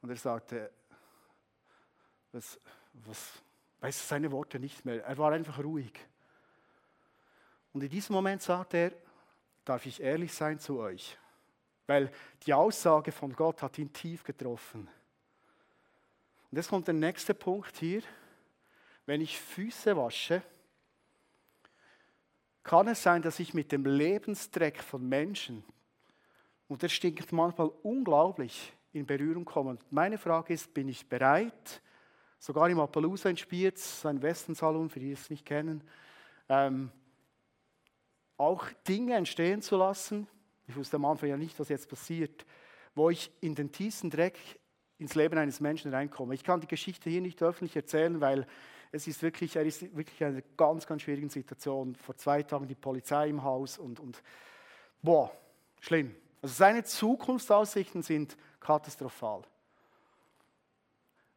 Und 0.00 0.08
er 0.08 0.16
sagte, 0.16 0.70
was, 2.32 2.58
was, 2.94 3.32
weiß 3.80 4.08
seine 4.08 4.32
Worte 4.32 4.58
nicht 4.58 4.86
mehr. 4.86 5.04
Er 5.04 5.18
war 5.18 5.32
einfach 5.32 5.62
ruhig. 5.62 5.92
Und 7.74 7.82
in 7.82 7.90
diesem 7.90 8.14
Moment 8.14 8.40
sagt 8.40 8.72
er, 8.72 8.92
darf 9.62 9.84
ich 9.84 10.00
ehrlich 10.00 10.32
sein 10.32 10.58
zu 10.58 10.78
euch? 10.78 11.18
Weil 11.86 12.10
die 12.46 12.54
Aussage 12.54 13.12
von 13.12 13.34
Gott 13.34 13.60
hat 13.60 13.76
ihn 13.76 13.92
tief 13.92 14.24
getroffen. 14.24 14.88
Und 16.50 16.56
jetzt 16.56 16.70
kommt 16.70 16.86
der 16.86 16.94
nächste 16.94 17.34
Punkt 17.34 17.76
hier. 17.76 18.00
Wenn 19.04 19.20
ich 19.20 19.38
Füße 19.38 19.94
wasche, 19.94 20.42
kann 22.62 22.88
es 22.88 23.02
sein, 23.02 23.22
dass 23.22 23.40
ich 23.40 23.54
mit 23.54 23.72
dem 23.72 23.84
Lebensdreck 23.84 24.82
von 24.82 25.08
Menschen, 25.08 25.64
und 26.68 26.82
der 26.82 26.88
stinkt 26.88 27.32
manchmal 27.32 27.70
unglaublich, 27.82 28.72
in 28.92 29.06
Berührung 29.06 29.44
komme. 29.44 29.78
meine 29.90 30.18
Frage 30.18 30.52
ist, 30.52 30.74
bin 30.74 30.88
ich 30.88 31.08
bereit, 31.08 31.80
sogar 32.38 32.68
im 32.68 32.80
Appaloosa 32.80 33.28
in 33.28 33.36
Spiez, 33.36 34.04
ein 34.04 34.20
Westensalon, 34.20 34.90
für 34.90 34.98
die 34.98 35.12
es 35.12 35.30
nicht 35.30 35.46
kennen, 35.46 35.84
ähm, 36.48 36.90
auch 38.36 38.66
Dinge 38.88 39.14
entstehen 39.14 39.62
zu 39.62 39.76
lassen, 39.76 40.26
ich 40.66 40.76
wusste 40.76 40.96
am 40.96 41.04
Anfang 41.04 41.28
ja 41.28 41.36
nicht, 41.36 41.58
was 41.58 41.68
jetzt 41.68 41.88
passiert, 41.88 42.46
wo 42.94 43.10
ich 43.10 43.30
in 43.40 43.54
den 43.54 43.70
tiefsten 43.72 44.08
Dreck 44.08 44.38
ins 44.98 45.14
Leben 45.14 45.36
eines 45.38 45.60
Menschen 45.60 45.92
reinkomme. 45.92 46.34
Ich 46.34 46.44
kann 46.44 46.60
die 46.60 46.68
Geschichte 46.68 47.10
hier 47.10 47.20
nicht 47.20 47.42
öffentlich 47.42 47.74
erzählen, 47.74 48.20
weil 48.20 48.46
es 48.92 49.06
ist 49.06 49.22
wirklich, 49.22 49.56
er 49.56 49.64
ist 49.64 49.82
wirklich 49.96 50.22
eine 50.24 50.42
ganz, 50.56 50.86
ganz 50.86 51.02
schwierige 51.02 51.28
Situation. 51.28 51.94
Vor 51.94 52.16
zwei 52.16 52.42
Tagen 52.42 52.66
die 52.66 52.74
Polizei 52.74 53.28
im 53.28 53.42
Haus 53.42 53.78
und, 53.78 54.00
und 54.00 54.22
boah, 55.02 55.30
schlimm. 55.80 56.14
Also 56.42 56.54
seine 56.54 56.82
Zukunftsaussichten 56.82 58.02
sind 58.02 58.36
katastrophal. 58.58 59.42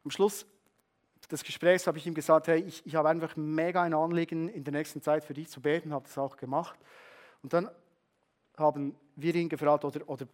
Am 0.04 0.10
Schluss 0.10 0.46
des 1.30 1.44
Gesprächs 1.44 1.86
habe 1.86 1.98
ich 1.98 2.06
ihm 2.06 2.14
gesagt, 2.14 2.48
hey, 2.48 2.60
ich, 2.60 2.84
ich 2.86 2.94
habe 2.94 3.08
einfach 3.08 3.36
mega 3.36 3.82
ein 3.82 3.94
Anliegen, 3.94 4.48
in 4.48 4.64
der 4.64 4.72
nächsten 4.72 5.00
Zeit 5.00 5.24
für 5.24 5.34
dich 5.34 5.48
zu 5.48 5.60
beten, 5.60 5.92
habe 5.92 6.04
das 6.04 6.18
auch 6.18 6.36
gemacht. 6.36 6.78
Und 7.42 7.52
dann 7.52 7.70
haben 8.56 8.94
wir 9.16 9.34
ihn 9.34 9.48
gefragt, 9.48 9.84
oder, 9.84 10.08
oder 10.08 10.26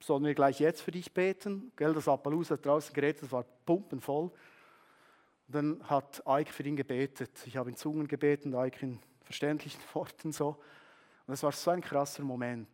sollen 0.00 0.24
wir 0.24 0.34
gleich 0.34 0.60
jetzt 0.60 0.82
für 0.82 0.90
dich 0.90 1.12
beten? 1.12 1.72
Gell, 1.76 1.94
das 1.94 2.08
Appaloosa 2.08 2.56
draußen 2.56 2.94
geredet, 2.94 3.22
das 3.22 3.32
war 3.32 3.44
pumpenvoll. 3.64 4.30
Und 5.48 5.54
dann 5.54 5.80
hat 5.88 6.26
Eik 6.26 6.50
für 6.50 6.62
ihn 6.62 6.76
gebetet. 6.76 7.30
Ich 7.46 7.56
habe 7.56 7.70
in 7.70 7.76
Zungen 7.76 8.06
gebeten, 8.06 8.54
Eik 8.54 8.82
in 8.82 8.98
verständlichen 9.24 9.80
Worten 9.94 10.30
so. 10.30 10.56
Und 11.26 11.34
es 11.34 11.42
war 11.42 11.52
so 11.52 11.70
ein 11.70 11.80
krasser 11.80 12.22
Moment. 12.22 12.68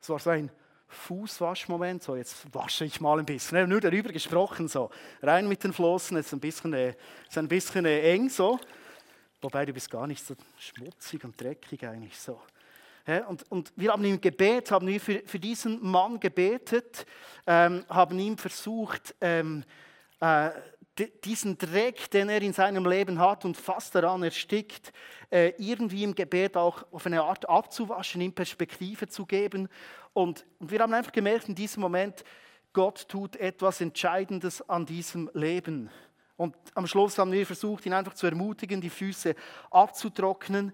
Es 0.00 0.08
war 0.08 0.20
so 0.20 0.30
ein 0.30 0.50
Fußwaschmoment, 0.88 2.04
so 2.04 2.14
jetzt 2.14 2.54
wasche 2.54 2.84
ich 2.84 3.00
mal 3.00 3.18
ein 3.18 3.26
bisschen. 3.26 3.68
Nur 3.68 3.80
darüber 3.80 4.12
gesprochen, 4.12 4.68
so 4.68 4.90
rein 5.20 5.48
mit 5.48 5.64
den 5.64 5.72
Flossen, 5.72 6.16
ist 6.16 6.32
ein 6.32 6.38
bisschen, 6.38 6.72
äh, 6.74 6.94
ist 7.28 7.38
ein 7.38 7.48
bisschen 7.48 7.84
äh, 7.84 8.12
eng 8.12 8.28
so. 8.28 8.60
Wobei 9.40 9.66
du 9.66 9.72
bist 9.72 9.90
gar 9.90 10.06
nicht 10.06 10.24
so 10.24 10.34
schmutzig 10.58 11.24
und 11.24 11.40
dreckig 11.40 11.84
eigentlich 11.86 12.18
so. 12.18 12.40
Und, 13.28 13.50
und 13.52 13.72
wir 13.76 13.92
haben 13.92 14.04
ihm 14.04 14.20
gebet, 14.20 14.72
haben 14.72 14.88
wir 14.88 15.00
für, 15.00 15.22
für 15.26 15.38
diesen 15.38 15.80
Mann 15.80 16.18
gebetet, 16.18 17.06
ähm, 17.46 17.84
haben 17.88 18.18
ihm 18.18 18.36
versucht, 18.36 19.14
ähm, 19.20 19.62
äh, 20.20 20.50
diesen 21.24 21.58
Dreck, 21.58 22.10
den 22.10 22.28
er 22.28 22.40
in 22.42 22.52
seinem 22.52 22.86
Leben 22.86 23.18
hat 23.18 23.44
und 23.44 23.56
fast 23.56 23.94
daran 23.94 24.22
erstickt, 24.22 24.92
äh, 25.30 25.52
irgendwie 25.58 26.04
im 26.04 26.14
Gebet 26.14 26.56
auch 26.56 26.84
auf 26.90 27.06
eine 27.06 27.22
Art 27.22 27.48
abzuwaschen, 27.48 28.20
ihm 28.20 28.32
Perspektive 28.32 29.08
zu 29.08 29.26
geben. 29.26 29.68
Und 30.14 30.46
wir 30.60 30.80
haben 30.80 30.94
einfach 30.94 31.12
gemerkt 31.12 31.48
in 31.48 31.54
diesem 31.54 31.82
Moment, 31.82 32.24
Gott 32.72 33.08
tut 33.08 33.36
etwas 33.36 33.80
Entscheidendes 33.80 34.66
an 34.68 34.86
diesem 34.86 35.30
Leben. 35.34 35.90
Und 36.36 36.54
am 36.74 36.86
Schluss 36.86 37.18
haben 37.18 37.32
wir 37.32 37.46
versucht, 37.46 37.86
ihn 37.86 37.94
einfach 37.94 38.14
zu 38.14 38.26
ermutigen, 38.26 38.80
die 38.80 38.90
Füße 38.90 39.34
abzutrocknen. 39.70 40.72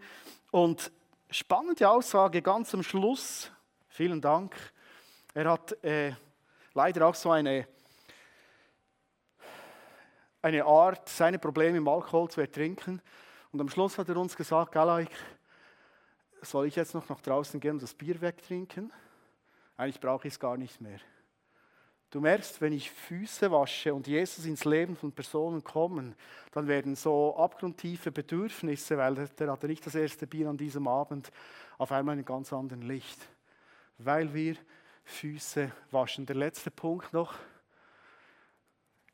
Und 0.50 0.90
spannende 1.30 1.88
Aussage 1.88 2.42
ganz 2.42 2.74
am 2.74 2.82
Schluss, 2.82 3.50
vielen 3.88 4.20
Dank. 4.20 4.54
Er 5.34 5.50
hat 5.50 5.72
äh, 5.84 6.12
leider 6.74 7.06
auch 7.06 7.14
so 7.14 7.30
eine 7.30 7.66
eine 10.42 10.64
Art, 10.64 11.08
seine 11.08 11.38
Probleme 11.38 11.78
im 11.78 11.88
Alkohol 11.88 12.28
zu 12.28 12.40
ertrinken. 12.40 13.00
Und 13.52 13.60
am 13.60 13.68
Schluss 13.68 13.96
hat 13.96 14.08
er 14.08 14.16
uns 14.16 14.36
gesagt, 14.36 14.72
Galaik, 14.72 15.10
soll 16.42 16.66
ich 16.66 16.76
jetzt 16.76 16.94
noch 16.94 17.08
nach 17.08 17.20
draußen 17.20 17.60
gehen 17.60 17.74
und 17.74 17.82
das 17.82 17.94
Bier 17.94 18.20
wegtrinken? 18.20 18.92
Eigentlich 19.76 20.00
brauche 20.00 20.26
ich 20.26 20.34
es 20.34 20.40
gar 20.40 20.56
nicht 20.56 20.80
mehr. 20.80 20.98
Du 22.10 22.20
merkst, 22.20 22.60
wenn 22.60 22.74
ich 22.74 22.90
Füße 22.90 23.50
wasche 23.50 23.94
und 23.94 24.06
Jesus 24.06 24.44
ins 24.44 24.66
Leben 24.66 24.96
von 24.96 25.12
Personen 25.12 25.64
kommen, 25.64 26.14
dann 26.50 26.68
werden 26.68 26.94
so 26.94 27.34
abgrundtiefe 27.36 28.12
Bedürfnisse, 28.12 28.98
weil 28.98 29.14
der 29.14 29.50
hatte 29.50 29.66
nicht 29.66 29.86
das 29.86 29.94
erste 29.94 30.26
Bier 30.26 30.50
an 30.50 30.58
diesem 30.58 30.88
Abend, 30.88 31.30
auf 31.78 31.90
einmal 31.90 32.18
ein 32.18 32.24
ganz 32.24 32.52
anderen 32.52 32.82
Licht. 32.82 33.18
Weil 33.96 34.34
wir 34.34 34.56
Füße 35.04 35.72
waschen. 35.90 36.26
Der 36.26 36.36
letzte 36.36 36.70
Punkt 36.70 37.12
noch 37.12 37.34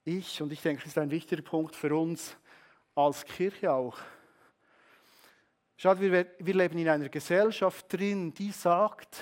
ich, 0.09 0.41
und 0.41 0.53
ich 0.53 0.63
denke, 0.63 0.83
das 0.83 0.93
ist 0.93 0.99
ein 0.99 1.11
wichtiger 1.11 1.43
Punkt 1.43 1.77
für 1.77 1.95
uns 1.95 2.37
als 2.95 3.25
Kirche 3.25 3.73
auch. 3.73 3.97
Schaut, 5.77 6.01
wir, 6.01 6.27
wir 6.39 6.55
leben 6.55 6.79
in 6.79 6.89
einer 6.89 7.09
Gesellschaft 7.09 7.93
drin, 7.93 8.33
die 8.35 8.51
sagt, 8.51 9.19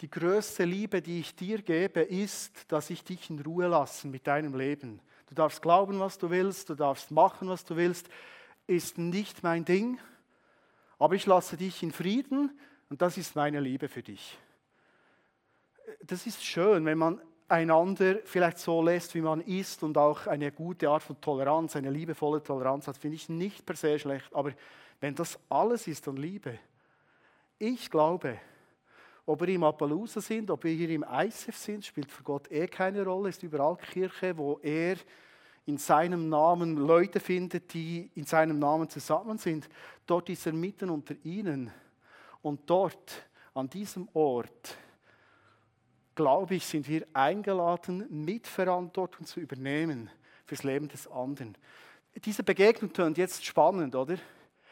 die 0.00 0.10
größte 0.10 0.64
Liebe, 0.64 1.00
die 1.00 1.20
ich 1.20 1.34
dir 1.34 1.62
gebe, 1.62 2.00
ist, 2.00 2.70
dass 2.70 2.90
ich 2.90 3.02
dich 3.02 3.30
in 3.30 3.40
Ruhe 3.40 3.68
lasse 3.68 4.06
mit 4.06 4.26
deinem 4.26 4.54
Leben. 4.54 5.00
Du 5.28 5.34
darfst 5.34 5.62
glauben, 5.62 5.98
was 5.98 6.18
du 6.18 6.30
willst, 6.30 6.68
du 6.68 6.74
darfst 6.74 7.10
machen, 7.10 7.48
was 7.48 7.64
du 7.64 7.76
willst, 7.76 8.08
ist 8.66 8.98
nicht 8.98 9.42
mein 9.42 9.64
Ding, 9.64 9.98
aber 10.98 11.14
ich 11.14 11.26
lasse 11.26 11.56
dich 11.56 11.82
in 11.82 11.92
Frieden 11.92 12.58
und 12.90 13.00
das 13.02 13.16
ist 13.16 13.34
meine 13.34 13.60
Liebe 13.60 13.88
für 13.88 14.02
dich. 14.02 14.38
Das 16.02 16.26
ist 16.26 16.44
schön, 16.44 16.84
wenn 16.84 16.98
man 16.98 17.20
einander 17.48 18.18
vielleicht 18.24 18.58
so 18.58 18.82
lässt, 18.82 19.14
wie 19.14 19.22
man 19.22 19.40
ist 19.40 19.82
und 19.82 19.96
auch 19.96 20.26
eine 20.26 20.52
gute 20.52 20.88
Art 20.88 21.02
von 21.02 21.20
Toleranz, 21.20 21.76
eine 21.76 21.90
liebevolle 21.90 22.42
Toleranz 22.42 22.86
hat, 22.86 22.98
finde 22.98 23.16
ich 23.16 23.28
nicht 23.28 23.64
per 23.64 23.74
se 23.76 23.98
schlecht. 23.98 24.32
Aber 24.34 24.52
wenn 25.00 25.14
das 25.14 25.38
alles 25.48 25.86
ist 25.86 26.06
an 26.08 26.16
Liebe, 26.16 26.58
ich 27.58 27.90
glaube, 27.90 28.38
ob 29.26 29.40
wir 29.40 29.48
im 29.48 29.64
Appaloosa 29.64 30.20
sind, 30.20 30.50
ob 30.50 30.64
wir 30.64 30.72
hier 30.72 30.90
im 30.90 31.04
ICF 31.10 31.56
sind, 31.56 31.84
spielt 31.84 32.10
für 32.10 32.22
Gott 32.22 32.50
eh 32.50 32.66
keine 32.66 33.04
Rolle, 33.04 33.30
ist 33.30 33.42
überall 33.42 33.76
Kirche, 33.76 34.36
wo 34.36 34.58
er 34.62 34.96
in 35.66 35.76
seinem 35.76 36.28
Namen 36.28 36.76
Leute 36.76 37.20
findet, 37.20 37.74
die 37.74 38.10
in 38.14 38.24
seinem 38.24 38.58
Namen 38.58 38.88
zusammen 38.88 39.36
sind. 39.36 39.68
Dort 40.06 40.30
ist 40.30 40.46
er 40.46 40.54
mitten 40.54 40.88
unter 40.88 41.14
ihnen. 41.24 41.70
Und 42.40 42.60
dort, 42.70 43.28
an 43.52 43.68
diesem 43.68 44.08
Ort, 44.14 44.76
glaube 46.18 46.56
ich, 46.56 46.66
sind 46.66 46.88
wir 46.88 47.06
eingeladen, 47.12 48.04
Mitverantwortung 48.10 49.24
zu 49.24 49.38
übernehmen 49.38 50.10
fürs 50.46 50.64
Leben 50.64 50.88
des 50.88 51.06
anderen. 51.06 51.56
Diese 52.24 52.42
Begegnung 52.42 52.92
tönt 52.92 53.18
jetzt 53.18 53.44
spannend, 53.44 53.94
oder? 53.94 54.16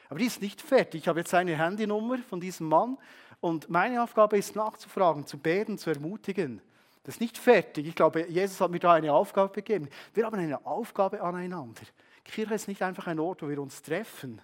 Aber 0.09 0.19
die 0.19 0.25
ist 0.25 0.43
nicht 0.43 0.61
fertig. 0.61 1.03
Ich 1.03 1.09
habe 1.09 1.21
jetzt 1.21 1.33
eine 1.35 1.57
Handynummer 1.57 2.19
von 2.19 2.41
diesem 2.41 2.67
Mann 2.67 2.99
und 3.39 3.71
meine 3.71 4.03
Aufgabe 4.03 4.37
ist 4.37 4.57
nachzufragen, 4.57 5.25
zu 5.25 5.39
beten, 5.39 5.79
zu 5.79 5.91
ermutigen. 5.91 6.61
Das 7.05 7.15
ist 7.15 7.21
nicht 7.21 7.39
fertig. 7.39 7.87
Ich 7.87 7.95
glaube, 7.95 8.29
Jesus 8.29 8.61
hat 8.61 8.73
mir 8.73 8.81
da 8.81 8.95
eine 8.95 9.13
Aufgabe 9.13 9.53
gegeben. 9.53 9.89
Wir 10.15 10.27
haben 10.27 10.37
eine 10.37 10.67
Aufgabe 10.67 11.23
aneinander. 11.23 11.83
Kirche 12.25 12.55
ist 12.55 12.67
nicht 12.67 12.83
einfach 12.83 13.07
ein 13.07 13.21
Ort, 13.21 13.43
wo 13.43 13.49
wir 13.49 13.63
uns 13.63 13.83
treffen 13.83 14.43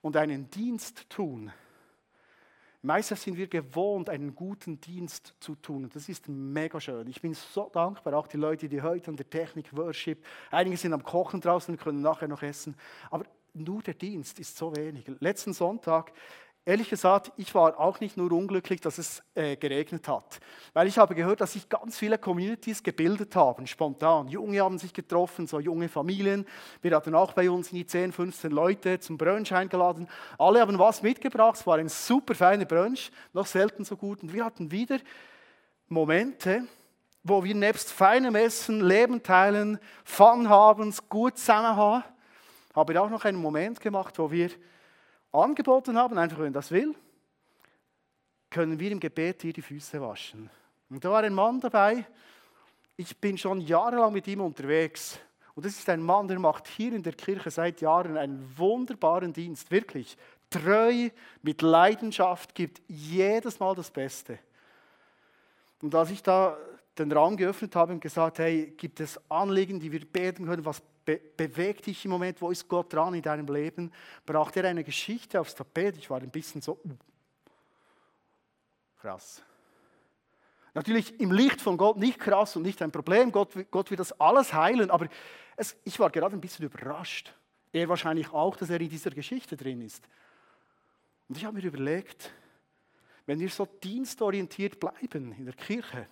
und 0.00 0.16
einen 0.16 0.48
Dienst 0.48 1.10
tun, 1.10 1.52
Meistens 2.82 3.22
sind 3.22 3.36
wir 3.36 3.46
gewohnt, 3.46 4.08
einen 4.08 4.34
guten 4.34 4.80
Dienst 4.80 5.34
zu 5.38 5.54
tun. 5.54 5.90
Das 5.92 6.08
ist 6.08 6.28
mega 6.28 6.80
schön. 6.80 7.06
Ich 7.08 7.20
bin 7.20 7.34
so 7.34 7.68
dankbar, 7.70 8.14
auch 8.14 8.26
die 8.26 8.38
Leute, 8.38 8.70
die 8.70 8.80
heute 8.80 9.10
an 9.10 9.16
der 9.16 9.28
Technik 9.28 9.76
Worship, 9.76 10.24
einige 10.50 10.78
sind 10.78 10.94
am 10.94 11.02
Kochen 11.02 11.42
draußen 11.42 11.74
und 11.74 11.80
können 11.80 12.00
nachher 12.00 12.28
noch 12.28 12.42
essen. 12.42 12.74
Aber 13.10 13.26
nur 13.52 13.82
der 13.82 13.94
Dienst 13.94 14.38
ist 14.38 14.56
so 14.56 14.74
wenig. 14.74 15.04
Letzten 15.20 15.52
Sonntag 15.52 16.12
Ehrlich 16.70 16.88
gesagt, 16.88 17.32
ich 17.36 17.52
war 17.52 17.80
auch 17.80 17.98
nicht 17.98 18.16
nur 18.16 18.30
unglücklich, 18.30 18.80
dass 18.80 18.98
es 18.98 19.24
äh, 19.34 19.56
geregnet 19.56 20.06
hat, 20.06 20.38
weil 20.72 20.86
ich 20.86 20.98
habe 20.98 21.16
gehört, 21.16 21.40
dass 21.40 21.54
sich 21.54 21.68
ganz 21.68 21.98
viele 21.98 22.16
Communities 22.16 22.84
gebildet 22.84 23.34
haben, 23.34 23.66
spontan. 23.66 24.28
Junge 24.28 24.60
haben 24.60 24.78
sich 24.78 24.92
getroffen, 24.92 25.48
so 25.48 25.58
junge 25.58 25.88
Familien. 25.88 26.46
Wir 26.80 26.94
hatten 26.94 27.12
auch 27.16 27.32
bei 27.32 27.50
uns 27.50 27.70
die 27.70 27.84
10, 27.84 28.12
15 28.12 28.52
Leute 28.52 29.00
zum 29.00 29.18
Brunch 29.18 29.52
eingeladen. 29.52 30.06
Alle 30.38 30.60
haben 30.60 30.78
was 30.78 31.02
mitgebracht, 31.02 31.56
es 31.56 31.66
war 31.66 31.78
ein 31.78 31.88
super 31.88 32.36
feiner 32.36 32.66
Brunch, 32.66 33.10
noch 33.32 33.46
selten 33.46 33.84
so 33.84 33.96
gut. 33.96 34.22
Und 34.22 34.32
wir 34.32 34.44
hatten 34.44 34.70
wieder 34.70 34.98
Momente, 35.88 36.62
wo 37.24 37.42
wir 37.42 37.56
nebst 37.56 37.90
feinem 37.90 38.36
Essen, 38.36 38.80
Leben 38.80 39.24
teilen, 39.24 39.80
Fun 40.04 40.48
haben, 40.48 40.94
gut 41.08 41.36
zusammen 41.36 41.74
haben, 41.74 42.04
habe 42.76 42.92
ich 42.92 42.98
auch 43.00 43.10
noch 43.10 43.24
einen 43.24 43.38
Moment 43.38 43.80
gemacht, 43.80 44.16
wo 44.20 44.30
wir 44.30 44.50
angeboten 45.32 45.96
haben, 45.96 46.18
einfach 46.18 46.38
wenn 46.38 46.52
das 46.52 46.70
will, 46.70 46.94
können 48.50 48.78
wir 48.78 48.90
im 48.90 49.00
Gebet 49.00 49.42
hier 49.42 49.52
die 49.52 49.62
Füße 49.62 50.00
waschen. 50.00 50.50
Und 50.88 51.04
da 51.04 51.10
war 51.10 51.22
ein 51.22 51.34
Mann 51.34 51.60
dabei, 51.60 52.04
ich 52.96 53.16
bin 53.16 53.38
schon 53.38 53.60
jahrelang 53.60 54.12
mit 54.12 54.26
ihm 54.26 54.40
unterwegs. 54.40 55.18
Und 55.54 55.64
das 55.64 55.78
ist 55.78 55.88
ein 55.88 56.02
Mann, 56.02 56.28
der 56.28 56.38
macht 56.38 56.66
hier 56.68 56.92
in 56.92 57.02
der 57.02 57.12
Kirche 57.12 57.50
seit 57.50 57.80
Jahren 57.80 58.16
einen 58.16 58.52
wunderbaren 58.56 59.32
Dienst, 59.32 59.70
wirklich 59.70 60.16
treu, 60.50 61.08
mit 61.42 61.62
Leidenschaft, 61.62 62.54
gibt 62.54 62.82
jedes 62.88 63.60
Mal 63.60 63.74
das 63.74 63.90
Beste. 63.90 64.38
Und 65.80 65.94
als 65.94 66.10
ich 66.10 66.22
da 66.22 66.56
den 66.98 67.12
Raum 67.12 67.36
geöffnet 67.36 67.74
habe 67.76 67.92
und 67.92 68.00
gesagt, 68.00 68.38
hey, 68.38 68.74
gibt 68.76 69.00
es 69.00 69.18
Anliegen, 69.30 69.80
die 69.80 69.92
wir 69.92 70.04
beten 70.04 70.46
können, 70.46 70.64
was 70.64 70.82
be 71.18 71.20
bewegt 71.36 71.86
dich 71.86 72.04
im 72.04 72.10
Moment, 72.10 72.40
wo 72.40 72.50
ist 72.50 72.68
Gott 72.68 72.92
dran 72.92 73.14
in 73.14 73.22
deinem 73.22 73.46
Leben, 73.46 73.92
brachte 74.24 74.60
er 74.62 74.70
eine 74.70 74.84
Geschichte 74.84 75.40
aufs 75.40 75.54
Tapet. 75.54 75.96
Ich 75.96 76.10
war 76.10 76.20
ein 76.20 76.30
bisschen 76.30 76.60
so, 76.60 76.78
uh, 76.84 76.96
krass. 79.00 79.42
Natürlich 80.74 81.18
im 81.18 81.32
Licht 81.32 81.60
von 81.60 81.76
Gott 81.76 81.96
nicht 81.96 82.20
krass 82.20 82.54
und 82.54 82.62
nicht 82.62 82.80
ein 82.82 82.92
Problem, 82.92 83.32
Gott, 83.32 83.52
Gott 83.70 83.90
wird 83.90 84.00
das 84.00 84.18
alles 84.20 84.52
heilen, 84.52 84.90
aber 84.90 85.08
es, 85.56 85.76
ich 85.84 85.98
war 85.98 86.10
gerade 86.10 86.36
ein 86.36 86.40
bisschen 86.40 86.64
überrascht. 86.64 87.34
Er 87.72 87.88
wahrscheinlich 87.88 88.32
auch, 88.32 88.56
dass 88.56 88.70
er 88.70 88.80
in 88.80 88.88
dieser 88.88 89.10
Geschichte 89.10 89.56
drin 89.56 89.80
ist. 89.80 90.06
Und 91.28 91.36
ich 91.36 91.44
habe 91.44 91.56
mir 91.56 91.64
überlegt, 91.64 92.32
wenn 93.26 93.38
wir 93.38 93.48
so 93.48 93.66
dienstorientiert 93.66 94.78
bleiben 94.78 95.32
in 95.32 95.44
der 95.44 95.54
Kirche 95.54 96.08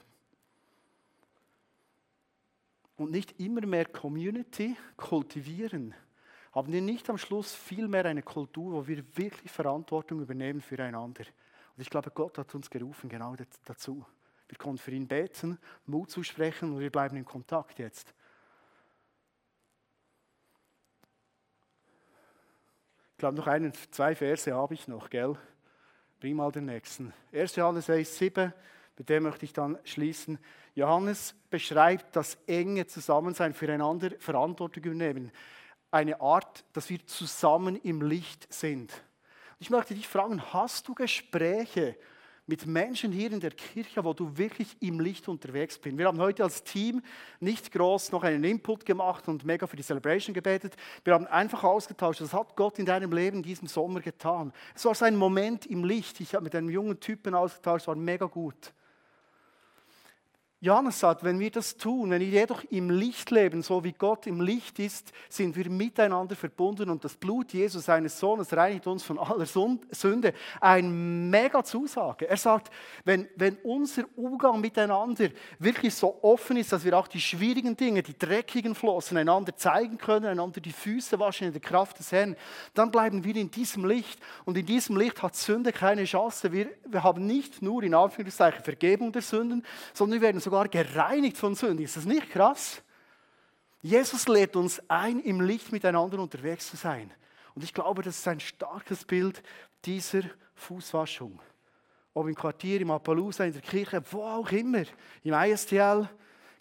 und 2.99 3.12
nicht 3.12 3.40
immer 3.40 3.64
mehr 3.64 3.86
Community 3.86 4.76
kultivieren, 4.96 5.94
haben 6.53 6.72
wir 6.72 6.82
nicht 6.82 7.09
am 7.09 7.16
Schluss 7.16 7.55
viel 7.55 7.88
mehr 7.88 8.05
eine 8.05 8.22
Kultur, 8.22 8.72
wo 8.72 8.86
wir 8.86 9.05
wirklich 9.16 9.51
Verantwortung 9.51 10.20
übernehmen 10.20 10.61
füreinander. 10.61 11.24
Und 11.76 11.82
ich 11.82 11.90
glaube, 11.90 12.11
Gott 12.11 12.36
hat 12.38 12.55
uns 12.55 12.68
gerufen 12.68 13.09
genau 13.09 13.36
dazu. 13.64 14.05
Wir 14.49 14.59
konnten 14.59 14.78
für 14.78 14.90
ihn 14.90 15.07
beten, 15.07 15.59
Mut 15.86 16.11
zusprechen 16.11 16.72
und 16.72 16.80
wir 16.80 16.90
bleiben 16.90 17.16
in 17.16 17.24
Kontakt 17.24 17.78
jetzt. 17.78 18.12
Ich 23.12 23.18
glaube, 23.18 23.36
noch 23.36 23.46
einen, 23.46 23.72
zwei 23.90 24.14
Verse 24.14 24.53
habe 24.53 24.74
ich 24.74 24.88
noch, 24.88 25.11
gell? 25.11 25.36
Bring 26.18 26.36
mal 26.36 26.51
den 26.51 26.64
nächsten. 26.64 27.12
1. 27.32 27.57
Johannes 27.57 27.90
1, 27.90 28.16
7, 28.16 28.53
mit 28.96 29.09
dem 29.09 29.22
möchte 29.24 29.44
ich 29.44 29.53
dann 29.53 29.78
schließen. 29.84 30.38
Johannes 30.79 31.35
beschreibt 31.51 32.14
das 32.14 32.39
enge 32.47 32.87
Zusammensein 32.87 33.53
füreinander, 33.53 34.12
Verantwortung 34.20 34.85
übernehmen. 34.85 35.33
Eine 35.91 36.20
Art, 36.20 36.64
dass 36.72 36.89
wir 36.89 37.05
zusammen 37.05 37.74
im 37.83 38.01
Licht 38.01 38.47
sind. 38.53 38.93
Ich 39.59 39.70
möchte 39.70 39.95
dich 39.95 40.07
fragen, 40.07 40.41
hast 40.53 40.87
du 40.87 40.95
Gespräche 40.95 41.97
mit 42.47 42.64
Menschen 42.64 43.11
hier 43.11 43.33
in 43.33 43.41
der 43.41 43.51
Kirche, 43.51 44.05
wo 44.05 44.12
du 44.14 44.39
wirklich 44.39 44.76
im 44.81 45.01
Licht 45.01 45.26
unterwegs 45.26 45.79
bist. 45.79 45.99
Wir 45.99 46.07
haben 46.07 46.20
heute 46.20 46.45
als 46.45 46.62
Team 46.62 47.03
nicht 47.41 47.72
groß 47.72 48.12
noch 48.12 48.22
einen 48.22 48.45
Input 48.45 48.87
gemacht 48.87 49.26
und 49.26 49.45
mega 49.45 49.66
für 49.66 49.76
die 49.76 49.83
Celebration 49.83 50.33
gebetet. 50.33 50.76
Wir 51.03 51.14
haben 51.14 51.26
einfach 51.26 51.64
ausgetauscht. 51.64 52.20
Das 52.20 52.33
hat 52.33 52.55
Gott 52.55 52.79
in 52.79 52.87
deinem 52.87 53.11
Leben 53.11 53.39
in 53.39 53.43
diesem 53.43 53.66
Sommer 53.66 54.01
getan. 54.01 54.53
Es 54.76 54.85
war 54.85 54.95
sein 54.95 55.16
Moment 55.16 55.66
im 55.66 55.83
Licht. 55.83 56.20
Ich 56.20 56.37
habe 56.37 56.45
mit 56.45 56.55
einem 56.55 56.70
jungen 56.70 57.01
Typen 57.01 57.35
ausgetauscht, 57.35 57.83
es 57.83 57.89
war 57.89 57.97
mega 57.97 58.26
gut. 58.26 58.72
Johannes 60.61 60.98
sagt, 60.98 61.22
wenn 61.22 61.38
wir 61.38 61.52
das 61.52 61.76
tun, 61.76 62.11
wenn 62.11 62.20
wir 62.20 62.26
jedoch 62.26 62.64
im 62.70 62.90
Licht 62.90 63.30
leben, 63.30 63.62
so 63.62 63.84
wie 63.84 63.92
Gott 63.92 64.26
im 64.26 64.40
Licht 64.40 64.80
ist, 64.80 65.12
sind 65.28 65.54
wir 65.54 65.70
miteinander 65.70 66.34
verbunden 66.34 66.90
und 66.90 67.04
das 67.04 67.14
Blut 67.14 67.52
Jesus, 67.52 67.84
seines 67.84 68.18
Sohnes, 68.18 68.52
reinigt 68.52 68.88
uns 68.88 69.04
von 69.04 69.20
aller 69.20 69.46
Sünde. 69.46 70.34
Ein 70.61 71.30
mega 71.30 71.62
Zusage. 71.62 72.28
Er 72.28 72.36
sagt, 72.36 72.72
wenn, 73.04 73.28
wenn 73.36 73.56
unser 73.62 74.02
Umgang 74.16 74.61
miteinander 74.61 75.28
wirklich 75.61 75.94
so 75.94 76.18
offen 76.22 76.56
ist, 76.56 76.72
dass 76.72 76.84
wir 76.84 76.98
auch 76.98 77.06
die 77.06 77.20
schwierigen 77.20 77.76
Dinge, 77.76 78.02
die 78.02 78.18
dreckigen 78.18 78.74
Flossen 78.74 79.16
einander 79.16 79.56
zeigen 79.56 79.96
können, 79.96 80.26
einander 80.26 80.61
die 80.61 80.72
Füße 80.72 81.20
waschen 81.20 81.46
in 81.46 81.52
der 81.52 81.62
Kraft 81.62 82.00
des 82.00 82.11
Herrn, 82.11 82.34
dann 82.74 82.90
bleiben 82.90 83.22
wir 83.22 83.36
in 83.36 83.52
diesem 83.52 83.84
Licht 83.84 84.18
und 84.44 84.59
in 84.59 84.66
diesem 84.66 84.96
Licht 84.96 85.22
hat 85.22 85.36
Sünde 85.36 85.70
keine 85.70 86.02
Chance. 86.02 86.50
Wir, 86.50 86.66
wir 86.84 87.04
haben 87.04 87.26
nicht 87.26 87.62
nur 87.62 87.84
in 87.84 87.94
Anführungszeichen 87.94 88.64
Vergebung 88.64 89.12
der 89.12 89.22
Sünden, 89.22 89.64
sondern 89.94 90.20
wir 90.20 90.26
werden 90.26 90.47
sogar 90.49 90.68
gereinigt 90.68 91.36
von 91.36 91.55
Sünden. 91.55 91.84
Ist 91.84 91.99
das 91.99 92.07
nicht 92.07 92.30
krass? 92.30 92.82
Jesus 93.82 94.26
lädt 94.28 94.57
uns 94.57 94.82
ein, 94.88 95.20
im 95.20 95.42
Licht 95.42 95.70
miteinander 95.72 96.18
unterwegs 96.18 96.70
zu 96.70 96.76
sein. 96.76 97.12
Und 97.55 97.64
ich 97.64 97.74
glaube, 97.74 98.03
das 98.03 98.18
ist 98.18 98.26
ein 98.26 98.40
starkes 98.40 99.05
Bild 99.05 99.42
dieser 99.84 100.22
Fußwaschung. 100.55 101.38
Ob 102.14 102.28
im 102.28 102.34
Quartier, 102.34 102.80
im 102.80 102.90
Appaloosa, 102.90 103.44
in 103.44 103.53
der 103.53 103.61
Kirche, 103.61 104.03
wo 104.11 104.22
auch 104.22 104.51
immer. 104.51 104.84
Im 105.22 105.34
ISTL 105.34 106.09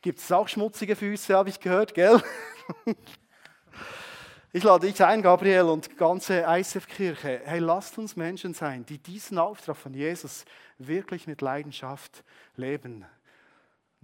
gibt 0.01 0.19
es 0.19 0.31
auch 0.33 0.49
schmutzige 0.49 0.95
Füße, 0.95 1.33
habe 1.33 1.49
ich 1.49 1.59
gehört, 1.59 1.93
gell? 1.93 2.21
Ich 4.53 4.63
lade 4.63 4.88
dich 4.88 5.03
ein, 5.03 5.21
Gabriel 5.21 5.63
und 5.63 5.91
die 5.91 5.95
ganze 5.95 6.39
ISF-Kirche. 6.39 7.41
Hey, 7.43 7.59
lasst 7.59 7.97
uns 7.97 8.15
Menschen 8.15 8.53
sein, 8.55 8.85
die 8.85 8.97
diesen 8.97 9.38
Auftrag 9.38 9.75
von 9.75 9.93
Jesus 9.93 10.45
wirklich 10.79 11.27
mit 11.27 11.41
Leidenschaft 11.41 12.23
leben. 12.55 13.05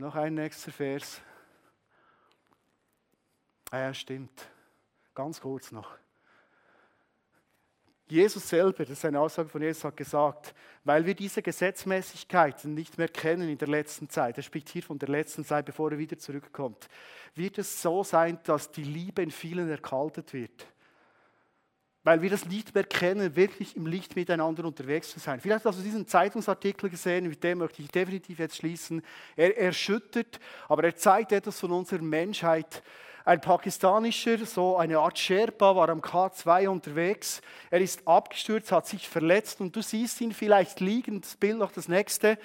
Noch 0.04 0.16
ein 0.16 0.34
nächster 0.34 0.70
Vers. 0.70 1.22
Ah 3.72 3.80
ja, 3.80 3.94
stimmt. 3.94 4.50
Ganz 5.16 5.40
kurz 5.40 5.72
noch. 5.72 5.96
Jesus 8.10 8.50
selber, 8.50 8.84
das 8.84 8.98
ist 8.98 9.06
eine 9.06 9.22
Aussage 9.22 9.48
von 9.48 9.62
Jesus, 9.62 9.86
hat 9.86 9.96
gesagt, 9.96 10.54
weil 10.84 11.06
wir 11.06 11.16
diese 11.16 11.42
Gesetzmäßigkeiten 11.42 12.74
nicht 12.74 12.98
mehr 12.98 13.08
kennen 13.08 13.48
in 13.48 13.58
der 13.58 13.70
letzten 13.70 14.10
Zeit, 14.10 14.36
er 14.36 14.44
spricht 14.44 14.68
hier 14.68 14.84
von 14.84 15.00
der 15.00 15.08
letzten 15.08 15.46
Zeit, 15.46 15.66
bevor 15.68 15.90
er 15.94 15.98
wieder 15.98 16.18
zurückkommt, 16.18 16.90
wird 17.34 17.58
es 17.58 17.82
so 17.82 18.04
sein, 18.04 18.40
dass 18.44 18.72
die 18.72 18.84
Liebe 18.84 19.22
in 19.22 19.32
vielen 19.32 19.70
erkaltet 19.70 20.34
wird 20.34 20.68
weil 22.04 22.22
wir 22.22 22.30
das 22.30 22.46
nicht 22.46 22.76
mehr 22.76 22.84
kennen, 22.84 23.36
wirklich 23.36 23.78
im 23.78 23.86
Licht 23.86 24.16
miteinander 24.16 24.66
unterwegs 24.66 25.12
zu 25.12 25.20
sein. 25.20 25.40
Vielleicht 25.40 25.66
hast 25.66 25.80
du 25.80 25.84
diesen 25.84 26.08
Zeitungsartikel 26.08 26.90
gesehen, 26.90 27.28
mit 27.28 27.44
dem 27.44 27.60
möchte 27.60 27.82
ich 27.82 27.90
definitiv 27.90 28.40
jetzt 28.40 28.58
schließen. 28.58 29.02
Er 29.36 29.58
erschüttert, 29.58 30.40
aber 30.68 30.84
er 30.84 30.96
zeigt 30.96 31.32
etwas 31.32 31.60
von 31.60 31.72
unserer 31.72 32.02
Menschheit. 32.02 32.84
Ein 33.26 33.40
pakistanischer, 33.40 34.46
so 34.46 34.76
eine 34.76 35.00
Art 35.00 35.18
Sherpa, 35.18 35.78
war 35.78 35.88
am 35.88 36.02
K2 36.02 36.68
unterwegs. 36.68 37.42
Er 37.70 37.80
ist 37.80 38.06
abgestürzt, 38.06 38.74
hat 38.74 38.86
sich 38.86 39.08
verletzt 39.08 39.62
und 39.62 39.74
du 39.74 39.82
siehst 39.82 40.20
ihn 40.20 40.34
vielleicht 40.34 40.82
liegen, 40.82 41.22
das 41.22 41.38
Bild 41.38 41.58
noch 41.58 41.72
das 41.72 41.88
nächste, 41.88 42.38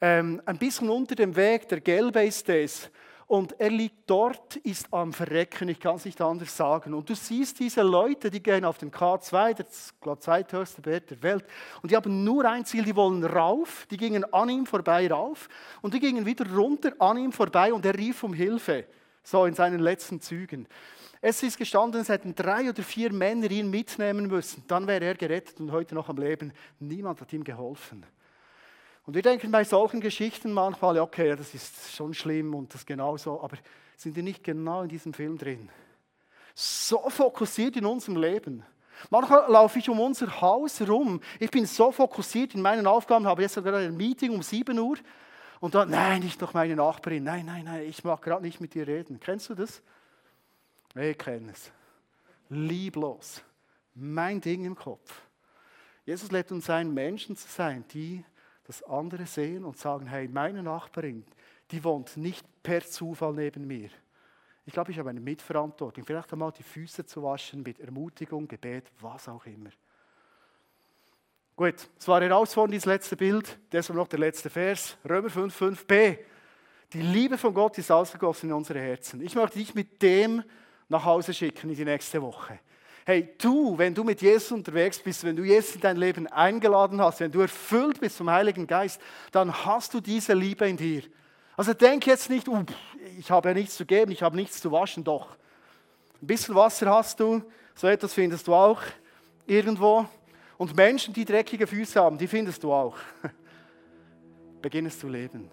ähm, 0.00 0.40
ein 0.46 0.56
bisschen 0.56 0.88
unter 0.88 1.14
dem 1.14 1.36
Weg, 1.36 1.68
der 1.68 1.80
gelbe 1.80 2.24
ist 2.24 2.48
es. 2.48 2.90
Und 3.26 3.58
er 3.58 3.70
liegt 3.70 4.08
dort, 4.08 4.56
ist 4.56 4.92
am 4.92 5.12
Verrecken, 5.12 5.68
ich 5.68 5.80
kann 5.80 5.96
es 5.96 6.04
nicht 6.04 6.20
anders 6.20 6.54
sagen. 6.54 6.92
Und 6.92 7.08
du 7.08 7.14
siehst 7.14 7.58
diese 7.58 7.82
Leute, 7.82 8.30
die 8.30 8.42
gehen 8.42 8.64
auf 8.64 8.78
den 8.78 8.90
K2, 8.90 9.54
das 9.54 9.94
glaube 10.00 10.20
zweithöchste 10.20 10.82
Berg 10.82 11.06
der 11.06 11.22
Welt, 11.22 11.44
und 11.82 11.90
die 11.90 11.96
haben 11.96 12.22
nur 12.22 12.44
ein 12.44 12.64
Ziel, 12.64 12.84
die 12.84 12.94
wollen 12.94 13.24
rauf, 13.24 13.86
die 13.90 13.96
gingen 13.96 14.24
an 14.32 14.50
ihm 14.50 14.66
vorbei 14.66 15.10
rauf 15.10 15.48
und 15.80 15.94
die 15.94 16.00
gingen 16.00 16.26
wieder 16.26 16.50
runter 16.54 16.92
an 16.98 17.16
ihm 17.16 17.32
vorbei 17.32 17.72
und 17.72 17.86
er 17.86 17.96
rief 17.96 18.22
um 18.22 18.34
Hilfe, 18.34 18.86
so 19.22 19.46
in 19.46 19.54
seinen 19.54 19.80
letzten 19.80 20.20
Zügen. 20.20 20.68
Es 21.22 21.42
ist 21.42 21.56
gestanden, 21.56 22.02
es 22.02 22.10
hätten 22.10 22.34
drei 22.34 22.68
oder 22.68 22.82
vier 22.82 23.10
Männer 23.10 23.50
ihn 23.50 23.70
mitnehmen 23.70 24.26
müssen, 24.26 24.62
dann 24.68 24.86
wäre 24.86 25.06
er 25.06 25.14
gerettet 25.14 25.58
und 25.58 25.72
heute 25.72 25.94
noch 25.94 26.10
am 26.10 26.18
Leben. 26.18 26.52
Niemand 26.78 27.18
hat 27.22 27.32
ihm 27.32 27.42
geholfen. 27.42 28.04
Und 29.06 29.14
wir 29.14 29.22
denken 29.22 29.50
bei 29.50 29.64
solchen 29.64 30.00
Geschichten 30.00 30.52
manchmal, 30.52 30.98
okay, 30.98 31.36
das 31.36 31.54
ist 31.54 31.94
schon 31.94 32.14
schlimm 32.14 32.54
und 32.54 32.72
das 32.72 32.86
genauso, 32.86 33.42
aber 33.42 33.58
sind 33.96 34.16
wir 34.16 34.22
nicht 34.22 34.42
genau 34.42 34.82
in 34.82 34.88
diesem 34.88 35.12
Film 35.12 35.36
drin? 35.36 35.68
So 36.54 37.10
fokussiert 37.10 37.76
in 37.76 37.84
unserem 37.84 38.16
Leben. 38.16 38.64
Manchmal 39.10 39.50
laufe 39.50 39.78
ich 39.78 39.90
um 39.90 40.00
unser 40.00 40.40
Haus 40.40 40.80
rum. 40.82 41.20
Ich 41.38 41.50
bin 41.50 41.66
so 41.66 41.92
fokussiert 41.92 42.54
in 42.54 42.62
meinen 42.62 42.86
Aufgaben, 42.86 43.26
habe 43.26 43.42
jetzt 43.42 43.54
sogar 43.54 43.74
ein 43.74 43.96
Meeting 43.96 44.32
um 44.32 44.42
7 44.42 44.78
Uhr. 44.78 44.96
Und 45.60 45.74
dann, 45.74 45.90
nein, 45.90 46.22
nicht 46.22 46.40
noch 46.40 46.54
meine 46.54 46.76
Nachbarin. 46.76 47.24
Nein, 47.24 47.46
nein, 47.46 47.64
nein, 47.64 47.82
ich 47.82 48.04
mag 48.04 48.22
gerade 48.22 48.42
nicht 48.42 48.60
mit 48.60 48.74
dir 48.74 48.86
reden. 48.86 49.20
Kennst 49.20 49.50
du 49.50 49.54
das? 49.54 49.82
Ich 50.94 51.18
kenne 51.18 51.52
es. 51.52 51.72
Lieblos. 52.48 53.42
Mein 53.94 54.40
Ding 54.40 54.64
im 54.64 54.74
Kopf. 54.74 55.22
Jesus 56.06 56.30
lädt 56.30 56.52
uns 56.52 56.68
ein, 56.70 56.92
Menschen 56.92 57.36
zu 57.36 57.48
sein, 57.48 57.84
die 57.92 58.24
dass 58.64 58.82
andere 58.84 59.26
sehen 59.26 59.64
und 59.64 59.78
sagen, 59.78 60.06
hey, 60.06 60.28
meine 60.28 60.62
Nachbarin, 60.62 61.24
die 61.70 61.82
wohnt 61.84 62.16
nicht 62.16 62.44
per 62.62 62.84
Zufall 62.84 63.32
neben 63.32 63.66
mir. 63.66 63.90
Ich 64.66 64.72
glaube, 64.72 64.90
ich 64.90 64.98
habe 64.98 65.10
eine 65.10 65.20
Mitverantwortung, 65.20 66.04
vielleicht 66.04 66.32
einmal 66.32 66.52
die 66.52 66.62
Füße 66.62 67.04
zu 67.04 67.22
waschen 67.22 67.62
mit 67.62 67.80
Ermutigung, 67.80 68.48
Gebet, 68.48 68.90
was 69.00 69.28
auch 69.28 69.44
immer. 69.44 69.70
Gut, 71.56 71.74
es 71.98 72.08
war 72.08 72.20
herausfordernd, 72.20 72.74
dieses 72.74 72.86
letzte 72.86 73.16
Bild. 73.16 73.58
Deshalb 73.70 73.96
noch 73.96 74.08
der 74.08 74.18
letzte 74.18 74.50
Vers, 74.50 74.96
Römer 75.08 75.30
5, 75.30 75.60
5b. 75.60 76.18
Die 76.92 77.02
Liebe 77.02 77.38
von 77.38 77.54
Gott 77.54 77.78
ist 77.78 77.92
ausgegossen 77.92 78.50
in 78.50 78.56
unsere 78.56 78.80
Herzen. 78.80 79.20
Ich 79.20 79.34
möchte 79.34 79.58
dich 79.58 79.74
mit 79.74 80.02
dem 80.02 80.42
nach 80.88 81.04
Hause 81.04 81.32
schicken 81.32 81.70
in 81.70 81.76
die 81.76 81.84
nächste 81.84 82.20
Woche. 82.22 82.58
Hey, 83.06 83.34
du, 83.36 83.76
wenn 83.76 83.94
du 83.94 84.02
mit 84.02 84.22
Jesus 84.22 84.50
unterwegs 84.50 84.98
bist, 84.98 85.24
wenn 85.24 85.36
du 85.36 85.44
Jesus 85.44 85.74
in 85.74 85.82
dein 85.82 85.98
Leben 85.98 86.26
eingeladen 86.26 87.02
hast, 87.02 87.20
wenn 87.20 87.30
du 87.30 87.40
erfüllt 87.40 88.00
bist 88.00 88.16
vom 88.16 88.30
Heiligen 88.30 88.66
Geist, 88.66 88.98
dann 89.30 89.52
hast 89.66 89.92
du 89.92 90.00
diese 90.00 90.32
Liebe 90.32 90.66
in 90.66 90.78
dir. 90.78 91.02
Also 91.54 91.74
denk 91.74 92.06
jetzt 92.06 92.30
nicht, 92.30 92.48
uh, 92.48 92.64
ich 93.18 93.30
habe 93.30 93.48
ja 93.48 93.54
nichts 93.54 93.76
zu 93.76 93.84
geben, 93.84 94.10
ich 94.10 94.22
habe 94.22 94.34
nichts 94.36 94.60
zu 94.60 94.72
waschen, 94.72 95.04
doch. 95.04 95.36
Ein 96.22 96.26
bisschen 96.26 96.54
Wasser 96.54 96.90
hast 96.90 97.20
du, 97.20 97.42
so 97.74 97.86
etwas 97.86 98.14
findest 98.14 98.48
du 98.48 98.54
auch 98.54 98.80
irgendwo. 99.46 100.06
Und 100.56 100.74
Menschen, 100.74 101.12
die 101.12 101.26
dreckige 101.26 101.66
Füße 101.66 102.00
haben, 102.00 102.16
die 102.16 102.26
findest 102.26 102.62
du 102.62 102.72
auch. 102.72 102.96
Beginn 104.62 104.86
es 104.86 104.98
zu 104.98 105.08
leben. 105.08 105.50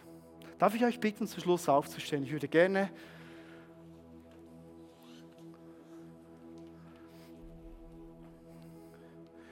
Darf 0.58 0.74
ich 0.74 0.86
euch 0.86 1.02
bitten, 1.02 1.28
zum 1.28 1.42
Schluss 1.44 1.68
aufzustehen? 1.68 2.24
Ich 2.24 2.32
würde 2.32 2.48
gerne 2.48 2.90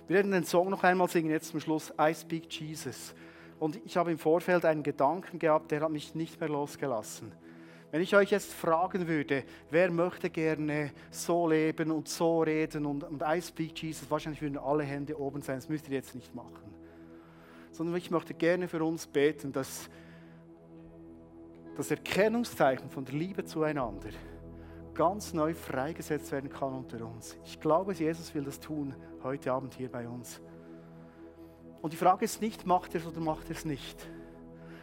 Wir 0.09 0.15
werden 0.15 0.31
den 0.31 0.43
Song 0.43 0.71
noch 0.71 0.83
einmal 0.83 1.07
singen, 1.07 1.29
jetzt 1.29 1.49
zum 1.49 1.59
Schluss, 1.59 1.93
I 2.01 2.15
Speak 2.15 2.51
Jesus. 2.51 3.13
Und 3.59 3.79
ich 3.85 3.95
habe 3.95 4.11
im 4.11 4.17
Vorfeld 4.17 4.65
einen 4.65 4.81
Gedanken 4.81 5.37
gehabt, 5.37 5.69
der 5.69 5.81
hat 5.81 5.91
mich 5.91 6.15
nicht 6.15 6.39
mehr 6.39 6.49
losgelassen. 6.49 7.31
Wenn 7.91 8.01
ich 8.01 8.15
euch 8.15 8.31
jetzt 8.31 8.51
fragen 8.51 9.07
würde, 9.07 9.43
wer 9.69 9.91
möchte 9.91 10.31
gerne 10.31 10.93
so 11.11 11.47
leben 11.47 11.91
und 11.91 12.07
so 12.07 12.41
reden 12.41 12.87
und, 12.87 13.03
und 13.03 13.21
I 13.21 13.39
speak 13.39 13.83
Jesus, 13.83 14.09
wahrscheinlich 14.09 14.41
würden 14.41 14.57
alle 14.57 14.83
Hände 14.83 15.15
oben 15.15 15.43
sein, 15.43 15.57
das 15.57 15.69
müsst 15.69 15.87
ihr 15.87 15.93
jetzt 15.93 16.15
nicht 16.15 16.33
machen. 16.33 16.73
Sondern 17.71 17.95
ich 17.95 18.09
möchte 18.09 18.33
gerne 18.33 18.67
für 18.67 18.83
uns 18.83 19.05
beten, 19.05 19.51
dass 19.51 19.91
das 21.77 21.91
Erkennungszeichen 21.91 22.89
von 22.89 23.05
der 23.05 23.13
Liebe 23.13 23.45
zueinander 23.45 24.09
ganz 24.99 25.33
neu 25.33 25.53
freigesetzt 25.53 26.29
werden 26.33 26.49
kann 26.49 26.73
unter 26.73 27.05
uns. 27.07 27.37
Ich 27.45 27.61
glaube, 27.61 27.93
Jesus 27.93 28.35
will 28.35 28.43
das 28.43 28.59
tun 28.59 28.93
heute 29.23 29.53
Abend 29.53 29.73
hier 29.73 29.89
bei 29.89 30.05
uns. 30.05 30.41
Und 31.81 31.93
die 31.93 31.97
Frage 31.97 32.25
ist 32.25 32.41
nicht, 32.41 32.65
macht 32.65 32.93
er 32.95 32.99
es 32.99 33.07
oder 33.07 33.21
macht 33.21 33.49
er 33.49 33.55
es 33.55 33.63
nicht, 33.63 33.97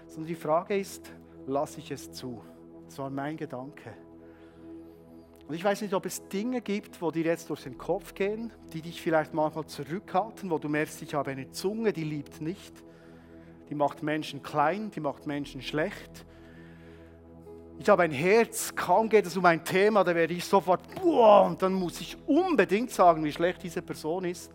sondern 0.06 0.28
die 0.28 0.34
Frage 0.34 0.78
ist, 0.78 1.12
lasse 1.46 1.80
ich 1.80 1.90
es 1.90 2.12
zu? 2.12 2.42
Das 2.86 2.98
war 2.98 3.10
mein 3.10 3.36
Gedanke. 3.36 3.92
Und 5.46 5.54
ich 5.54 5.62
weiß 5.62 5.82
nicht, 5.82 5.92
ob 5.92 6.06
es 6.06 6.26
Dinge 6.28 6.62
gibt, 6.62 7.02
wo 7.02 7.10
dir 7.10 7.24
jetzt 7.24 7.50
durch 7.50 7.64
den 7.64 7.76
Kopf 7.76 8.14
gehen, 8.14 8.54
die 8.72 8.80
dich 8.80 9.02
vielleicht 9.02 9.34
manchmal 9.34 9.66
zurückhalten, 9.66 10.48
wo 10.48 10.56
du 10.56 10.70
merkst, 10.70 11.02
ich 11.02 11.12
habe 11.12 11.32
eine 11.32 11.50
Zunge, 11.50 11.92
die 11.92 12.04
liebt 12.04 12.40
nicht. 12.40 12.72
Die 13.68 13.74
macht 13.74 14.02
Menschen 14.02 14.42
klein, 14.42 14.90
die 14.92 15.00
macht 15.00 15.26
Menschen 15.26 15.60
schlecht. 15.60 16.24
Ich 17.78 17.88
habe 17.88 18.02
ein 18.02 18.10
Herz, 18.10 18.74
kaum 18.74 19.08
geht 19.08 19.26
es 19.26 19.36
um 19.36 19.44
ein 19.44 19.62
Thema, 19.62 20.02
da 20.02 20.14
werde 20.14 20.34
ich 20.34 20.44
sofort, 20.44 20.80
boah, 20.94 21.44
und 21.46 21.60
dann 21.60 21.74
muss 21.74 22.00
ich 22.00 22.16
unbedingt 22.26 22.90
sagen, 22.90 23.22
wie 23.22 23.32
schlecht 23.32 23.62
diese 23.62 23.82
Person 23.82 24.24
ist. 24.24 24.50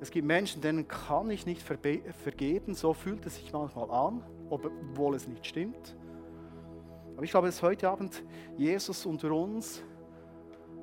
Es 0.00 0.10
gibt 0.10 0.26
Menschen, 0.26 0.62
denen 0.62 0.88
kann 0.88 1.30
ich 1.30 1.46
nicht 1.46 1.62
vergeben, 1.62 2.74
so 2.74 2.92
fühlt 2.92 3.24
es 3.26 3.36
sich 3.36 3.52
manchmal 3.52 3.90
an, 3.90 4.24
obwohl 4.50 5.14
es 5.14 5.28
nicht 5.28 5.46
stimmt. 5.46 5.96
Aber 7.14 7.24
ich 7.24 7.30
glaube, 7.30 7.48
dass 7.48 7.62
heute 7.62 7.88
Abend 7.88 8.22
Jesus 8.56 9.06
unter 9.06 9.30
uns 9.32 9.82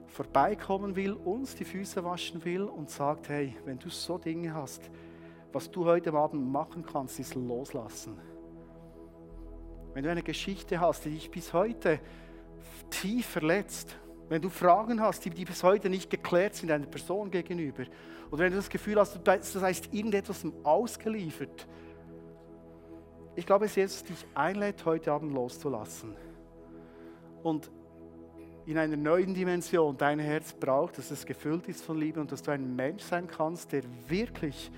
vorbeikommen 0.08 0.95
will, 0.95 1.14
uns 1.14 1.56
die 1.56 1.66
Füße 1.66 2.04
waschen 2.04 2.43
will 2.45 2.64
und 2.64 2.89
sagt, 2.89 3.30
hey, 3.30 3.56
wenn 3.66 3.80
du 3.80 3.89
so 3.89 4.18
Dinge 4.18 4.54
hast, 4.54 4.89
was 5.52 5.70
du 5.70 5.86
heute 5.86 6.14
Abend 6.14 6.52
machen 6.52 6.86
kannst, 6.86 7.20
ist 7.20 7.36
loslassen. 7.36 8.18
Wenn 9.93 10.03
du 10.03 10.11
eine 10.11 10.23
Geschichte 10.23 10.79
hast, 10.79 11.05
die 11.05 11.11
dich 11.11 11.31
bis 11.31 11.53
heute 11.53 11.99
tief 12.89 13.25
verletzt, 13.25 13.95
wenn 14.29 14.41
du 14.41 14.49
Fragen 14.49 15.01
hast, 15.01 15.25
die, 15.25 15.31
die 15.31 15.45
bis 15.45 15.63
heute 15.63 15.89
nicht 15.89 16.09
geklärt 16.09 16.55
sind 16.55 16.71
einer 16.71 16.85
Person 16.85 17.31
gegenüber, 17.31 17.83
oder 18.31 18.43
wenn 18.43 18.51
du 18.51 18.57
das 18.57 18.69
Gefühl 18.69 18.99
hast, 18.99 19.19
das 19.25 19.55
heißt 19.61 19.93
irgendetwas 19.93 20.45
ausgeliefert, 20.63 21.67
ich 23.35 23.45
glaube, 23.45 23.65
dass 23.65 23.75
Jesus 23.75 24.03
dich 24.03 24.25
einlädt, 24.35 24.83
heute 24.85 25.11
Abend 25.11 25.33
loszulassen. 25.33 26.13
Und 27.41 27.71
in 28.65 28.77
einer 28.77 28.97
neuen 28.97 29.33
Dimension 29.33 29.97
dein 29.97 30.19
Herz 30.19 30.53
braucht, 30.53 30.97
dass 30.97 31.09
es 31.09 31.25
gefüllt 31.25 31.67
ist 31.67 31.83
von 31.83 31.97
Liebe 31.97 32.19
und 32.19 32.31
dass 32.31 32.43
du 32.43 32.51
ein 32.51 32.75
Mensch 32.75 33.01
sein 33.03 33.27
kannst, 33.27 33.71
der 33.71 33.83
wirklich 34.07 34.71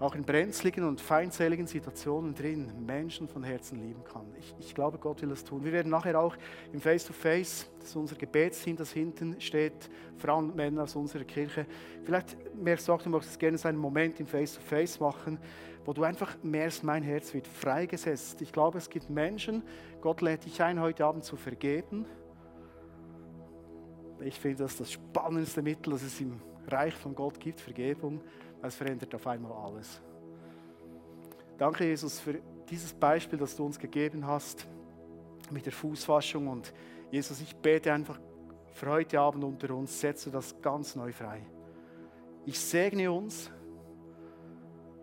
auch 0.00 0.14
in 0.14 0.24
brenzligen 0.24 0.84
und 0.84 1.00
feindseligen 1.00 1.66
Situationen 1.66 2.34
drin 2.34 2.72
Menschen 2.84 3.28
von 3.28 3.44
Herzen 3.44 3.80
lieben 3.80 4.02
kann. 4.04 4.26
Ich, 4.38 4.54
ich 4.58 4.74
glaube, 4.74 4.98
Gott 4.98 5.22
will 5.22 5.28
das 5.28 5.44
tun. 5.44 5.64
Wir 5.64 5.72
werden 5.72 5.90
nachher 5.90 6.18
auch 6.18 6.36
im 6.72 6.80
Face-to-Face, 6.80 7.70
das 7.78 7.90
ist 7.90 7.96
unser 7.96 8.16
Gebetsteam, 8.16 8.76
das 8.76 8.92
hinten 8.92 9.40
steht, 9.40 9.88
Frauen 10.16 10.50
und 10.50 10.56
Männer 10.56 10.82
aus 10.82 10.96
unserer 10.96 11.24
Kirche. 11.24 11.66
Vielleicht 12.02 12.36
merkst 12.56 12.88
du 12.88 12.92
auch, 12.92 13.02
du 13.02 13.08
möchtest 13.08 13.38
gerne 13.38 13.56
so 13.56 13.68
einen 13.68 13.78
Moment 13.78 14.18
im 14.18 14.26
Face-to-Face 14.26 14.98
machen, 14.98 15.38
wo 15.84 15.92
du 15.92 16.02
einfach 16.02 16.36
merkst, 16.42 16.82
mein 16.82 17.02
Herz 17.02 17.32
wird 17.32 17.46
freigesetzt. 17.46 18.40
Ich 18.42 18.52
glaube, 18.52 18.78
es 18.78 18.90
gibt 18.90 19.10
Menschen, 19.10 19.62
Gott 20.00 20.22
lädt 20.22 20.44
dich 20.44 20.60
ein, 20.62 20.80
heute 20.80 21.04
Abend 21.04 21.24
zu 21.24 21.36
vergeben. 21.36 22.06
Ich 24.20 24.40
finde 24.40 24.64
das 24.64 24.76
das 24.76 24.90
spannendste 24.90 25.62
Mittel, 25.62 25.92
das 25.92 26.02
es 26.02 26.20
im 26.20 26.40
Reich 26.68 26.94
von 26.94 27.14
Gott 27.14 27.38
gibt, 27.38 27.60
Vergebung. 27.60 28.22
Es 28.66 28.76
verändert 28.76 29.14
auf 29.14 29.26
einmal 29.26 29.52
alles. 29.52 30.00
Danke, 31.58 31.84
Jesus, 31.84 32.18
für 32.18 32.40
dieses 32.70 32.94
Beispiel, 32.94 33.38
das 33.38 33.54
du 33.54 33.66
uns 33.66 33.78
gegeben 33.78 34.26
hast 34.26 34.66
mit 35.50 35.66
der 35.66 35.72
Fußwaschung. 35.72 36.48
Und 36.48 36.72
Jesus, 37.10 37.42
ich 37.42 37.54
bete 37.56 37.92
einfach 37.92 38.18
für 38.72 38.90
heute 38.90 39.20
Abend 39.20 39.44
unter 39.44 39.74
uns, 39.74 40.00
setze 40.00 40.30
das 40.30 40.60
ganz 40.62 40.96
neu 40.96 41.12
frei. 41.12 41.42
Ich 42.46 42.58
segne 42.58 43.12
uns, 43.12 43.50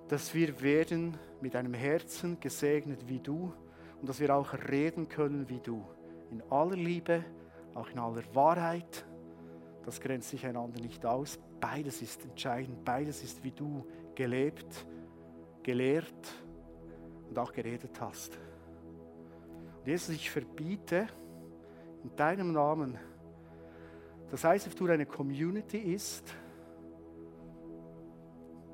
dass 0.08 0.34
wir 0.34 0.60
werden 0.62 1.18
mit 1.40 1.56
einem 1.56 1.76
Herzen 1.76 2.40
gesegnet 2.40 3.08
wie 3.08 3.20
du 3.20 3.54
und 4.02 4.10
dass 4.10 4.20
wir 4.20 4.36
auch 4.36 4.54
reden 4.70 5.08
können 5.08 5.48
wie 5.50 5.60
du. 5.60 5.86
In 6.32 6.42
aller 6.50 6.76
Liebe, 6.76 7.24
auch 7.76 7.90
in 7.90 8.00
aller 8.00 8.24
Wahrheit. 8.34 9.06
Das 9.86 10.00
grenzt 10.00 10.30
sich 10.30 10.46
einander 10.46 10.80
nicht 10.80 11.06
aus. 11.06 11.40
Beides 11.60 12.02
ist 12.02 12.24
entscheidend. 12.24 12.86
Beides 12.86 13.24
ist, 13.24 13.44
wie 13.44 13.52
du 13.52 13.86
gelebt, 14.16 14.86
gelehrt 15.64 16.34
und 17.30 17.40
auch 17.40 17.52
geredet 17.52 18.00
hast. 18.00 18.38
Und 19.80 19.88
Jesus, 19.88 20.16
ich 20.16 20.30
verbiete 20.30 21.08
in 22.04 22.16
deinem 22.16 22.52
Namen, 22.52 22.98
dass 24.30 24.44
ISF 24.44 24.80
eine 24.84 25.06
Community 25.06 25.78
ist, 25.78 26.34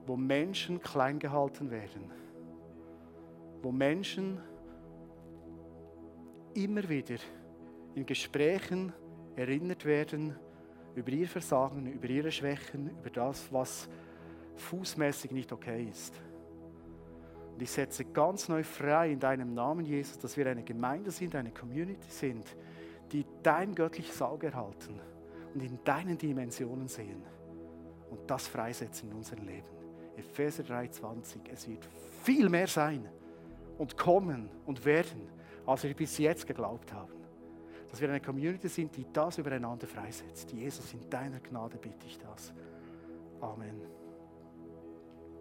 wo 0.06 0.16
Menschen 0.16 0.82
klein 0.82 1.20
gehalten 1.20 1.72
werden, 1.72 2.12
wo 3.62 3.72
Menschen 3.72 4.40
immer 6.54 6.88
wieder 6.88 7.18
in 7.96 8.06
Gesprächen 8.06 8.94
erinnert 9.36 9.86
werden, 9.86 10.36
über 10.98 11.12
ihr 11.12 11.28
Versagen, 11.28 11.86
über 11.86 12.10
ihre 12.10 12.32
Schwächen, 12.32 12.90
über 12.90 13.12
das, 13.12 13.54
was 13.54 13.88
fußmäßig 14.56 15.32
nicht 15.32 15.52
okay 15.52 15.88
ist. 15.90 16.20
Und 17.54 17.62
ich 17.62 17.70
setze 17.70 18.04
ganz 18.04 18.50
neu 18.50 18.64
frei 18.64 19.12
in 19.12 19.20
deinem 19.20 19.54
Namen, 19.54 19.86
Jesus, 19.86 20.18
dass 20.18 20.36
wir 20.36 20.48
eine 20.48 20.64
Gemeinde 20.64 21.12
sind, 21.12 21.36
eine 21.36 21.52
Community 21.52 22.10
sind, 22.10 22.46
die 23.12 23.26
dein 23.44 23.76
göttliches 23.76 24.20
Auge 24.24 24.48
erhalten 24.48 25.00
und 25.54 25.62
in 25.62 25.78
deinen 25.84 26.18
Dimensionen 26.18 26.88
sehen 26.88 27.22
und 28.10 28.20
das 28.30 28.48
freisetzen 28.48 29.12
in 29.12 29.18
unserem 29.18 29.46
Leben. 29.46 29.68
Epheser 30.18 30.64
3,20. 30.64 31.42
Es 31.54 31.68
wird 31.68 31.88
viel 32.24 32.50
mehr 32.50 32.68
sein 32.68 33.08
und 33.78 33.96
kommen 33.98 34.50
und 34.66 34.84
werden, 34.84 35.30
als 35.68 35.84
wir 35.84 35.94
bis 35.94 36.18
jetzt 36.18 36.48
geglaubt 36.48 36.92
haben 36.92 37.17
dass 37.90 38.02
wir 38.02 38.10
eine 38.10 38.20
Community 38.20 38.68
sind, 38.68 38.96
die 38.96 39.06
das 39.12 39.38
übereinander 39.38 39.88
freisetzt. 39.88 40.52
Jesus, 40.52 40.94
in 40.94 41.10
deiner 41.10 41.40
Gnade 41.40 41.78
bitte 41.78 42.06
ich 42.06 42.18
das. 42.18 42.54
Amen. 43.42 43.82